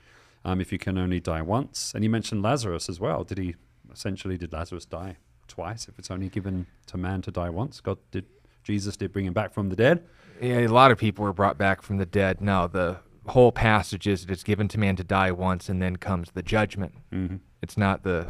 Um, 0.45 0.61
if 0.61 0.73
you 0.73 0.79
can 0.79 0.99
only 0.99 1.21
die 1.21 1.43
once. 1.43 1.93
And 1.95 2.03
you 2.03 2.11
mentioned 2.11 2.43
Lazarus 2.43 2.89
as 2.89 2.99
well. 2.99 3.23
Did 3.23 3.39
he, 3.39 3.55
essentially, 3.93 4.37
did 4.37 4.53
Lazarus 4.53 4.87
die 4.87 5.19
twice 5.47 5.87
if 5.87 5.99
it's 5.99 6.11
only 6.11 6.29
given 6.29 6.67
to 6.87 6.97
man 6.97 7.23
to 7.23 7.31
die 7.31 7.51
once? 7.51 7.81
God 7.81 7.99
did, 8.11 8.25
Jesus 8.65 8.97
did 8.97 9.13
bring 9.13 9.27
him 9.27 9.35
back 9.35 9.53
from 9.53 9.69
the 9.69 9.77
dead. 9.77 10.03
Yeah, 10.41 10.59
a 10.61 10.67
lot 10.67 10.91
of 10.91 10.99
people 10.99 11.25
were 11.25 11.33
brought 11.33 11.59
back 11.59 11.83
from 11.83 11.99
the 11.99 12.07
dead. 12.07 12.41
No, 12.41 12.67
the 12.67 12.99
whole 13.27 13.53
passage 13.53 14.09
is 14.09 14.27
that 14.27 14.33
it's 14.33 14.43
given 14.43 14.67
to 14.69 14.79
man 14.79 14.97
to 14.97 15.05
die 15.05 15.31
once 15.31 15.69
and 15.69 15.81
then 15.81 15.97
comes 15.97 16.33
the 16.33 16.43
judgment. 16.43 16.95
Mm-hmm. 17.13 17.37
It's 17.63 17.77
not 17.77 18.03
the 18.03 18.29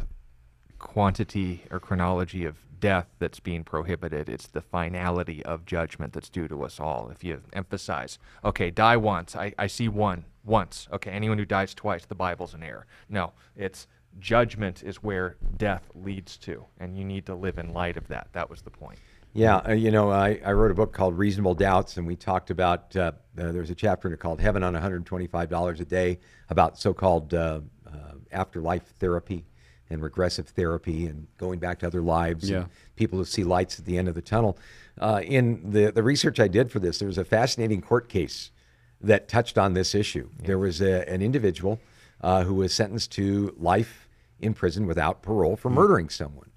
quantity 0.77 1.63
or 1.71 1.79
chronology 1.79 2.45
of 2.45 2.72
death 2.83 3.07
that's 3.17 3.39
being 3.39 3.63
prohibited. 3.63 4.27
It's 4.27 4.47
the 4.47 4.59
finality 4.59 5.41
of 5.45 5.65
judgment 5.65 6.11
that's 6.11 6.27
due 6.27 6.49
to 6.49 6.63
us 6.63 6.81
all. 6.81 7.09
If 7.09 7.23
you 7.23 7.41
emphasize, 7.53 8.19
okay, 8.43 8.71
die 8.71 8.97
once, 8.97 9.37
I, 9.37 9.53
I 9.57 9.67
see 9.67 9.87
one, 9.87 10.25
once. 10.43 10.89
Okay, 10.91 11.09
anyone 11.09 11.37
who 11.37 11.45
dies 11.45 11.73
twice, 11.73 12.03
the 12.03 12.13
Bible's 12.13 12.53
an 12.53 12.61
error. 12.61 12.85
No, 13.07 13.31
it's 13.55 13.87
judgment 14.19 14.83
is 14.83 14.97
where 14.97 15.37
death 15.55 15.89
leads 15.95 16.35
to, 16.39 16.65
and 16.77 16.97
you 16.97 17.05
need 17.05 17.25
to 17.27 17.35
live 17.35 17.57
in 17.57 17.71
light 17.71 17.95
of 17.95 18.09
that. 18.09 18.27
That 18.33 18.49
was 18.49 18.61
the 18.63 18.69
point. 18.69 18.99
Yeah, 19.31 19.61
uh, 19.65 19.71
you 19.71 19.89
know, 19.89 20.11
I, 20.11 20.41
I 20.45 20.51
wrote 20.51 20.71
a 20.71 20.75
book 20.75 20.91
called 20.91 21.17
Reasonable 21.17 21.55
Doubts, 21.55 21.95
and 21.95 22.05
we 22.05 22.17
talked 22.17 22.49
about. 22.49 22.93
Uh, 22.97 23.13
uh, 23.39 23.53
there's 23.53 23.69
a 23.69 23.75
chapter 23.75 24.09
in 24.09 24.13
it 24.13 24.19
called 24.19 24.41
Heaven 24.41 24.61
on 24.61 24.73
$125 24.73 25.79
a 25.79 25.85
day 25.85 26.19
about 26.49 26.77
so-called 26.77 27.33
uh, 27.33 27.61
uh, 27.87 27.91
afterlife 28.33 28.93
therapy 28.99 29.45
and 29.93 30.03
regressive 30.03 30.49
therapy 30.49 31.05
and 31.05 31.27
going 31.37 31.59
back 31.59 31.79
to 31.79 31.87
other 31.87 32.01
lives. 32.01 32.49
Yeah. 32.49 32.57
And 32.57 32.69
people 32.95 33.19
who 33.19 33.25
see 33.25 33.43
lights 33.43 33.79
at 33.79 33.85
the 33.85 33.97
end 33.97 34.07
of 34.09 34.15
the 34.15 34.21
tunnel. 34.21 34.57
Uh, 34.99 35.21
in 35.23 35.71
the 35.71 35.91
the 35.91 36.03
research 36.03 36.39
I 36.39 36.47
did 36.47 36.71
for 36.71 36.79
this, 36.79 36.99
there 36.99 37.07
was 37.07 37.17
a 37.17 37.25
fascinating 37.25 37.81
court 37.81 38.09
case 38.09 38.51
that 38.99 39.27
touched 39.27 39.57
on 39.57 39.73
this 39.73 39.95
issue. 39.95 40.29
There 40.39 40.59
was 40.59 40.81
a, 40.81 41.07
an 41.09 41.21
individual 41.21 41.79
uh, 42.21 42.43
who 42.43 42.55
was 42.55 42.73
sentenced 42.73 43.11
to 43.13 43.55
life 43.57 44.07
in 44.39 44.53
prison 44.53 44.85
without 44.87 45.21
parole 45.21 45.55
for 45.55 45.69
murdering 45.69 46.09
someone. 46.09 46.49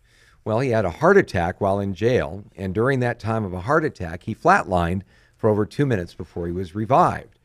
Well, 0.45 0.61
he 0.61 0.70
had 0.70 0.84
a 0.84 0.91
heart 0.91 1.16
attack 1.16 1.61
while 1.61 1.80
in 1.80 1.93
jail, 1.95 2.45
and 2.57 2.72
during 2.72 3.01
that 3.01 3.18
time 3.18 3.45
of 3.45 3.53
a 3.53 3.61
heart 3.61 3.84
attack, 3.84 4.22
he 4.24 4.34
flatlined 4.34 5.03
for 5.37 5.51
over 5.51 5.66
two 5.66 5.87
minutes 5.87 6.14
before 6.14 6.47
he 6.47 6.53
was 6.53 6.74
revived. 6.74 7.39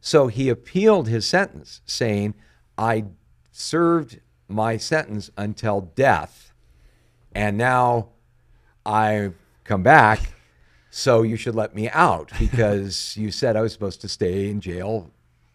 So 0.00 0.28
he 0.28 0.48
appealed 0.48 1.08
his 1.08 1.26
sentence, 1.26 1.80
saying, 1.84 2.34
I 2.78 3.04
served 3.50 4.20
my 4.48 4.76
sentence 4.76 5.30
until 5.36 5.80
death, 5.94 6.52
and 7.34 7.56
now 7.58 8.08
I 8.84 9.32
come 9.64 9.82
back, 9.82 10.32
so 10.90 11.22
you 11.22 11.36
should 11.36 11.54
let 11.54 11.74
me 11.74 11.88
out 11.90 12.30
because 12.38 13.16
you 13.16 13.30
said 13.30 13.56
I 13.56 13.60
was 13.60 13.72
supposed 13.72 14.00
to 14.02 14.08
stay 14.08 14.48
in 14.48 14.60
jail 14.60 15.10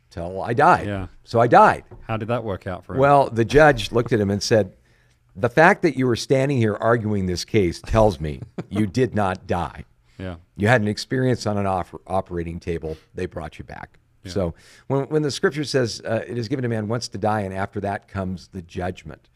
till 0.09 0.41
I 0.41 0.53
died. 0.53 0.87
Yeah. 0.87 1.07
So 1.23 1.39
I 1.39 1.47
died. 1.47 1.85
How 2.07 2.17
did 2.17 2.27
that 2.27 2.43
work 2.43 2.67
out 2.67 2.85
for 2.85 2.93
him? 2.93 2.99
Well, 2.99 3.29
the 3.29 3.45
judge 3.45 3.91
looked 3.91 4.11
at 4.11 4.19
him 4.19 4.29
and 4.29 4.43
said, 4.43 4.73
The 5.35 5.49
fact 5.49 5.81
that 5.83 5.97
you 5.97 6.05
were 6.05 6.17
standing 6.17 6.57
here 6.57 6.75
arguing 6.75 7.25
this 7.25 7.45
case 7.45 7.81
tells 7.81 8.19
me 8.19 8.41
you 8.69 8.85
did 8.85 9.15
not 9.15 9.47
die. 9.47 9.85
yeah. 10.17 10.35
You 10.57 10.67
had 10.67 10.81
an 10.81 10.87
experience 10.87 11.47
on 11.47 11.57
an 11.57 11.65
operating 11.65 12.59
table. 12.59 12.97
They 13.15 13.25
brought 13.25 13.57
you 13.57 13.65
back. 13.65 13.97
So 14.29 14.53
when, 14.87 15.05
when 15.05 15.21
the 15.23 15.31
scripture 15.31 15.63
says 15.63 16.01
uh, 16.05 16.23
it 16.27 16.37
is 16.37 16.47
given 16.47 16.63
to 16.63 16.69
man 16.69 16.87
once 16.87 17.07
to 17.09 17.17
die, 17.17 17.41
and 17.41 17.53
after 17.53 17.79
that 17.81 18.07
comes 18.07 18.49
the 18.49 18.61
judgment, 18.61 19.29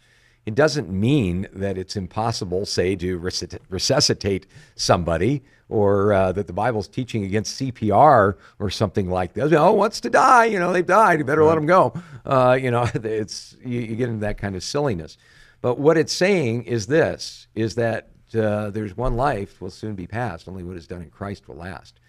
It 0.46 0.54
doesn't 0.54 0.92
mean 0.92 1.48
that 1.54 1.76
it's 1.76 1.96
impossible, 1.96 2.68
say, 2.68 2.96
to 2.98 3.20
resuscit- 3.20 3.62
resuscitate 3.68 4.46
somebody 4.76 5.42
or 5.70 6.14
uh, 6.14 6.32
that 6.34 6.46
the 6.46 6.54
Bible's 6.54 6.88
teaching 6.88 7.24
against 7.24 7.60
CPR 7.60 8.36
or 8.60 8.70
something 8.70 9.10
like 9.10 9.34
that. 9.34 9.52
Oh, 9.54 9.74
wants 9.74 10.00
to 10.02 10.10
die, 10.12 10.46
you 10.46 10.60
know, 10.60 10.72
they've 10.72 10.86
died, 10.86 11.18
you 11.18 11.26
better 11.26 11.44
let 11.44 11.56
them 11.56 11.66
go. 11.66 11.94
Uh, 12.24 12.56
you 12.62 12.70
know, 12.70 12.84
it's 12.94 13.58
you, 13.66 13.80
you 13.80 13.96
get 13.96 14.10
into 14.10 14.22
that 14.22 14.38
kind 14.38 14.56
of 14.56 14.64
silliness. 14.64 15.18
But 15.62 15.80
what 15.80 15.98
it's 15.98 16.14
saying 16.14 16.66
is 16.66 16.86
this: 16.86 17.48
is 17.56 17.74
that 17.76 18.10
uh, 18.36 18.70
there's 18.70 18.96
one 18.96 19.16
life 19.16 19.62
will 19.62 19.72
soon 19.72 19.96
be 19.96 20.06
passed, 20.06 20.48
Only 20.48 20.64
what 20.64 20.78
is 20.78 20.86
done 20.88 21.02
in 21.02 21.10
Christ 21.10 21.48
will 21.48 21.56
last. 21.56 22.00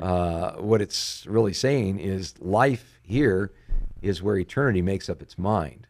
Uh, 0.00 0.52
what 0.52 0.80
it's 0.80 1.26
really 1.26 1.52
saying 1.52 1.98
is 1.98 2.34
life 2.40 2.98
here 3.02 3.52
is 4.00 4.22
where 4.22 4.36
eternity 4.36 4.82
makes 4.82 5.08
up 5.08 5.20
its 5.20 5.38
mind. 5.38 5.86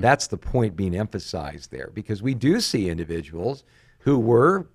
That's 0.00 0.26
the 0.26 0.38
point 0.38 0.76
being 0.76 0.94
emphasized 0.96 1.70
there 1.70 1.90
because 1.92 2.22
we 2.22 2.34
do 2.34 2.60
see 2.60 2.88
individuals 2.88 3.64
who 4.00 4.18
were 4.18 4.66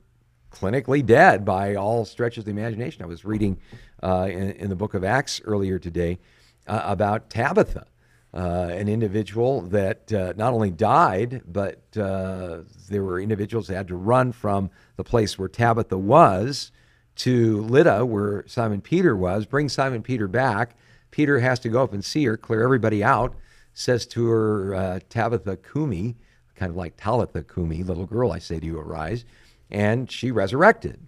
clinically 0.52 1.06
dead 1.06 1.46
by 1.46 1.76
all 1.76 2.06
stretches 2.06 2.40
of 2.40 2.46
the 2.46 2.52
imagination. 2.52 3.04
I 3.04 3.08
was 3.08 3.26
reading 3.26 3.60
uh, 4.04 4.28
in, 4.30 4.52
in 4.52 4.70
the 4.70 4.76
book 4.76 4.94
of 4.94 5.04
Acts 5.04 5.42
earlier 5.46 5.80
today 5.80 6.20
uh, 6.68 6.82
about 6.86 7.30
Tabitha, 7.30 7.88
uh, 8.34 8.38
an 8.72 8.88
individual 8.88 9.62
that 9.62 10.12
uh, 10.14 10.34
not 10.36 10.54
only 10.54 10.70
died, 10.70 11.42
but 11.48 11.82
uh, 11.98 12.60
there 12.90 13.04
were 13.04 13.20
individuals 13.20 13.68
that 13.68 13.76
had 13.76 13.88
to 13.88 13.96
run 13.96 14.32
from 14.32 14.70
the 14.96 15.04
place 15.04 15.40
where 15.40 15.50
Tabitha 15.50 15.98
was 15.98 16.72
to 17.20 17.62
Lydda, 17.64 18.06
where 18.06 18.44
Simon 18.48 18.82
Peter 18.82 19.16
was, 19.16 19.46
bring 19.46 19.70
Simon 19.70 20.02
Peter 20.02 20.28
back. 20.28 20.76
Peter 21.12 21.40
has 21.40 21.60
to 21.60 21.70
go 21.70 21.84
up 21.84 21.94
and 21.94 22.04
see 22.04 22.26
her, 22.26 22.38
clear 22.38 22.64
everybody 22.64 23.04
out, 23.04 23.36
says 23.74 24.06
to 24.08 24.28
her, 24.28 24.76
uh, 24.76 25.00
Tabitha 25.10 25.58
Kumi, 25.58 26.16
kind 26.56 26.70
of 26.70 26.76
like 26.76 26.96
Talitha 26.98 27.44
Kumi, 27.44 27.84
little 27.84 28.06
girl, 28.06 28.32
I 28.32 28.40
say 28.40 28.60
to 28.60 28.66
you, 28.66 28.80
arise. 28.80 29.26
And 29.72 30.12
she 30.12 30.32
resurrected. 30.32 31.00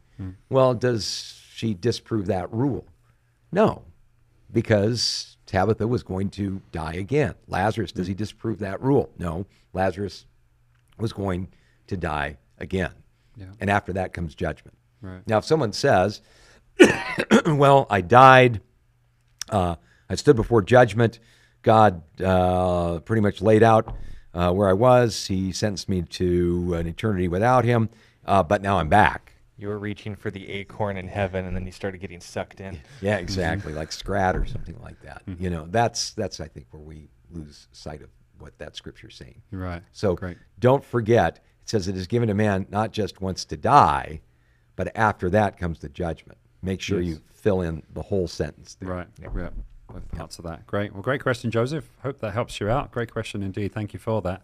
Well, 0.49 0.73
does 0.75 1.41
she 1.53 1.73
disprove 1.73 2.27
that 2.27 2.51
rule? 2.53 2.85
No, 3.51 3.83
because 4.51 5.37
Tabitha 5.45 5.87
was 5.87 6.03
going 6.03 6.29
to 6.31 6.61
die 6.71 6.93
again. 6.93 7.33
Lazarus, 7.47 7.91
does 7.91 8.07
he 8.07 8.13
disprove 8.13 8.59
that 8.59 8.81
rule? 8.81 9.09
No, 9.17 9.45
Lazarus 9.73 10.25
was 10.97 11.11
going 11.11 11.47
to 11.87 11.97
die 11.97 12.37
again. 12.59 12.93
Yeah. 13.35 13.47
And 13.59 13.69
after 13.69 13.93
that 13.93 14.13
comes 14.13 14.35
judgment. 14.35 14.77
Right. 15.01 15.25
Now, 15.27 15.39
if 15.39 15.45
someone 15.45 15.73
says, 15.73 16.21
well, 17.45 17.87
I 17.89 18.01
died, 18.01 18.61
uh, 19.49 19.75
I 20.09 20.15
stood 20.15 20.35
before 20.35 20.61
judgment, 20.61 21.19
God 21.61 22.01
uh, 22.21 22.99
pretty 22.99 23.21
much 23.21 23.41
laid 23.41 23.63
out 23.63 23.95
uh, 24.33 24.51
where 24.51 24.69
I 24.69 24.73
was, 24.73 25.27
He 25.27 25.51
sentenced 25.51 25.89
me 25.89 26.01
to 26.03 26.73
an 26.75 26.87
eternity 26.87 27.27
without 27.27 27.65
Him, 27.65 27.89
uh, 28.25 28.43
but 28.43 28.61
now 28.61 28.77
I'm 28.77 28.89
back. 28.89 29.33
You 29.57 29.67
were 29.67 29.77
reaching 29.77 30.15
for 30.15 30.31
the 30.31 30.49
acorn 30.49 30.97
in 30.97 31.07
heaven, 31.07 31.45
and 31.45 31.55
then 31.55 31.67
you 31.67 31.71
started 31.71 31.99
getting 31.99 32.19
sucked 32.19 32.61
in. 32.61 32.79
Yeah, 32.99 33.17
exactly, 33.17 33.73
like 33.73 33.91
Scrat 33.91 34.35
or 34.35 34.45
something 34.45 34.79
like 34.81 34.99
that. 35.03 35.21
You 35.37 35.51
know, 35.51 35.67
that's 35.69 36.13
that's 36.13 36.39
I 36.39 36.47
think 36.47 36.65
where 36.71 36.81
we 36.81 37.09
lose 37.29 37.67
sight 37.71 38.01
of 38.01 38.09
what 38.39 38.57
that 38.57 38.75
scripture's 38.75 39.15
saying. 39.15 39.41
Right. 39.51 39.83
So 39.91 40.15
Great. 40.15 40.37
don't 40.59 40.83
forget, 40.83 41.35
it 41.61 41.69
says 41.69 41.87
it 41.87 41.95
is 41.95 42.07
given 42.07 42.27
to 42.29 42.33
man 42.33 42.65
not 42.71 42.91
just 42.91 43.21
once 43.21 43.45
to 43.45 43.57
die, 43.57 44.21
but 44.83 44.91
after 44.97 45.29
that 45.29 45.59
comes 45.59 45.77
the 45.77 45.89
judgment. 45.89 46.39
Make 46.63 46.81
sure 46.81 46.99
Yes. 47.01 47.09
you 47.17 47.21
fill 47.35 47.61
in 47.61 47.83
the 47.93 48.01
whole 48.01 48.27
sentence 48.27 48.77
there. 48.79 48.89
Right. 48.89 49.07
Yeah. 49.21 49.49
With 49.93 50.11
parts 50.11 50.39
of 50.39 50.45
that. 50.45 50.65
Great. 50.65 50.91
Well, 50.91 51.03
great 51.03 51.21
question, 51.21 51.51
Joseph. 51.51 51.87
Hope 52.01 52.17
that 52.17 52.33
helps 52.33 52.59
you 52.59 52.67
out. 52.67 52.91
Great 52.91 53.11
question 53.11 53.43
indeed. 53.43 53.73
Thank 53.73 53.93
you 53.93 53.99
for 53.99 54.23
that. 54.23 54.41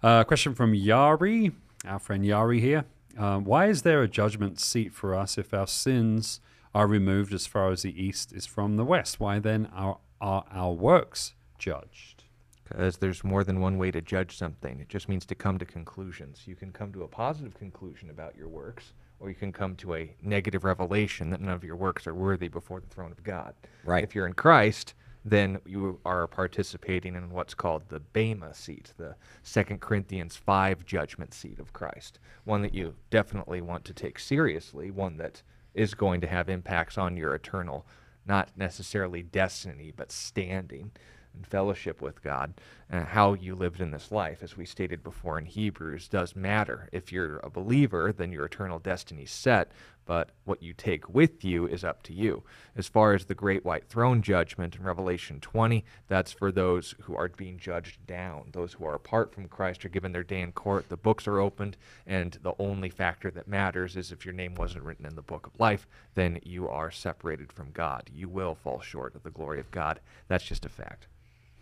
Uh, 0.00 0.22
question 0.22 0.54
from 0.54 0.74
Yari, 0.74 1.54
our 1.84 1.98
friend 1.98 2.22
Yari 2.22 2.60
here. 2.60 2.84
Um, 3.18 3.42
why 3.44 3.66
is 3.66 3.82
there 3.82 4.00
a 4.00 4.06
judgment 4.06 4.60
seat 4.60 4.92
for 4.94 5.12
us 5.12 5.38
if 5.38 5.52
our 5.52 5.66
sins 5.66 6.38
are 6.72 6.86
removed 6.86 7.34
as 7.34 7.48
far 7.48 7.72
as 7.72 7.82
the 7.82 8.00
east 8.00 8.32
is 8.32 8.46
from 8.46 8.76
the 8.76 8.84
west? 8.84 9.18
Why 9.18 9.40
then 9.40 9.66
are, 9.74 9.98
are 10.20 10.44
our 10.52 10.72
works 10.72 11.34
judged? 11.58 12.22
Because 12.62 12.98
there's 12.98 13.24
more 13.24 13.42
than 13.42 13.60
one 13.60 13.76
way 13.76 13.90
to 13.90 14.00
judge 14.00 14.36
something. 14.36 14.78
It 14.78 14.88
just 14.88 15.08
means 15.08 15.26
to 15.26 15.34
come 15.34 15.58
to 15.58 15.64
conclusions. 15.64 16.42
You 16.46 16.54
can 16.54 16.70
come 16.70 16.92
to 16.92 17.02
a 17.02 17.08
positive 17.08 17.54
conclusion 17.54 18.08
about 18.08 18.36
your 18.36 18.48
works, 18.48 18.92
or 19.24 19.30
you 19.30 19.34
can 19.34 19.52
come 19.52 19.74
to 19.74 19.94
a 19.94 20.14
negative 20.22 20.64
revelation 20.64 21.30
that 21.30 21.40
none 21.40 21.54
of 21.54 21.64
your 21.64 21.76
works 21.76 22.06
are 22.06 22.14
worthy 22.14 22.48
before 22.48 22.78
the 22.78 22.86
throne 22.86 23.10
of 23.10 23.24
God. 23.24 23.54
Right. 23.82 24.04
If 24.04 24.14
you're 24.14 24.26
in 24.26 24.34
Christ, 24.34 24.92
then 25.24 25.58
you 25.64 25.98
are 26.04 26.26
participating 26.26 27.14
in 27.14 27.30
what's 27.30 27.54
called 27.54 27.84
the 27.88 28.00
Bema 28.00 28.52
seat, 28.52 28.92
the 28.98 29.16
Second 29.42 29.80
Corinthians 29.80 30.36
5 30.36 30.84
judgment 30.84 31.32
seat 31.32 31.58
of 31.58 31.72
Christ. 31.72 32.18
One 32.44 32.60
that 32.60 32.74
you 32.74 32.94
definitely 33.08 33.62
want 33.62 33.86
to 33.86 33.94
take 33.94 34.18
seriously, 34.18 34.90
one 34.90 35.16
that 35.16 35.42
is 35.72 35.94
going 35.94 36.20
to 36.20 36.26
have 36.26 36.50
impacts 36.50 36.98
on 36.98 37.16
your 37.16 37.34
eternal, 37.34 37.86
not 38.26 38.50
necessarily 38.56 39.22
destiny, 39.22 39.90
but 39.96 40.12
standing 40.12 40.90
and 41.34 41.46
fellowship 41.46 42.00
with 42.00 42.22
God. 42.22 42.54
Uh, 42.90 43.04
how 43.04 43.32
you 43.32 43.54
lived 43.54 43.80
in 43.80 43.90
this 43.90 44.12
life, 44.12 44.42
as 44.42 44.56
we 44.56 44.66
stated 44.66 45.02
before 45.02 45.38
in 45.38 45.46
Hebrews, 45.46 46.08
does 46.08 46.36
matter. 46.36 46.88
If 46.92 47.12
you're 47.12 47.38
a 47.38 47.50
believer, 47.50 48.12
then 48.12 48.30
your 48.30 48.44
eternal 48.44 48.78
destiny's 48.78 49.30
set, 49.30 49.72
but 50.06 50.30
what 50.44 50.62
you 50.62 50.74
take 50.74 51.08
with 51.08 51.44
you 51.44 51.66
is 51.66 51.82
up 51.82 52.02
to 52.04 52.12
you. 52.12 52.42
As 52.76 52.86
far 52.86 53.14
as 53.14 53.24
the 53.24 53.34
great 53.34 53.64
white 53.64 53.88
throne 53.88 54.20
judgment 54.22 54.76
in 54.76 54.82
Revelation 54.82 55.40
20, 55.40 55.84
that's 56.08 56.32
for 56.32 56.52
those 56.52 56.94
who 57.02 57.16
are 57.16 57.28
being 57.28 57.58
judged 57.58 58.06
down. 58.06 58.50
Those 58.52 58.74
who 58.74 58.84
are 58.84 58.94
apart 58.94 59.32
from 59.32 59.48
Christ 59.48 59.84
are 59.84 59.88
given 59.90 60.12
their 60.12 60.22
day 60.22 60.40
in 60.40 60.52
court, 60.52 60.88
the 60.88 60.96
books 60.96 61.26
are 61.26 61.40
opened, 61.40 61.76
and 62.06 62.38
the 62.42 62.54
only 62.58 62.90
factor 62.90 63.30
that 63.30 63.48
matters 63.48 63.96
is 63.96 64.12
if 64.12 64.24
your 64.24 64.34
name 64.34 64.54
wasn't 64.54 64.84
written 64.84 65.06
in 65.06 65.16
the 65.16 65.22
book 65.22 65.46
of 65.46 65.58
life, 65.58 65.86
then 66.14 66.38
you 66.42 66.68
are 66.68 66.90
separated 66.90 67.52
from 67.52 67.70
God. 67.72 68.10
You 68.12 68.28
will 68.28 68.54
fall 68.54 68.80
short 68.80 69.14
of 69.14 69.22
the 69.22 69.30
glory 69.30 69.58
of 69.58 69.70
God. 69.70 70.00
That's 70.28 70.44
just 70.44 70.66
a 70.66 70.68
fact. 70.68 71.06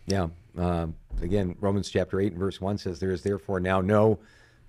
Yeah. 0.05 0.27
Um, 0.57 0.95
again, 1.21 1.55
Romans 1.59 1.89
chapter 1.89 2.19
8 2.19 2.31
and 2.33 2.39
verse 2.39 2.59
1 2.61 2.77
says, 2.77 2.99
There 2.99 3.11
is 3.11 3.23
therefore 3.23 3.59
now 3.59 3.81
no 3.81 4.19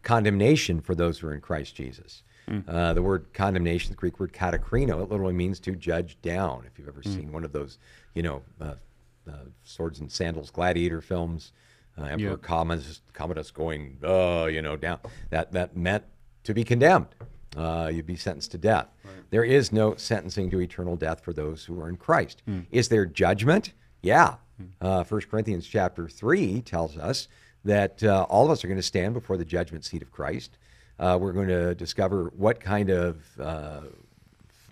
condemnation 0.02 0.80
for 0.80 0.94
those 0.94 1.18
who 1.18 1.28
are 1.28 1.34
in 1.34 1.40
Christ 1.40 1.74
Jesus. 1.74 2.22
Uh, 2.68 2.92
the 2.92 3.00
word 3.02 3.24
condemnation, 3.32 3.88
the 3.90 3.96
Greek 3.96 4.20
word 4.20 4.30
katakrino, 4.34 5.02
it 5.02 5.10
literally 5.10 5.32
means 5.32 5.58
to 5.60 5.74
judge 5.74 6.20
down. 6.20 6.64
If 6.66 6.78
you've 6.78 6.88
ever 6.88 7.02
seen 7.02 7.32
one 7.32 7.42
of 7.42 7.52
those, 7.52 7.78
you 8.14 8.22
know, 8.22 8.42
uh, 8.60 8.74
uh, 9.26 9.32
swords 9.62 10.00
and 10.00 10.12
sandals 10.12 10.50
gladiator 10.50 11.00
films, 11.00 11.52
uh, 11.98 12.02
Emperor 12.04 12.30
Yep. 12.32 12.42
Commodus, 12.42 13.00
Commodus 13.14 13.50
going, 13.50 13.96
uh, 14.04 14.44
you 14.52 14.60
know, 14.60 14.76
down, 14.76 14.98
that, 15.30 15.52
that 15.52 15.74
meant 15.74 16.04
to 16.42 16.52
be 16.52 16.64
condemned. 16.64 17.06
Uh, 17.56 17.90
you'd 17.90 18.04
be 18.04 18.16
sentenced 18.16 18.50
to 18.50 18.58
death. 18.58 18.88
There 19.30 19.44
is 19.44 19.72
no 19.72 19.94
sentencing 19.96 20.50
to 20.50 20.60
eternal 20.60 20.96
death 20.96 21.22
for 21.24 21.32
those 21.32 21.64
who 21.64 21.80
are 21.80 21.88
in 21.88 21.96
Christ. 21.96 22.42
Is 22.70 22.88
there 22.88 23.06
judgment? 23.06 23.72
Yeah. 24.02 24.34
Uh, 24.80 25.04
1 25.04 25.20
Corinthians 25.30 25.66
chapter 25.66 26.08
3 26.08 26.60
tells 26.62 26.96
us 26.96 27.28
that 27.64 28.02
uh, 28.02 28.26
all 28.28 28.44
of 28.44 28.50
us 28.50 28.64
are 28.64 28.68
going 28.68 28.78
to 28.78 28.82
stand 28.82 29.14
before 29.14 29.36
the 29.36 29.44
judgment 29.44 29.84
seat 29.84 30.02
of 30.02 30.12
Christ. 30.12 30.58
Uh, 30.98 31.18
we're 31.20 31.32
going 31.32 31.48
to 31.48 31.74
discover 31.74 32.32
what 32.36 32.60
kind 32.60 32.90
of 32.90 33.22
uh, 33.40 33.80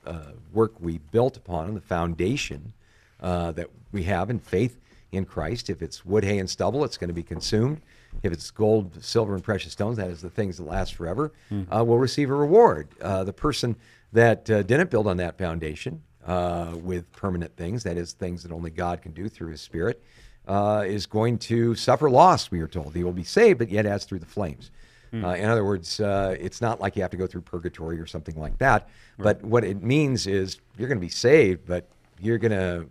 uh, 0.07 0.19
work 0.53 0.73
we 0.81 0.99
built 0.99 1.37
upon, 1.37 1.75
the 1.75 1.81
foundation 1.81 2.73
uh, 3.21 3.53
that 3.53 3.69
we 3.93 4.05
have 4.05 4.31
in 4.31 4.39
faith 4.39 4.79
in 5.11 5.25
Christ. 5.25 5.71
If 5.71 5.83
it's 5.83 6.05
wood, 6.05 6.25
hay, 6.25 6.39
and 6.39 6.49
stubble, 6.49 6.85
it's 6.85 6.97
going 6.97 7.09
to 7.09 7.15
be 7.15 7.23
consumed. 7.23 7.81
If 8.23 8.33
it's 8.33 8.51
gold, 8.51 9.03
silver, 9.03 9.35
and 9.35 9.43
precious 9.43 9.73
stones, 9.73 9.97
that 9.97 10.11
is 10.11 10.21
the 10.21 10.31
things 10.31 10.59
that 10.59 10.65
last 10.65 10.95
forever, 10.95 11.33
uh, 11.75 11.85
will 11.85 11.99
receive 11.99 12.31
a 12.31 12.35
reward. 12.35 12.89
Uh, 13.01 13.25
the 13.25 13.33
person 13.33 13.77
that 14.13 14.49
uh, 14.51 14.63
didn't 14.63 14.91
build 14.91 15.07
on 15.07 15.17
that 15.17 15.39
foundation 15.39 16.03
uh, 16.27 16.75
with 16.83 17.11
permanent 17.13 17.57
things, 17.57 17.83
that 17.85 17.97
is, 17.97 18.13
things 18.13 18.43
that 18.43 18.53
only 18.53 18.71
God 18.71 19.03
can 19.03 19.13
do 19.13 19.29
through 19.29 19.51
His 19.51 19.61
Spirit, 19.61 20.03
uh, 20.47 20.85
is 20.87 21.07
going 21.07 21.39
to 21.39 21.75
suffer 21.75 22.11
loss, 22.11 22.51
we 22.51 22.61
are 22.61 22.69
told. 22.69 22.95
He 22.95 23.05
will 23.05 23.13
be 23.13 23.25
saved, 23.25 23.59
but 23.59 23.69
yet 23.69 23.87
as 23.87 24.05
through 24.05 24.21
the 24.21 24.27
flames. 24.27 24.71
Uh, 25.15 25.35
in 25.35 25.45
other 25.45 25.63
words, 25.63 26.01
uh, 26.01 26.35
it's 26.41 26.63
not 26.63 26.81
like 26.81 26.97
you 26.97 27.03
have 27.03 27.11
to 27.11 27.19
go 27.19 27.27
through 27.27 27.43
purgatory 27.43 28.01
or 28.01 28.07
something 28.07 28.35
like 28.41 28.57
that. 28.59 28.89
But 29.19 29.45
what 29.45 29.63
it 29.63 29.83
means 29.83 30.27
is 30.27 30.59
you're 30.79 30.89
going 30.89 30.99
to 30.99 31.05
be 31.05 31.11
saved, 31.11 31.67
but 31.67 31.87
you're 32.19 32.39
going 32.39 32.53
to 32.53 32.89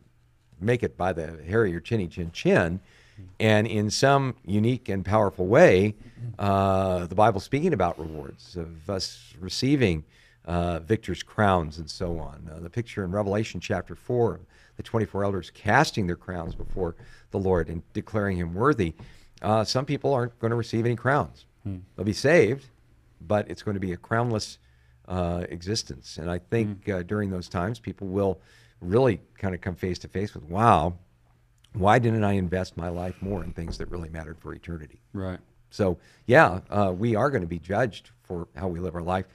make 0.59 0.83
it 0.83 0.95
by 0.95 1.13
the 1.13 1.41
hair 1.43 1.65
of 1.65 1.71
your 1.71 1.79
chinny 1.79 2.07
chin 2.07 2.31
chin. 2.31 2.79
And 3.39 3.65
in 3.65 3.89
some 3.89 4.35
unique 4.45 4.87
and 4.87 5.03
powerful 5.03 5.47
way, 5.47 5.95
uh, 6.37 7.07
the 7.07 7.15
Bible's 7.15 7.43
speaking 7.43 7.73
about 7.73 7.99
rewards, 7.99 8.55
of 8.55 8.89
us 8.89 9.33
receiving 9.39 10.03
uh, 10.45 10.79
victor's 10.79 11.23
crowns 11.23 11.77
and 11.77 11.89
so 11.89 12.19
on. 12.19 12.49
Uh, 12.51 12.59
the 12.59 12.69
picture 12.69 13.03
in 13.03 13.11
Revelation 13.11 13.59
chapter 13.59 13.95
4, 13.95 14.39
the 14.77 14.83
24 14.83 15.23
elders 15.23 15.51
casting 15.53 16.07
their 16.07 16.15
crowns 16.15 16.55
before 16.55 16.95
the 17.31 17.39
Lord 17.39 17.69
and 17.69 17.83
declaring 17.93 18.37
him 18.37 18.53
worthy. 18.53 18.93
Uh, 19.41 19.63
some 19.63 19.85
people 19.85 20.13
aren't 20.13 20.37
going 20.39 20.51
to 20.51 20.57
receive 20.57 20.85
any 20.85 20.95
crowns. 20.95 21.45
They'll 21.95 22.05
be 22.05 22.13
saved, 22.13 22.65
but 23.27 23.49
it's 23.49 23.61
going 23.61 23.75
to 23.75 23.79
be 23.79 23.93
a 23.93 23.97
crownless 23.97 24.57
uh, 25.07 25.45
existence. 25.49 26.17
And 26.17 26.29
I 26.29 26.39
think 26.39 26.89
uh, 26.89 27.03
during 27.03 27.29
those 27.29 27.49
times, 27.49 27.79
people 27.79 28.07
will 28.07 28.39
really 28.81 29.21
kind 29.37 29.53
of 29.53 29.61
come 29.61 29.75
face 29.75 29.99
to 29.99 30.07
face 30.07 30.33
with, 30.33 30.43
wow, 30.45 30.95
why 31.73 31.99
didn't 31.99 32.23
I 32.23 32.33
invest 32.33 32.77
my 32.77 32.89
life 32.89 33.21
more 33.21 33.43
in 33.43 33.53
things 33.53 33.77
that 33.77 33.89
really 33.89 34.09
mattered 34.09 34.39
for 34.39 34.53
eternity? 34.53 35.01
Right. 35.13 35.39
So 35.69 35.97
yeah, 36.25 36.59
uh, 36.69 36.93
we 36.95 37.15
are 37.15 37.29
going 37.29 37.41
to 37.41 37.47
be 37.47 37.59
judged 37.59 38.09
for 38.23 38.47
how 38.55 38.67
we 38.67 38.79
live 38.79 38.95
our 38.95 39.01
life. 39.01 39.25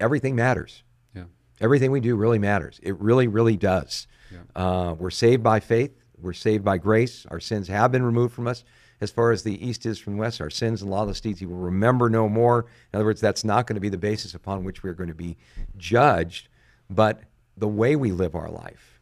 Everything 0.00 0.34
matters. 0.34 0.82
Yeah. 1.14 1.24
Everything 1.60 1.90
we 1.90 2.00
do 2.00 2.16
really 2.16 2.38
matters. 2.38 2.80
It 2.82 2.98
really, 3.00 3.28
really 3.28 3.56
does. 3.56 4.06
Uh, 4.54 4.94
we're 4.98 5.10
saved 5.10 5.42
by 5.42 5.60
faith. 5.60 5.92
We're 6.20 6.32
saved 6.32 6.64
by 6.64 6.78
grace. 6.78 7.26
Our 7.30 7.40
sins 7.40 7.68
have 7.68 7.92
been 7.92 8.02
removed 8.02 8.34
from 8.34 8.46
us. 8.46 8.64
As 9.00 9.10
far 9.10 9.32
as 9.32 9.42
the 9.42 9.66
east 9.66 9.86
is 9.86 9.98
from 9.98 10.14
the 10.14 10.20
west, 10.20 10.40
our 10.40 10.50
sins 10.50 10.82
and 10.82 10.90
lawless 10.90 11.20
deeds, 11.20 11.40
He 11.40 11.46
will 11.46 11.56
remember 11.56 12.10
no 12.10 12.28
more. 12.28 12.66
In 12.92 12.98
other 12.98 13.06
words, 13.06 13.20
that's 13.20 13.44
not 13.44 13.66
going 13.66 13.76
to 13.76 13.80
be 13.80 13.88
the 13.88 13.96
basis 13.96 14.34
upon 14.34 14.62
which 14.62 14.82
we're 14.82 14.92
going 14.92 15.08
to 15.08 15.14
be 15.14 15.38
judged, 15.78 16.48
but 16.90 17.22
the 17.56 17.68
way 17.68 17.96
we 17.96 18.12
live 18.12 18.34
our 18.34 18.50
life 18.50 19.00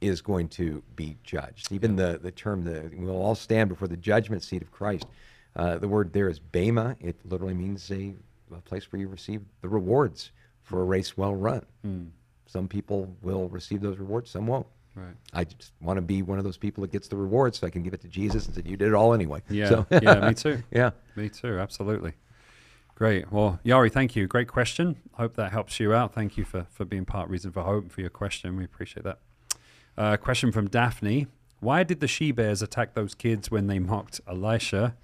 is 0.00 0.20
going 0.20 0.48
to 0.48 0.82
be 0.96 1.16
judged. 1.22 1.70
Even 1.72 1.96
the, 1.96 2.18
the 2.20 2.30
term, 2.32 2.64
the, 2.64 2.90
we'll 2.96 3.20
all 3.20 3.34
stand 3.34 3.68
before 3.68 3.88
the 3.88 3.96
judgment 3.96 4.42
seat 4.42 4.62
of 4.62 4.70
Christ. 4.72 5.06
Uh, 5.54 5.78
the 5.78 5.88
word 5.88 6.12
there 6.12 6.28
is 6.28 6.38
bema. 6.38 6.96
It 7.00 7.16
literally 7.24 7.54
means 7.54 7.90
a, 7.90 8.14
a 8.52 8.60
place 8.60 8.90
where 8.92 9.00
you 9.00 9.08
receive 9.08 9.42
the 9.60 9.68
rewards 9.68 10.30
for 10.62 10.80
a 10.80 10.84
race 10.84 11.16
well 11.16 11.34
run. 11.34 11.64
Some 12.46 12.66
people 12.68 13.14
will 13.22 13.48
receive 13.48 13.80
those 13.82 13.98
rewards, 13.98 14.30
some 14.30 14.46
won't. 14.46 14.66
Right. 14.94 15.14
I 15.32 15.44
just 15.44 15.72
want 15.80 15.98
to 15.98 16.02
be 16.02 16.22
one 16.22 16.38
of 16.38 16.44
those 16.44 16.56
people 16.56 16.80
that 16.82 16.90
gets 16.90 17.06
the 17.08 17.16
rewards 17.16 17.58
so 17.58 17.66
I 17.66 17.70
can 17.70 17.82
give 17.82 17.94
it 17.94 18.00
to 18.00 18.08
Jesus 18.08 18.46
and 18.46 18.54
say, 18.54 18.62
You 18.64 18.76
did 18.76 18.88
it 18.88 18.94
all 18.94 19.12
anyway. 19.14 19.42
Yeah. 19.48 19.68
So- 19.68 19.86
yeah. 19.90 20.26
Me 20.28 20.34
too. 20.44 20.62
yeah. 20.72 20.90
Me 21.14 21.28
too. 21.28 21.58
Absolutely. 21.58 22.14
Great. 22.94 23.30
Well, 23.30 23.60
Yari, 23.64 23.92
thank 23.92 24.16
you. 24.16 24.26
Great 24.26 24.48
question. 24.48 24.96
Hope 25.12 25.36
that 25.36 25.52
helps 25.52 25.78
you 25.78 25.94
out. 25.94 26.14
Thank 26.14 26.36
you 26.36 26.44
for, 26.44 26.66
for 26.70 26.84
being 26.84 27.04
part 27.04 27.28
reason 27.28 27.52
for 27.52 27.62
hope 27.62 27.84
and 27.84 27.92
for 27.92 28.00
your 28.00 28.10
question. 28.10 28.56
We 28.56 28.64
appreciate 28.64 29.04
that. 29.04 29.18
Uh, 29.96 30.16
question 30.16 30.50
from 30.50 30.68
Daphne. 30.68 31.28
Why 31.60 31.84
did 31.84 32.00
the 32.00 32.08
she 32.08 32.32
bears 32.32 32.60
attack 32.62 32.94
those 32.94 33.14
kids 33.14 33.50
when 33.52 33.66
they 33.68 33.78
mocked 33.78 34.20
Elisha? 34.26 34.96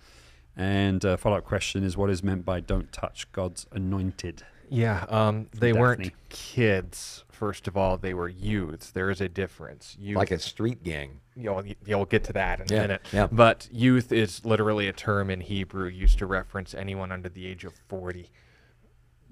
And 0.56 1.04
uh, 1.04 1.16
follow 1.16 1.36
up 1.38 1.44
question 1.44 1.82
is 1.82 1.96
what 1.96 2.10
is 2.10 2.22
meant 2.22 2.44
by 2.44 2.60
don't 2.60 2.92
touch 2.92 3.30
God's 3.32 3.66
anointed? 3.72 4.42
Yeah, 4.70 5.04
um, 5.08 5.48
they 5.52 5.68
Daphne. 5.72 5.80
weren't 5.80 6.12
kids. 6.30 7.24
First 7.30 7.66
of 7.68 7.76
all, 7.76 7.96
they 7.98 8.14
were 8.14 8.28
youths. 8.28 8.90
There 8.90 9.10
is 9.10 9.20
a 9.20 9.28
difference. 9.28 9.96
Youth, 10.00 10.16
Like 10.16 10.30
a 10.30 10.38
street 10.38 10.82
gang. 10.82 11.20
you'll, 11.36 11.62
you'll 11.84 12.06
get 12.06 12.24
to 12.24 12.32
that 12.32 12.60
in 12.60 12.66
Yeah, 12.70 12.76
a 12.78 12.80
minute. 12.82 13.02
yeah. 13.12 13.26
But 13.30 13.68
youth 13.72 14.10
is 14.12 14.44
literally 14.44 14.88
a 14.88 14.92
term 14.92 15.30
in 15.30 15.40
Hebrew 15.42 15.88
used 15.88 16.18
to 16.20 16.26
reference 16.26 16.72
anyone 16.74 17.12
under 17.12 17.28
the 17.28 17.46
age 17.46 17.64
of 17.64 17.74
40. 17.88 18.30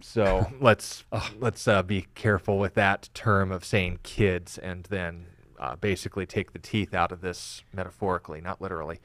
So 0.01 0.47
let's 0.61 1.05
let's 1.39 1.67
uh, 1.69 1.83
be 1.83 2.07
careful 2.15 2.59
with 2.59 2.75
that 2.75 3.09
term 3.15 3.53
of 3.53 3.65
saying 3.65 4.01
kids 4.03 4.59
and 4.59 4.85
then 4.91 5.27
uh, 5.59 5.77
basically 5.77 6.27
take 6.27 6.53
the 6.53 6.59
teeth 6.59 6.93
out 6.93 7.13
of 7.13 7.21
this 7.21 7.63
metaphorically, 7.73 8.41
not 8.41 8.61
literally. 8.61 8.99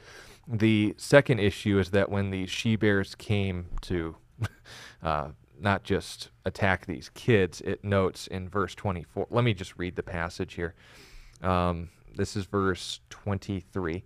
The 0.47 0.95
second 0.97 1.39
issue 1.39 1.77
is 1.77 1.91
that 1.91 2.09
when 2.09 2.29
the 2.29 2.45
she 2.47 2.75
bears 2.75 3.15
came 3.15 3.67
to 3.81 4.15
uh, 5.03 5.29
not 5.59 5.83
just 5.83 6.29
attack 6.45 6.85
these 6.85 7.09
kids, 7.09 7.61
it 7.61 7.83
notes 7.83 8.27
in 8.27 8.47
verse 8.47 8.73
24. 8.75 9.27
Let 9.29 9.43
me 9.43 9.53
just 9.53 9.77
read 9.77 9.95
the 9.95 10.03
passage 10.03 10.53
here. 10.53 10.73
Um, 11.41 11.89
this 12.15 12.35
is 12.35 12.45
verse 12.45 13.01
23. 13.09 14.03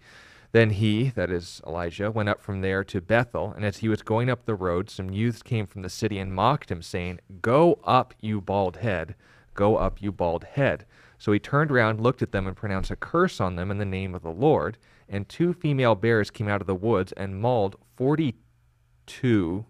Then 0.51 0.71
he, 0.71 1.09
that 1.09 1.31
is 1.31 1.61
Elijah, 1.65 2.11
went 2.11 2.27
up 2.27 2.41
from 2.41 2.59
there 2.61 2.83
to 2.83 2.99
Bethel, 2.99 3.53
and 3.55 3.63
as 3.63 3.77
he 3.77 3.87
was 3.87 4.01
going 4.01 4.29
up 4.29 4.45
the 4.45 4.55
road, 4.55 4.89
some 4.89 5.09
youths 5.09 5.41
came 5.41 5.65
from 5.65 5.81
the 5.81 5.89
city 5.89 6.19
and 6.19 6.33
mocked 6.33 6.69
him, 6.69 6.81
saying, 6.81 7.21
Go 7.41 7.79
up, 7.85 8.13
you 8.19 8.41
bald 8.41 8.77
head, 8.77 9.15
go 9.53 9.77
up, 9.77 10.01
you 10.01 10.11
bald 10.11 10.43
head. 10.43 10.85
So 11.17 11.31
he 11.31 11.39
turned 11.39 11.71
around, 11.71 12.01
looked 12.01 12.21
at 12.21 12.33
them, 12.33 12.47
and 12.47 12.55
pronounced 12.55 12.91
a 12.91 12.97
curse 12.97 13.39
on 13.39 13.55
them 13.55 13.71
in 13.71 13.77
the 13.77 13.85
name 13.85 14.13
of 14.13 14.23
the 14.23 14.31
Lord. 14.31 14.77
And 15.11 15.27
two 15.27 15.51
female 15.51 15.93
bears 15.95 16.31
came 16.31 16.47
out 16.47 16.61
of 16.61 16.67
the 16.67 16.73
woods 16.73 17.11
and 17.11 17.41
mauled 17.41 17.75
42 17.97 19.65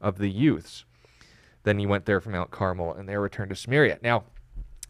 of 0.00 0.18
the 0.18 0.28
youths. 0.28 0.84
Then 1.62 1.78
he 1.78 1.86
went 1.86 2.04
there 2.04 2.20
from 2.20 2.32
Mount 2.32 2.50
Carmel, 2.50 2.92
and 2.92 3.08
there 3.08 3.20
returned 3.20 3.50
to 3.50 3.56
Samaria. 3.56 4.00
Now, 4.02 4.24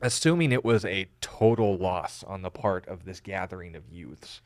assuming 0.00 0.52
it 0.52 0.64
was 0.64 0.86
a 0.86 1.08
total 1.20 1.76
loss 1.76 2.24
on 2.24 2.40
the 2.40 2.50
part 2.50 2.88
of 2.88 3.04
this 3.04 3.20
gathering 3.20 3.76
of 3.76 3.90
youths, 3.90 4.40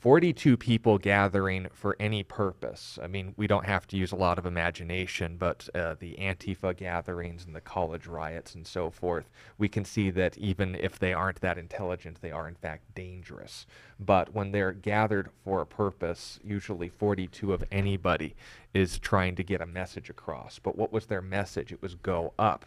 42 0.00 0.56
people 0.56 0.96
gathering 0.96 1.66
for 1.72 1.96
any 1.98 2.22
purpose. 2.22 3.00
I 3.02 3.08
mean, 3.08 3.34
we 3.36 3.48
don't 3.48 3.66
have 3.66 3.84
to 3.88 3.96
use 3.96 4.12
a 4.12 4.16
lot 4.16 4.38
of 4.38 4.46
imagination, 4.46 5.36
but 5.36 5.68
uh, 5.74 5.96
the 5.98 6.14
Antifa 6.20 6.76
gatherings 6.76 7.44
and 7.44 7.54
the 7.54 7.60
college 7.60 8.06
riots 8.06 8.54
and 8.54 8.64
so 8.64 8.90
forth, 8.90 9.28
we 9.58 9.68
can 9.68 9.84
see 9.84 10.10
that 10.10 10.38
even 10.38 10.76
if 10.76 11.00
they 11.00 11.12
aren't 11.12 11.40
that 11.40 11.58
intelligent, 11.58 12.20
they 12.20 12.30
are 12.30 12.46
in 12.46 12.54
fact 12.54 12.94
dangerous. 12.94 13.66
But 13.98 14.32
when 14.32 14.52
they're 14.52 14.70
gathered 14.70 15.30
for 15.42 15.60
a 15.62 15.66
purpose, 15.66 16.38
usually 16.44 16.88
42 16.88 17.52
of 17.52 17.64
anybody 17.72 18.36
is 18.72 19.00
trying 19.00 19.34
to 19.34 19.42
get 19.42 19.60
a 19.60 19.66
message 19.66 20.10
across. 20.10 20.60
But 20.60 20.76
what 20.76 20.92
was 20.92 21.06
their 21.06 21.22
message? 21.22 21.72
It 21.72 21.82
was 21.82 21.96
go 21.96 22.34
up. 22.38 22.66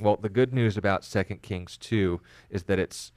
Well, 0.00 0.16
the 0.16 0.28
good 0.28 0.52
news 0.52 0.76
about 0.76 1.04
2 1.04 1.22
Kings 1.42 1.76
2 1.76 2.20
is 2.50 2.64
that 2.64 2.80
it's 2.80 3.12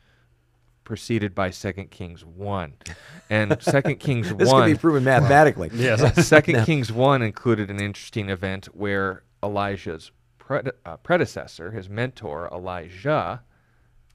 preceded 0.86 1.36
by 1.36 1.50
2 1.50 1.74
Kings 1.92 2.24
1. 2.24 2.74
And 3.30 3.60
2 3.60 3.82
Kings 3.96 4.34
This 4.36 4.52
1 4.52 4.62
can 4.62 4.72
be 4.72 4.78
proven 4.78 5.04
mathematically. 5.04 5.72
Yes. 5.74 6.28
Second 6.28 6.64
Kings 6.64 6.92
1 6.92 7.24
included 7.24 7.72
an 7.72 7.82
interesting 7.82 8.30
event 8.30 8.68
where 8.68 9.24
Elijah's 9.44 10.12
prede- 10.38 10.72
uh, 10.86 10.98
predecessor, 10.98 11.72
his 11.72 11.90
mentor, 11.90 12.48
Elijah, 12.54 13.42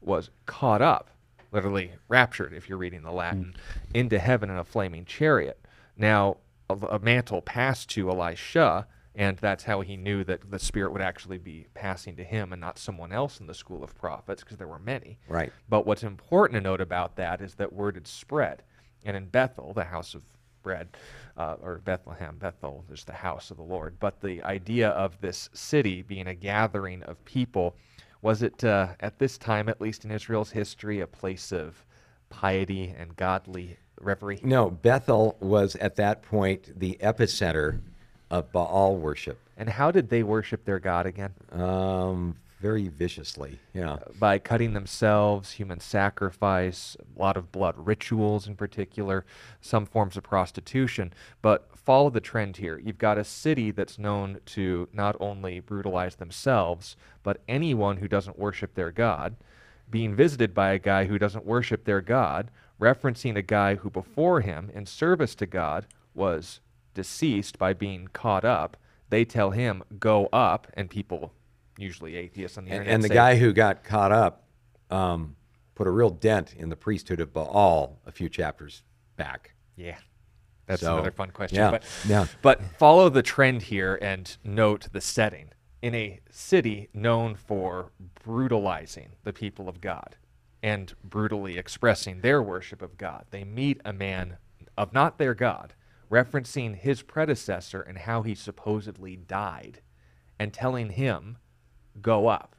was 0.00 0.30
caught 0.46 0.80
up, 0.80 1.10
literally 1.50 1.90
raptured, 2.08 2.52
if 2.52 2.68
you're 2.68 2.78
reading 2.78 3.02
the 3.02 3.10
Latin, 3.10 3.54
into 3.92 4.18
heaven 4.20 4.48
in 4.48 4.56
a 4.56 4.64
flaming 4.64 5.04
chariot. 5.04 5.60
Now, 5.96 6.36
a, 6.70 6.74
a 6.74 6.98
mantle 7.00 7.42
passed 7.42 7.90
to 7.90 8.08
Elisha, 8.08 8.86
and 9.14 9.36
that's 9.38 9.64
how 9.64 9.80
he 9.80 9.96
knew 9.96 10.22
that 10.24 10.50
the 10.50 10.58
Spirit 10.58 10.92
would 10.92 11.02
actually 11.02 11.38
be 11.38 11.66
passing 11.74 12.16
to 12.16 12.24
him 12.24 12.52
and 12.52 12.60
not 12.60 12.78
someone 12.78 13.12
else 13.12 13.40
in 13.40 13.46
the 13.46 13.54
school 13.54 13.82
of 13.82 13.96
prophets, 13.96 14.42
because 14.42 14.56
there 14.56 14.68
were 14.68 14.78
many. 14.78 15.18
Right. 15.28 15.52
But 15.68 15.86
what's 15.86 16.04
important 16.04 16.56
to 16.56 16.60
note 16.60 16.80
about 16.80 17.16
that 17.16 17.40
is 17.40 17.54
that 17.54 17.72
word 17.72 17.96
had 17.96 18.06
spread. 18.06 18.62
And 19.04 19.16
in 19.16 19.26
Bethel, 19.26 19.72
the 19.72 19.84
house 19.84 20.14
of 20.14 20.22
bread, 20.62 20.88
uh, 21.36 21.56
or 21.60 21.78
Bethlehem, 21.78 22.36
Bethel 22.38 22.84
is 22.92 23.04
the 23.04 23.12
house 23.12 23.50
of 23.50 23.56
the 23.56 23.62
Lord. 23.62 23.96
But 23.98 24.20
the 24.20 24.42
idea 24.42 24.90
of 24.90 25.20
this 25.20 25.48
city 25.54 26.02
being 26.02 26.26
a 26.28 26.34
gathering 26.34 27.02
of 27.04 27.24
people, 27.24 27.76
was 28.22 28.42
it 28.42 28.62
uh, 28.62 28.88
at 29.00 29.18
this 29.18 29.38
time, 29.38 29.68
at 29.68 29.80
least 29.80 30.04
in 30.04 30.10
Israel's 30.10 30.50
history, 30.50 31.00
a 31.00 31.06
place 31.06 31.50
of 31.50 31.84
piety 32.28 32.94
and 32.96 33.16
godly 33.16 33.78
reverie? 34.00 34.40
No, 34.42 34.70
Bethel 34.70 35.36
was 35.40 35.76
at 35.76 35.96
that 35.96 36.22
point 36.22 36.78
the 36.78 36.98
epicenter 37.02 37.80
of 38.30 38.52
Baal 38.52 38.96
worship. 38.96 39.38
And 39.56 39.68
how 39.68 39.90
did 39.90 40.08
they 40.08 40.22
worship 40.22 40.64
their 40.64 40.78
God 40.78 41.06
again? 41.06 41.34
Um, 41.52 42.36
very 42.60 42.88
viciously. 42.88 43.58
Yeah. 43.72 43.98
by 44.18 44.38
cutting 44.38 44.74
themselves, 44.74 45.52
human 45.52 45.80
sacrifice, 45.80 46.96
a 47.16 47.20
lot 47.20 47.36
of 47.36 47.50
blood 47.50 47.74
rituals 47.76 48.46
in 48.46 48.54
particular, 48.54 49.24
some 49.60 49.86
forms 49.86 50.16
of 50.16 50.22
prostitution. 50.22 51.12
But 51.42 51.68
follow 51.74 52.10
the 52.10 52.20
trend 52.20 52.58
here. 52.58 52.78
You've 52.78 52.98
got 52.98 53.18
a 53.18 53.24
city 53.24 53.70
that's 53.70 53.98
known 53.98 54.40
to 54.46 54.88
not 54.92 55.16
only 55.20 55.60
brutalize 55.60 56.16
themselves, 56.16 56.96
but 57.22 57.40
anyone 57.48 57.96
who 57.96 58.08
doesn't 58.08 58.38
worship 58.38 58.74
their 58.74 58.92
God, 58.92 59.36
being 59.90 60.14
visited 60.14 60.54
by 60.54 60.70
a 60.72 60.78
guy 60.78 61.06
who 61.06 61.18
doesn't 61.18 61.46
worship 61.46 61.84
their 61.84 62.00
God, 62.00 62.50
referencing 62.80 63.36
a 63.36 63.42
guy 63.42 63.74
who 63.76 63.90
before 63.90 64.40
him, 64.40 64.70
in 64.72 64.86
service 64.86 65.34
to 65.36 65.46
God, 65.46 65.86
was 66.14 66.60
deceased 67.00 67.58
by 67.58 67.72
being 67.72 68.08
caught 68.12 68.44
up. 68.44 68.76
They 69.08 69.24
tell 69.24 69.52
him, 69.52 69.82
go 69.98 70.26
up, 70.34 70.66
and 70.74 70.90
people, 70.90 71.32
usually 71.78 72.14
atheists 72.16 72.58
on 72.58 72.64
the 72.66 72.70
And, 72.72 72.80
internet, 72.80 72.94
and 72.94 73.02
the 73.04 73.08
say, 73.08 73.14
guy 73.14 73.36
who 73.36 73.54
got 73.54 73.82
caught 73.84 74.12
up 74.12 74.44
um, 74.90 75.34
put 75.74 75.86
a 75.86 75.90
real 75.90 76.10
dent 76.10 76.52
in 76.54 76.68
the 76.68 76.76
priesthood 76.76 77.18
of 77.20 77.32
Baal 77.32 77.98
a 78.06 78.12
few 78.12 78.28
chapters 78.28 78.82
back. 79.16 79.54
Yeah. 79.76 79.96
That's 80.66 80.82
So, 80.82 80.92
another 80.92 81.10
fun 81.10 81.30
question. 81.30 81.56
yeah, 81.56 81.70
But, 81.70 81.84
yeah. 82.06 82.26
but 82.42 82.60
follow 82.78 83.08
the 83.08 83.22
trend 83.22 83.62
here 83.62 83.98
and 84.02 84.36
note 84.44 84.88
the 84.92 85.00
setting. 85.00 85.48
In 85.82 85.94
a 85.94 86.20
city 86.30 86.90
known 86.92 87.34
for 87.34 87.92
brutalizing 88.22 89.12
the 89.24 89.32
people 89.32 89.66
of 89.66 89.80
God 89.80 90.16
and 90.62 90.92
brutally 91.02 91.56
expressing 91.56 92.20
their 92.20 92.42
worship 92.42 92.82
of 92.82 92.98
God, 92.98 93.24
they 93.30 93.44
meet 93.44 93.80
a 93.86 93.92
man 93.94 94.36
of 94.76 94.92
not 94.92 95.16
their 95.16 95.34
God, 95.34 95.72
referencing 96.10 96.76
his 96.76 97.02
predecessor 97.02 97.80
and 97.80 97.98
how 97.98 98.22
he 98.22 98.34
supposedly 98.34 99.16
died, 99.16 99.80
and 100.38 100.52
telling 100.52 100.90
him, 100.90 101.38
Go 102.00 102.28
up. 102.28 102.56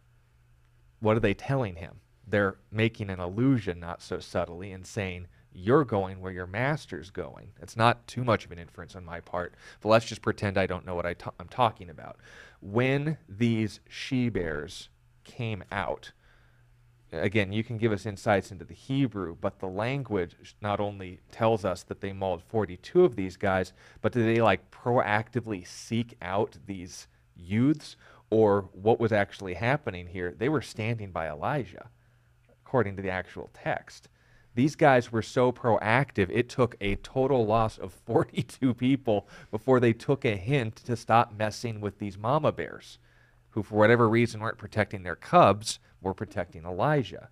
What 0.99 1.17
are 1.17 1.21
they 1.21 1.33
telling 1.33 1.75
him? 1.75 1.99
They're 2.27 2.57
making 2.71 3.09
an 3.09 3.19
allusion, 3.19 3.79
not 3.79 4.01
so 4.01 4.19
subtly, 4.19 4.71
and 4.71 4.85
saying, 4.85 5.27
You're 5.51 5.83
going 5.83 6.21
where 6.21 6.31
your 6.31 6.47
master's 6.47 7.09
going. 7.09 7.51
It's 7.61 7.75
not 7.75 8.07
too 8.07 8.23
much 8.23 8.45
of 8.45 8.51
an 8.51 8.59
inference 8.59 8.95
on 8.95 9.03
my 9.03 9.19
part, 9.19 9.55
but 9.81 9.89
let's 9.89 10.05
just 10.05 10.21
pretend 10.21 10.57
I 10.57 10.67
don't 10.67 10.85
know 10.85 10.95
what 10.95 11.05
I 11.05 11.13
ta- 11.13 11.33
I'm 11.39 11.47
talking 11.47 11.89
about. 11.89 12.17
When 12.61 13.17
these 13.27 13.79
she 13.89 14.29
bears 14.29 14.89
came 15.23 15.63
out, 15.71 16.11
again, 17.11 17.51
you 17.51 17.63
can 17.63 17.77
give 17.77 17.91
us 17.91 18.05
insights 18.05 18.51
into 18.51 18.65
the 18.65 18.73
Hebrew, 18.73 19.35
but 19.39 19.59
the 19.59 19.67
language 19.67 20.55
not 20.61 20.79
only 20.79 21.19
tells 21.31 21.65
us 21.65 21.83
that 21.83 22.01
they 22.01 22.13
mauled 22.13 22.43
42 22.43 23.03
of 23.03 23.15
these 23.15 23.37
guys, 23.37 23.73
but 24.01 24.13
did 24.13 24.25
they 24.25 24.41
like 24.41 24.71
proactively 24.71 25.67
seek 25.67 26.15
out 26.21 26.57
these 26.65 27.07
youths 27.35 27.95
or 28.29 28.69
what 28.73 28.99
was 28.99 29.11
actually 29.11 29.55
happening 29.55 30.07
here? 30.07 30.33
They 30.37 30.49
were 30.49 30.61
standing 30.61 31.11
by 31.11 31.27
Elijah, 31.27 31.89
according 32.65 32.95
to 32.95 33.01
the 33.01 33.09
actual 33.09 33.49
text. 33.53 34.07
These 34.53 34.75
guys 34.75 35.11
were 35.11 35.21
so 35.21 35.51
proactive, 35.51 36.29
it 36.29 36.49
took 36.49 36.75
a 36.81 36.95
total 36.95 37.45
loss 37.45 37.77
of 37.77 37.93
42 38.05 38.73
people 38.73 39.27
before 39.49 39.79
they 39.79 39.93
took 39.93 40.25
a 40.25 40.35
hint 40.35 40.77
to 40.77 40.95
stop 40.95 41.33
messing 41.37 41.81
with 41.81 41.99
these 41.99 42.17
mama 42.17 42.51
bears, 42.51 42.97
who, 43.49 43.63
for 43.63 43.75
whatever 43.75 44.07
reason, 44.07 44.39
weren't 44.39 44.57
protecting 44.57 45.03
their 45.03 45.15
cubs, 45.15 45.79
were 46.01 46.13
protecting 46.13 46.65
Elijah. 46.65 47.29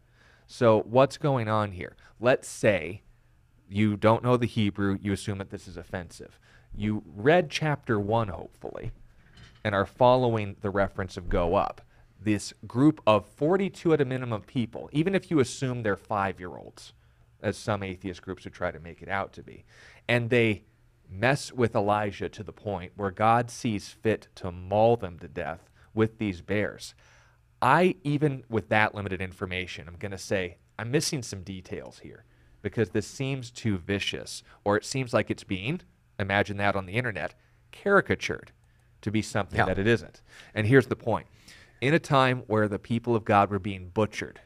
So, 0.48 0.82
what's 0.82 1.18
going 1.18 1.48
on 1.48 1.72
here? 1.72 1.96
Let's 2.20 2.48
say 2.48 3.02
you 3.70 3.96
don't 3.96 4.24
know 4.24 4.36
the 4.36 4.48
Hebrew, 4.48 4.98
you 5.02 5.14
assume 5.14 5.38
that 5.38 5.52
this 5.52 5.68
is 5.68 5.78
offensive. 5.78 6.40
You 6.76 7.04
read 7.06 7.50
chapter 7.50 8.00
1, 8.00 8.30
hopefully, 8.30 8.92
and 9.64 9.76
are 9.76 9.86
following 9.86 10.56
the 10.62 10.72
reference 10.72 11.18
of 11.18 11.30
go 11.30 11.56
up. 11.56 11.82
This 12.22 12.54
group 12.68 13.00
of 13.06 13.28
42 13.28 13.94
at 13.94 14.02
a 14.02 14.06
minimum 14.06 14.42
people, 14.42 14.90
even 14.92 15.16
if 15.16 15.30
you 15.30 15.40
assume 15.40 15.84
they're 15.84 15.96
five 15.96 16.40
year 16.40 16.58
olds, 16.58 16.94
as 17.42 17.58
some 17.58 17.84
atheist 17.84 18.22
groups 18.22 18.44
would 18.44 18.54
try 18.54 18.72
to 18.72 18.80
make 18.80 19.02
it 19.02 19.08
out 19.08 19.32
to 19.34 19.44
be. 19.44 19.64
And 20.08 20.30
they 20.30 20.64
mess 21.10 21.52
with 21.54 21.76
Elijah 21.76 22.30
to 22.30 22.44
the 22.44 22.52
point 22.52 22.92
where 22.96 23.12
God 23.12 23.50
sees 23.50 23.90
fit 23.90 24.28
to 24.36 24.52
maul 24.52 24.98
them 24.98 25.18
to 25.20 25.28
death 25.28 25.70
with 25.94 26.18
these 26.18 26.42
bears. 26.42 26.94
I, 27.62 27.96
even 28.04 28.44
with 28.50 28.70
that 28.70 28.96
limited 28.96 29.22
information, 29.22 29.88
I'm 29.88 29.98
going 29.98 30.12
to 30.12 30.18
say 30.18 30.58
I'm 30.78 30.92
missing 30.92 31.22
some 31.24 31.44
details 31.44 32.00
here 32.00 32.24
because 32.62 32.90
this 32.92 33.08
seems 33.08 33.52
too 33.52 33.78
vicious, 33.78 34.44
or 34.64 34.78
it 34.78 34.86
seems 34.86 35.14
like 35.14 35.30
it's 35.32 35.44
being, 35.44 35.82
imagine 36.18 36.58
that 36.58 36.76
on 36.76 36.86
the 36.86 36.94
internet, 36.94 37.34
caricatured 37.72 38.52
to 39.02 39.12
be 39.12 39.22
something 39.22 39.58
Yeah. 39.58 39.66
that 39.66 39.80
it 39.80 39.88
isn't. 39.88 40.22
And 40.54 40.68
here's 40.68 40.88
the 40.88 40.96
point 40.96 41.28
in 41.82 41.94
a 41.94 42.00
time 42.00 42.40
where 42.48 42.68
the 42.68 42.80
people 42.80 43.16
of 43.16 43.24
God 43.24 43.50
were 43.50 43.60
being 43.60 43.90
butchered, 43.90 44.42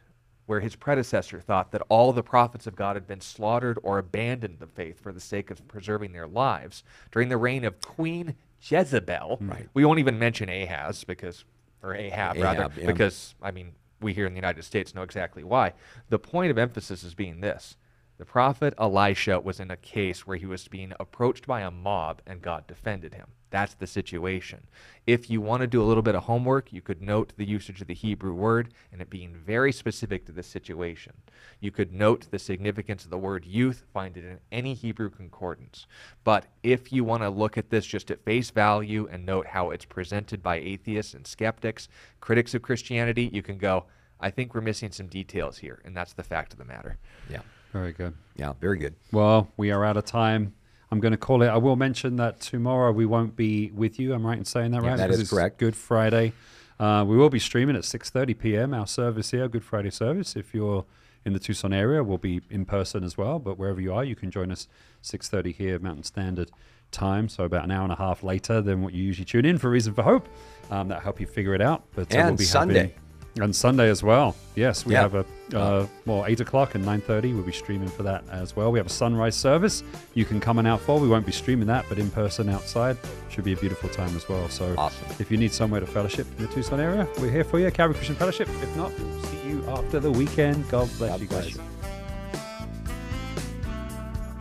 where 0.45 0.59
his 0.59 0.75
predecessor 0.75 1.39
thought 1.39 1.71
that 1.71 1.81
all 1.89 2.13
the 2.13 2.21
prophets 2.21 2.67
of 2.67 2.75
God 2.75 2.95
had 2.95 3.07
been 3.07 3.21
slaughtered 3.21 3.79
or 3.81 3.97
abandoned 3.97 4.59
the 4.59 4.67
faith 4.67 4.99
for 4.99 5.11
the 5.11 5.19
sake 5.19 5.49
of 5.49 5.67
preserving 5.67 6.11
their 6.11 6.27
lives, 6.27 6.83
during 7.11 7.29
the 7.29 7.37
reign 7.37 7.63
of 7.63 7.81
Queen 7.81 8.35
Jezebel, 8.61 9.39
Right. 9.41 9.67
we 9.73 9.83
won't 9.85 9.99
even 9.99 10.19
mention 10.19 10.49
Ahaz 10.49 11.03
because, 11.03 11.43
or 11.83 11.93
Ahab, 11.93 12.37
rather, 12.37 12.69
yeah. 12.77 12.87
because, 12.87 13.35
I 13.41 13.51
mean, 13.51 13.73
we 14.01 14.13
here 14.13 14.25
in 14.25 14.33
the 14.33 14.37
United 14.37 14.63
States 14.63 14.95
know 14.95 15.01
exactly 15.03 15.43
why. 15.43 15.73
The 16.09 16.19
point 16.19 16.49
of 16.51 16.57
emphasis 16.57 17.03
is 17.03 17.13
being 17.13 17.41
this. 17.41 17.77
The 18.23 18.31
prophet 18.31 18.73
Elisha 18.77 19.41
was 19.41 19.59
in 19.59 19.69
a 19.69 19.75
case 19.75 20.25
where 20.25 20.37
he 20.37 20.45
was 20.45 20.69
being 20.69 20.93
approached 20.97 21.45
by 21.45 21.59
a 21.59 21.69
mob 21.69 22.21
and 22.25 22.41
God 22.41 22.65
defended 22.67 23.13
him. 23.13 23.27
That's 23.49 23.73
the 23.73 23.85
situation. 23.85 24.65
If 25.05 25.29
you 25.29 25.41
want 25.41 25.59
to 25.59 25.67
do 25.67 25.81
a 25.81 25.83
little 25.83 26.01
bit 26.01 26.15
of 26.15 26.23
homework, 26.23 26.71
you 26.71 26.79
could 26.79 27.01
note 27.01 27.33
the 27.35 27.43
usage 27.43 27.81
of 27.81 27.87
the 27.87 27.93
Hebrew 27.93 28.33
word 28.33 28.73
and 28.93 29.01
it 29.01 29.09
being 29.09 29.35
very 29.35 29.73
specific 29.73 30.25
to 30.25 30.31
this 30.31 30.47
situation. 30.47 31.11
You 31.59 31.69
could 31.69 31.91
note 31.91 32.27
the 32.31 32.39
significance 32.39 33.03
of 33.03 33.09
the 33.09 33.17
word 33.17 33.43
youth, 33.45 33.83
find 33.93 34.15
it 34.15 34.23
in 34.23 34.39
any 34.53 34.73
Hebrew 34.73 35.09
concordance. 35.09 35.85
But 36.23 36.45
if 36.63 36.93
you 36.93 37.03
want 37.03 37.23
to 37.23 37.29
look 37.29 37.57
at 37.57 37.71
this 37.71 37.85
just 37.85 38.09
at 38.09 38.23
face 38.23 38.51
value 38.51 39.05
and 39.11 39.25
note 39.25 39.47
how 39.47 39.71
it's 39.71 39.83
presented 39.83 40.41
by 40.41 40.59
atheists 40.59 41.13
and 41.13 41.27
skeptics, 41.27 41.89
critics 42.21 42.53
of 42.53 42.61
Christianity, 42.61 43.29
you 43.33 43.43
can 43.43 43.57
go, 43.57 43.83
I 44.21 44.29
think 44.29 44.55
we're 44.55 44.61
missing 44.61 44.93
some 44.93 45.07
details 45.07 45.57
here, 45.57 45.81
and 45.83 45.93
that's 45.93 46.13
the 46.13 46.23
fact 46.23 46.53
of 46.53 46.59
the 46.59 46.63
matter. 46.63 46.97
Yeah. 47.29 47.41
Very 47.73 47.91
good. 47.91 48.13
Yeah. 48.35 48.53
Very 48.61 48.77
good. 48.77 48.95
Well, 49.11 49.49
we 49.57 49.71
are 49.71 49.83
out 49.83 49.97
of 49.97 50.05
time. 50.05 50.53
I'm 50.91 50.99
going 50.99 51.11
to 51.11 51.17
call 51.17 51.41
it. 51.41 51.47
I 51.47 51.57
will 51.57 51.75
mention 51.75 52.15
that 52.17 52.39
tomorrow 52.39 52.91
we 52.91 53.05
won't 53.05 53.35
be 53.35 53.71
with 53.71 53.99
you. 53.99 54.13
I'm 54.13 54.25
right 54.25 54.37
in 54.37 54.45
saying 54.45 54.71
that, 54.71 54.83
Yeah, 54.83 54.89
right? 54.89 54.97
that 54.97 55.07
Because 55.07 55.21
is 55.21 55.29
correct. 55.31 55.57
Good 55.57 55.75
Friday. 55.75 56.33
Uh, 56.79 57.03
we 57.07 57.17
will 57.17 57.29
be 57.29 57.39
streaming 57.39 57.75
at 57.75 57.81
6:30 57.83 58.37
p.m. 58.37 58.73
Our 58.73 58.85
service 58.87 59.31
here, 59.31 59.47
Good 59.47 59.63
Friday 59.63 59.89
service. 59.89 60.35
If 60.35 60.53
you're 60.53 60.85
in 61.25 61.33
the 61.33 61.39
Tucson 61.39 61.73
area, 61.73 62.03
we'll 62.03 62.17
be 62.17 62.41
in 62.49 62.65
person 62.65 63.03
as 63.03 63.17
well. 63.17 63.39
But 63.39 63.57
wherever 63.57 63.79
you 63.81 63.93
are, 63.93 64.03
you 64.03 64.15
can 64.15 64.29
join 64.31 64.51
us 64.51 64.67
6:30 65.03 65.53
here, 65.55 65.79
Mountain 65.79 66.03
Standard 66.03 66.51
Time. 66.91 67.29
So 67.29 67.43
about 67.45 67.63
an 67.63 67.71
hour 67.71 67.83
and 67.83 67.91
a 67.93 67.95
half 67.95 68.21
later 68.23 68.61
than 68.61 68.81
what 68.83 68.93
you 68.93 69.03
usually 69.03 69.25
tune 69.25 69.45
in 69.45 69.57
for 69.57 69.69
Reason 69.69 69.93
for 69.93 70.03
Hope. 70.03 70.27
Um, 70.69 70.87
that 70.89 71.01
help 71.03 71.19
you 71.19 71.25
figure 71.27 71.53
it 71.55 71.61
out. 71.61 71.83
But 71.95 72.13
uh, 72.13 72.17
And 72.17 72.27
we'll 72.29 72.37
be 72.37 72.43
Sunday. 72.43 72.73
having- 72.79 72.93
and 73.37 73.55
Sunday 73.55 73.89
as 73.89 74.03
well. 74.03 74.35
Yes, 74.55 74.85
we 74.85 74.93
Yeah. 74.93 75.01
have 75.01 75.15
a 75.15 75.25
uh, 75.55 75.87
well 76.05 76.25
eight 76.27 76.39
o'clock 76.39 76.75
and 76.75 76.85
nine 76.85 77.01
thirty. 77.01 77.33
We'll 77.33 77.43
be 77.43 77.51
streaming 77.51 77.87
for 77.89 78.03
that 78.03 78.23
as 78.31 78.55
well. 78.55 78.71
We 78.71 78.79
have 78.79 78.85
a 78.85 78.89
sunrise 78.91 79.35
service. 79.35 79.83
You 80.13 80.25
can 80.25 80.39
come 80.39 80.59
and 80.59 80.67
out 80.67 80.81
for. 80.81 80.99
We 80.99 81.07
won't 81.07 81.25
be 81.25 81.31
streaming 81.31 81.67
that, 81.67 81.85
but 81.89 81.97
in 81.99 82.09
person 82.11 82.49
outside 82.49 82.97
should 83.29 83.43
be 83.43 83.53
a 83.53 83.57
beautiful 83.57 83.89
time 83.89 84.15
as 84.15 84.27
well. 84.29 84.47
So 84.49 84.73
Awesome. 84.77 85.05
if 85.19 85.31
you 85.31 85.37
need 85.37 85.51
somewhere 85.51 85.79
to 85.79 85.87
fellowship 85.87 86.27
in 86.37 86.45
the 86.45 86.53
Tucson 86.53 86.79
area, 86.79 87.07
we're 87.19 87.31
here 87.31 87.43
for 87.43 87.59
you. 87.59 87.69
Calvary 87.71 87.95
Christian 87.95 88.15
Fellowship. 88.15 88.47
If 88.49 88.75
not, 88.77 88.91
we'll 88.99 89.23
see 89.23 89.47
you 89.49 89.63
after 89.69 89.99
the 89.99 90.11
weekend. 90.11 90.69
God 90.69 90.89
bless 90.97 91.11
God 91.11 91.21
you 91.21 91.27
bless 91.27 91.45
guys. 91.45 91.55
you. 91.55 91.61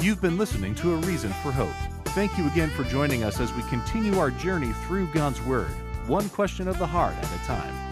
You've 0.00 0.20
been 0.20 0.36
listening 0.36 0.74
to 0.76 0.92
A 0.94 0.96
Reason 0.96 1.30
for 1.42 1.52
Hope. 1.52 1.70
Thank 2.06 2.36
you 2.36 2.46
again 2.48 2.70
for 2.70 2.84
joining 2.84 3.22
us 3.22 3.40
as 3.40 3.52
we 3.54 3.62
continue 3.64 4.18
our 4.18 4.30
journey 4.32 4.72
through 4.86 5.06
God's 5.12 5.40
Word, 5.42 5.68
one 6.06 6.28
question 6.30 6.68
of 6.68 6.78
the 6.78 6.86
heart 6.86 7.14
at 7.14 7.24
a 7.24 7.46
time. 7.46 7.91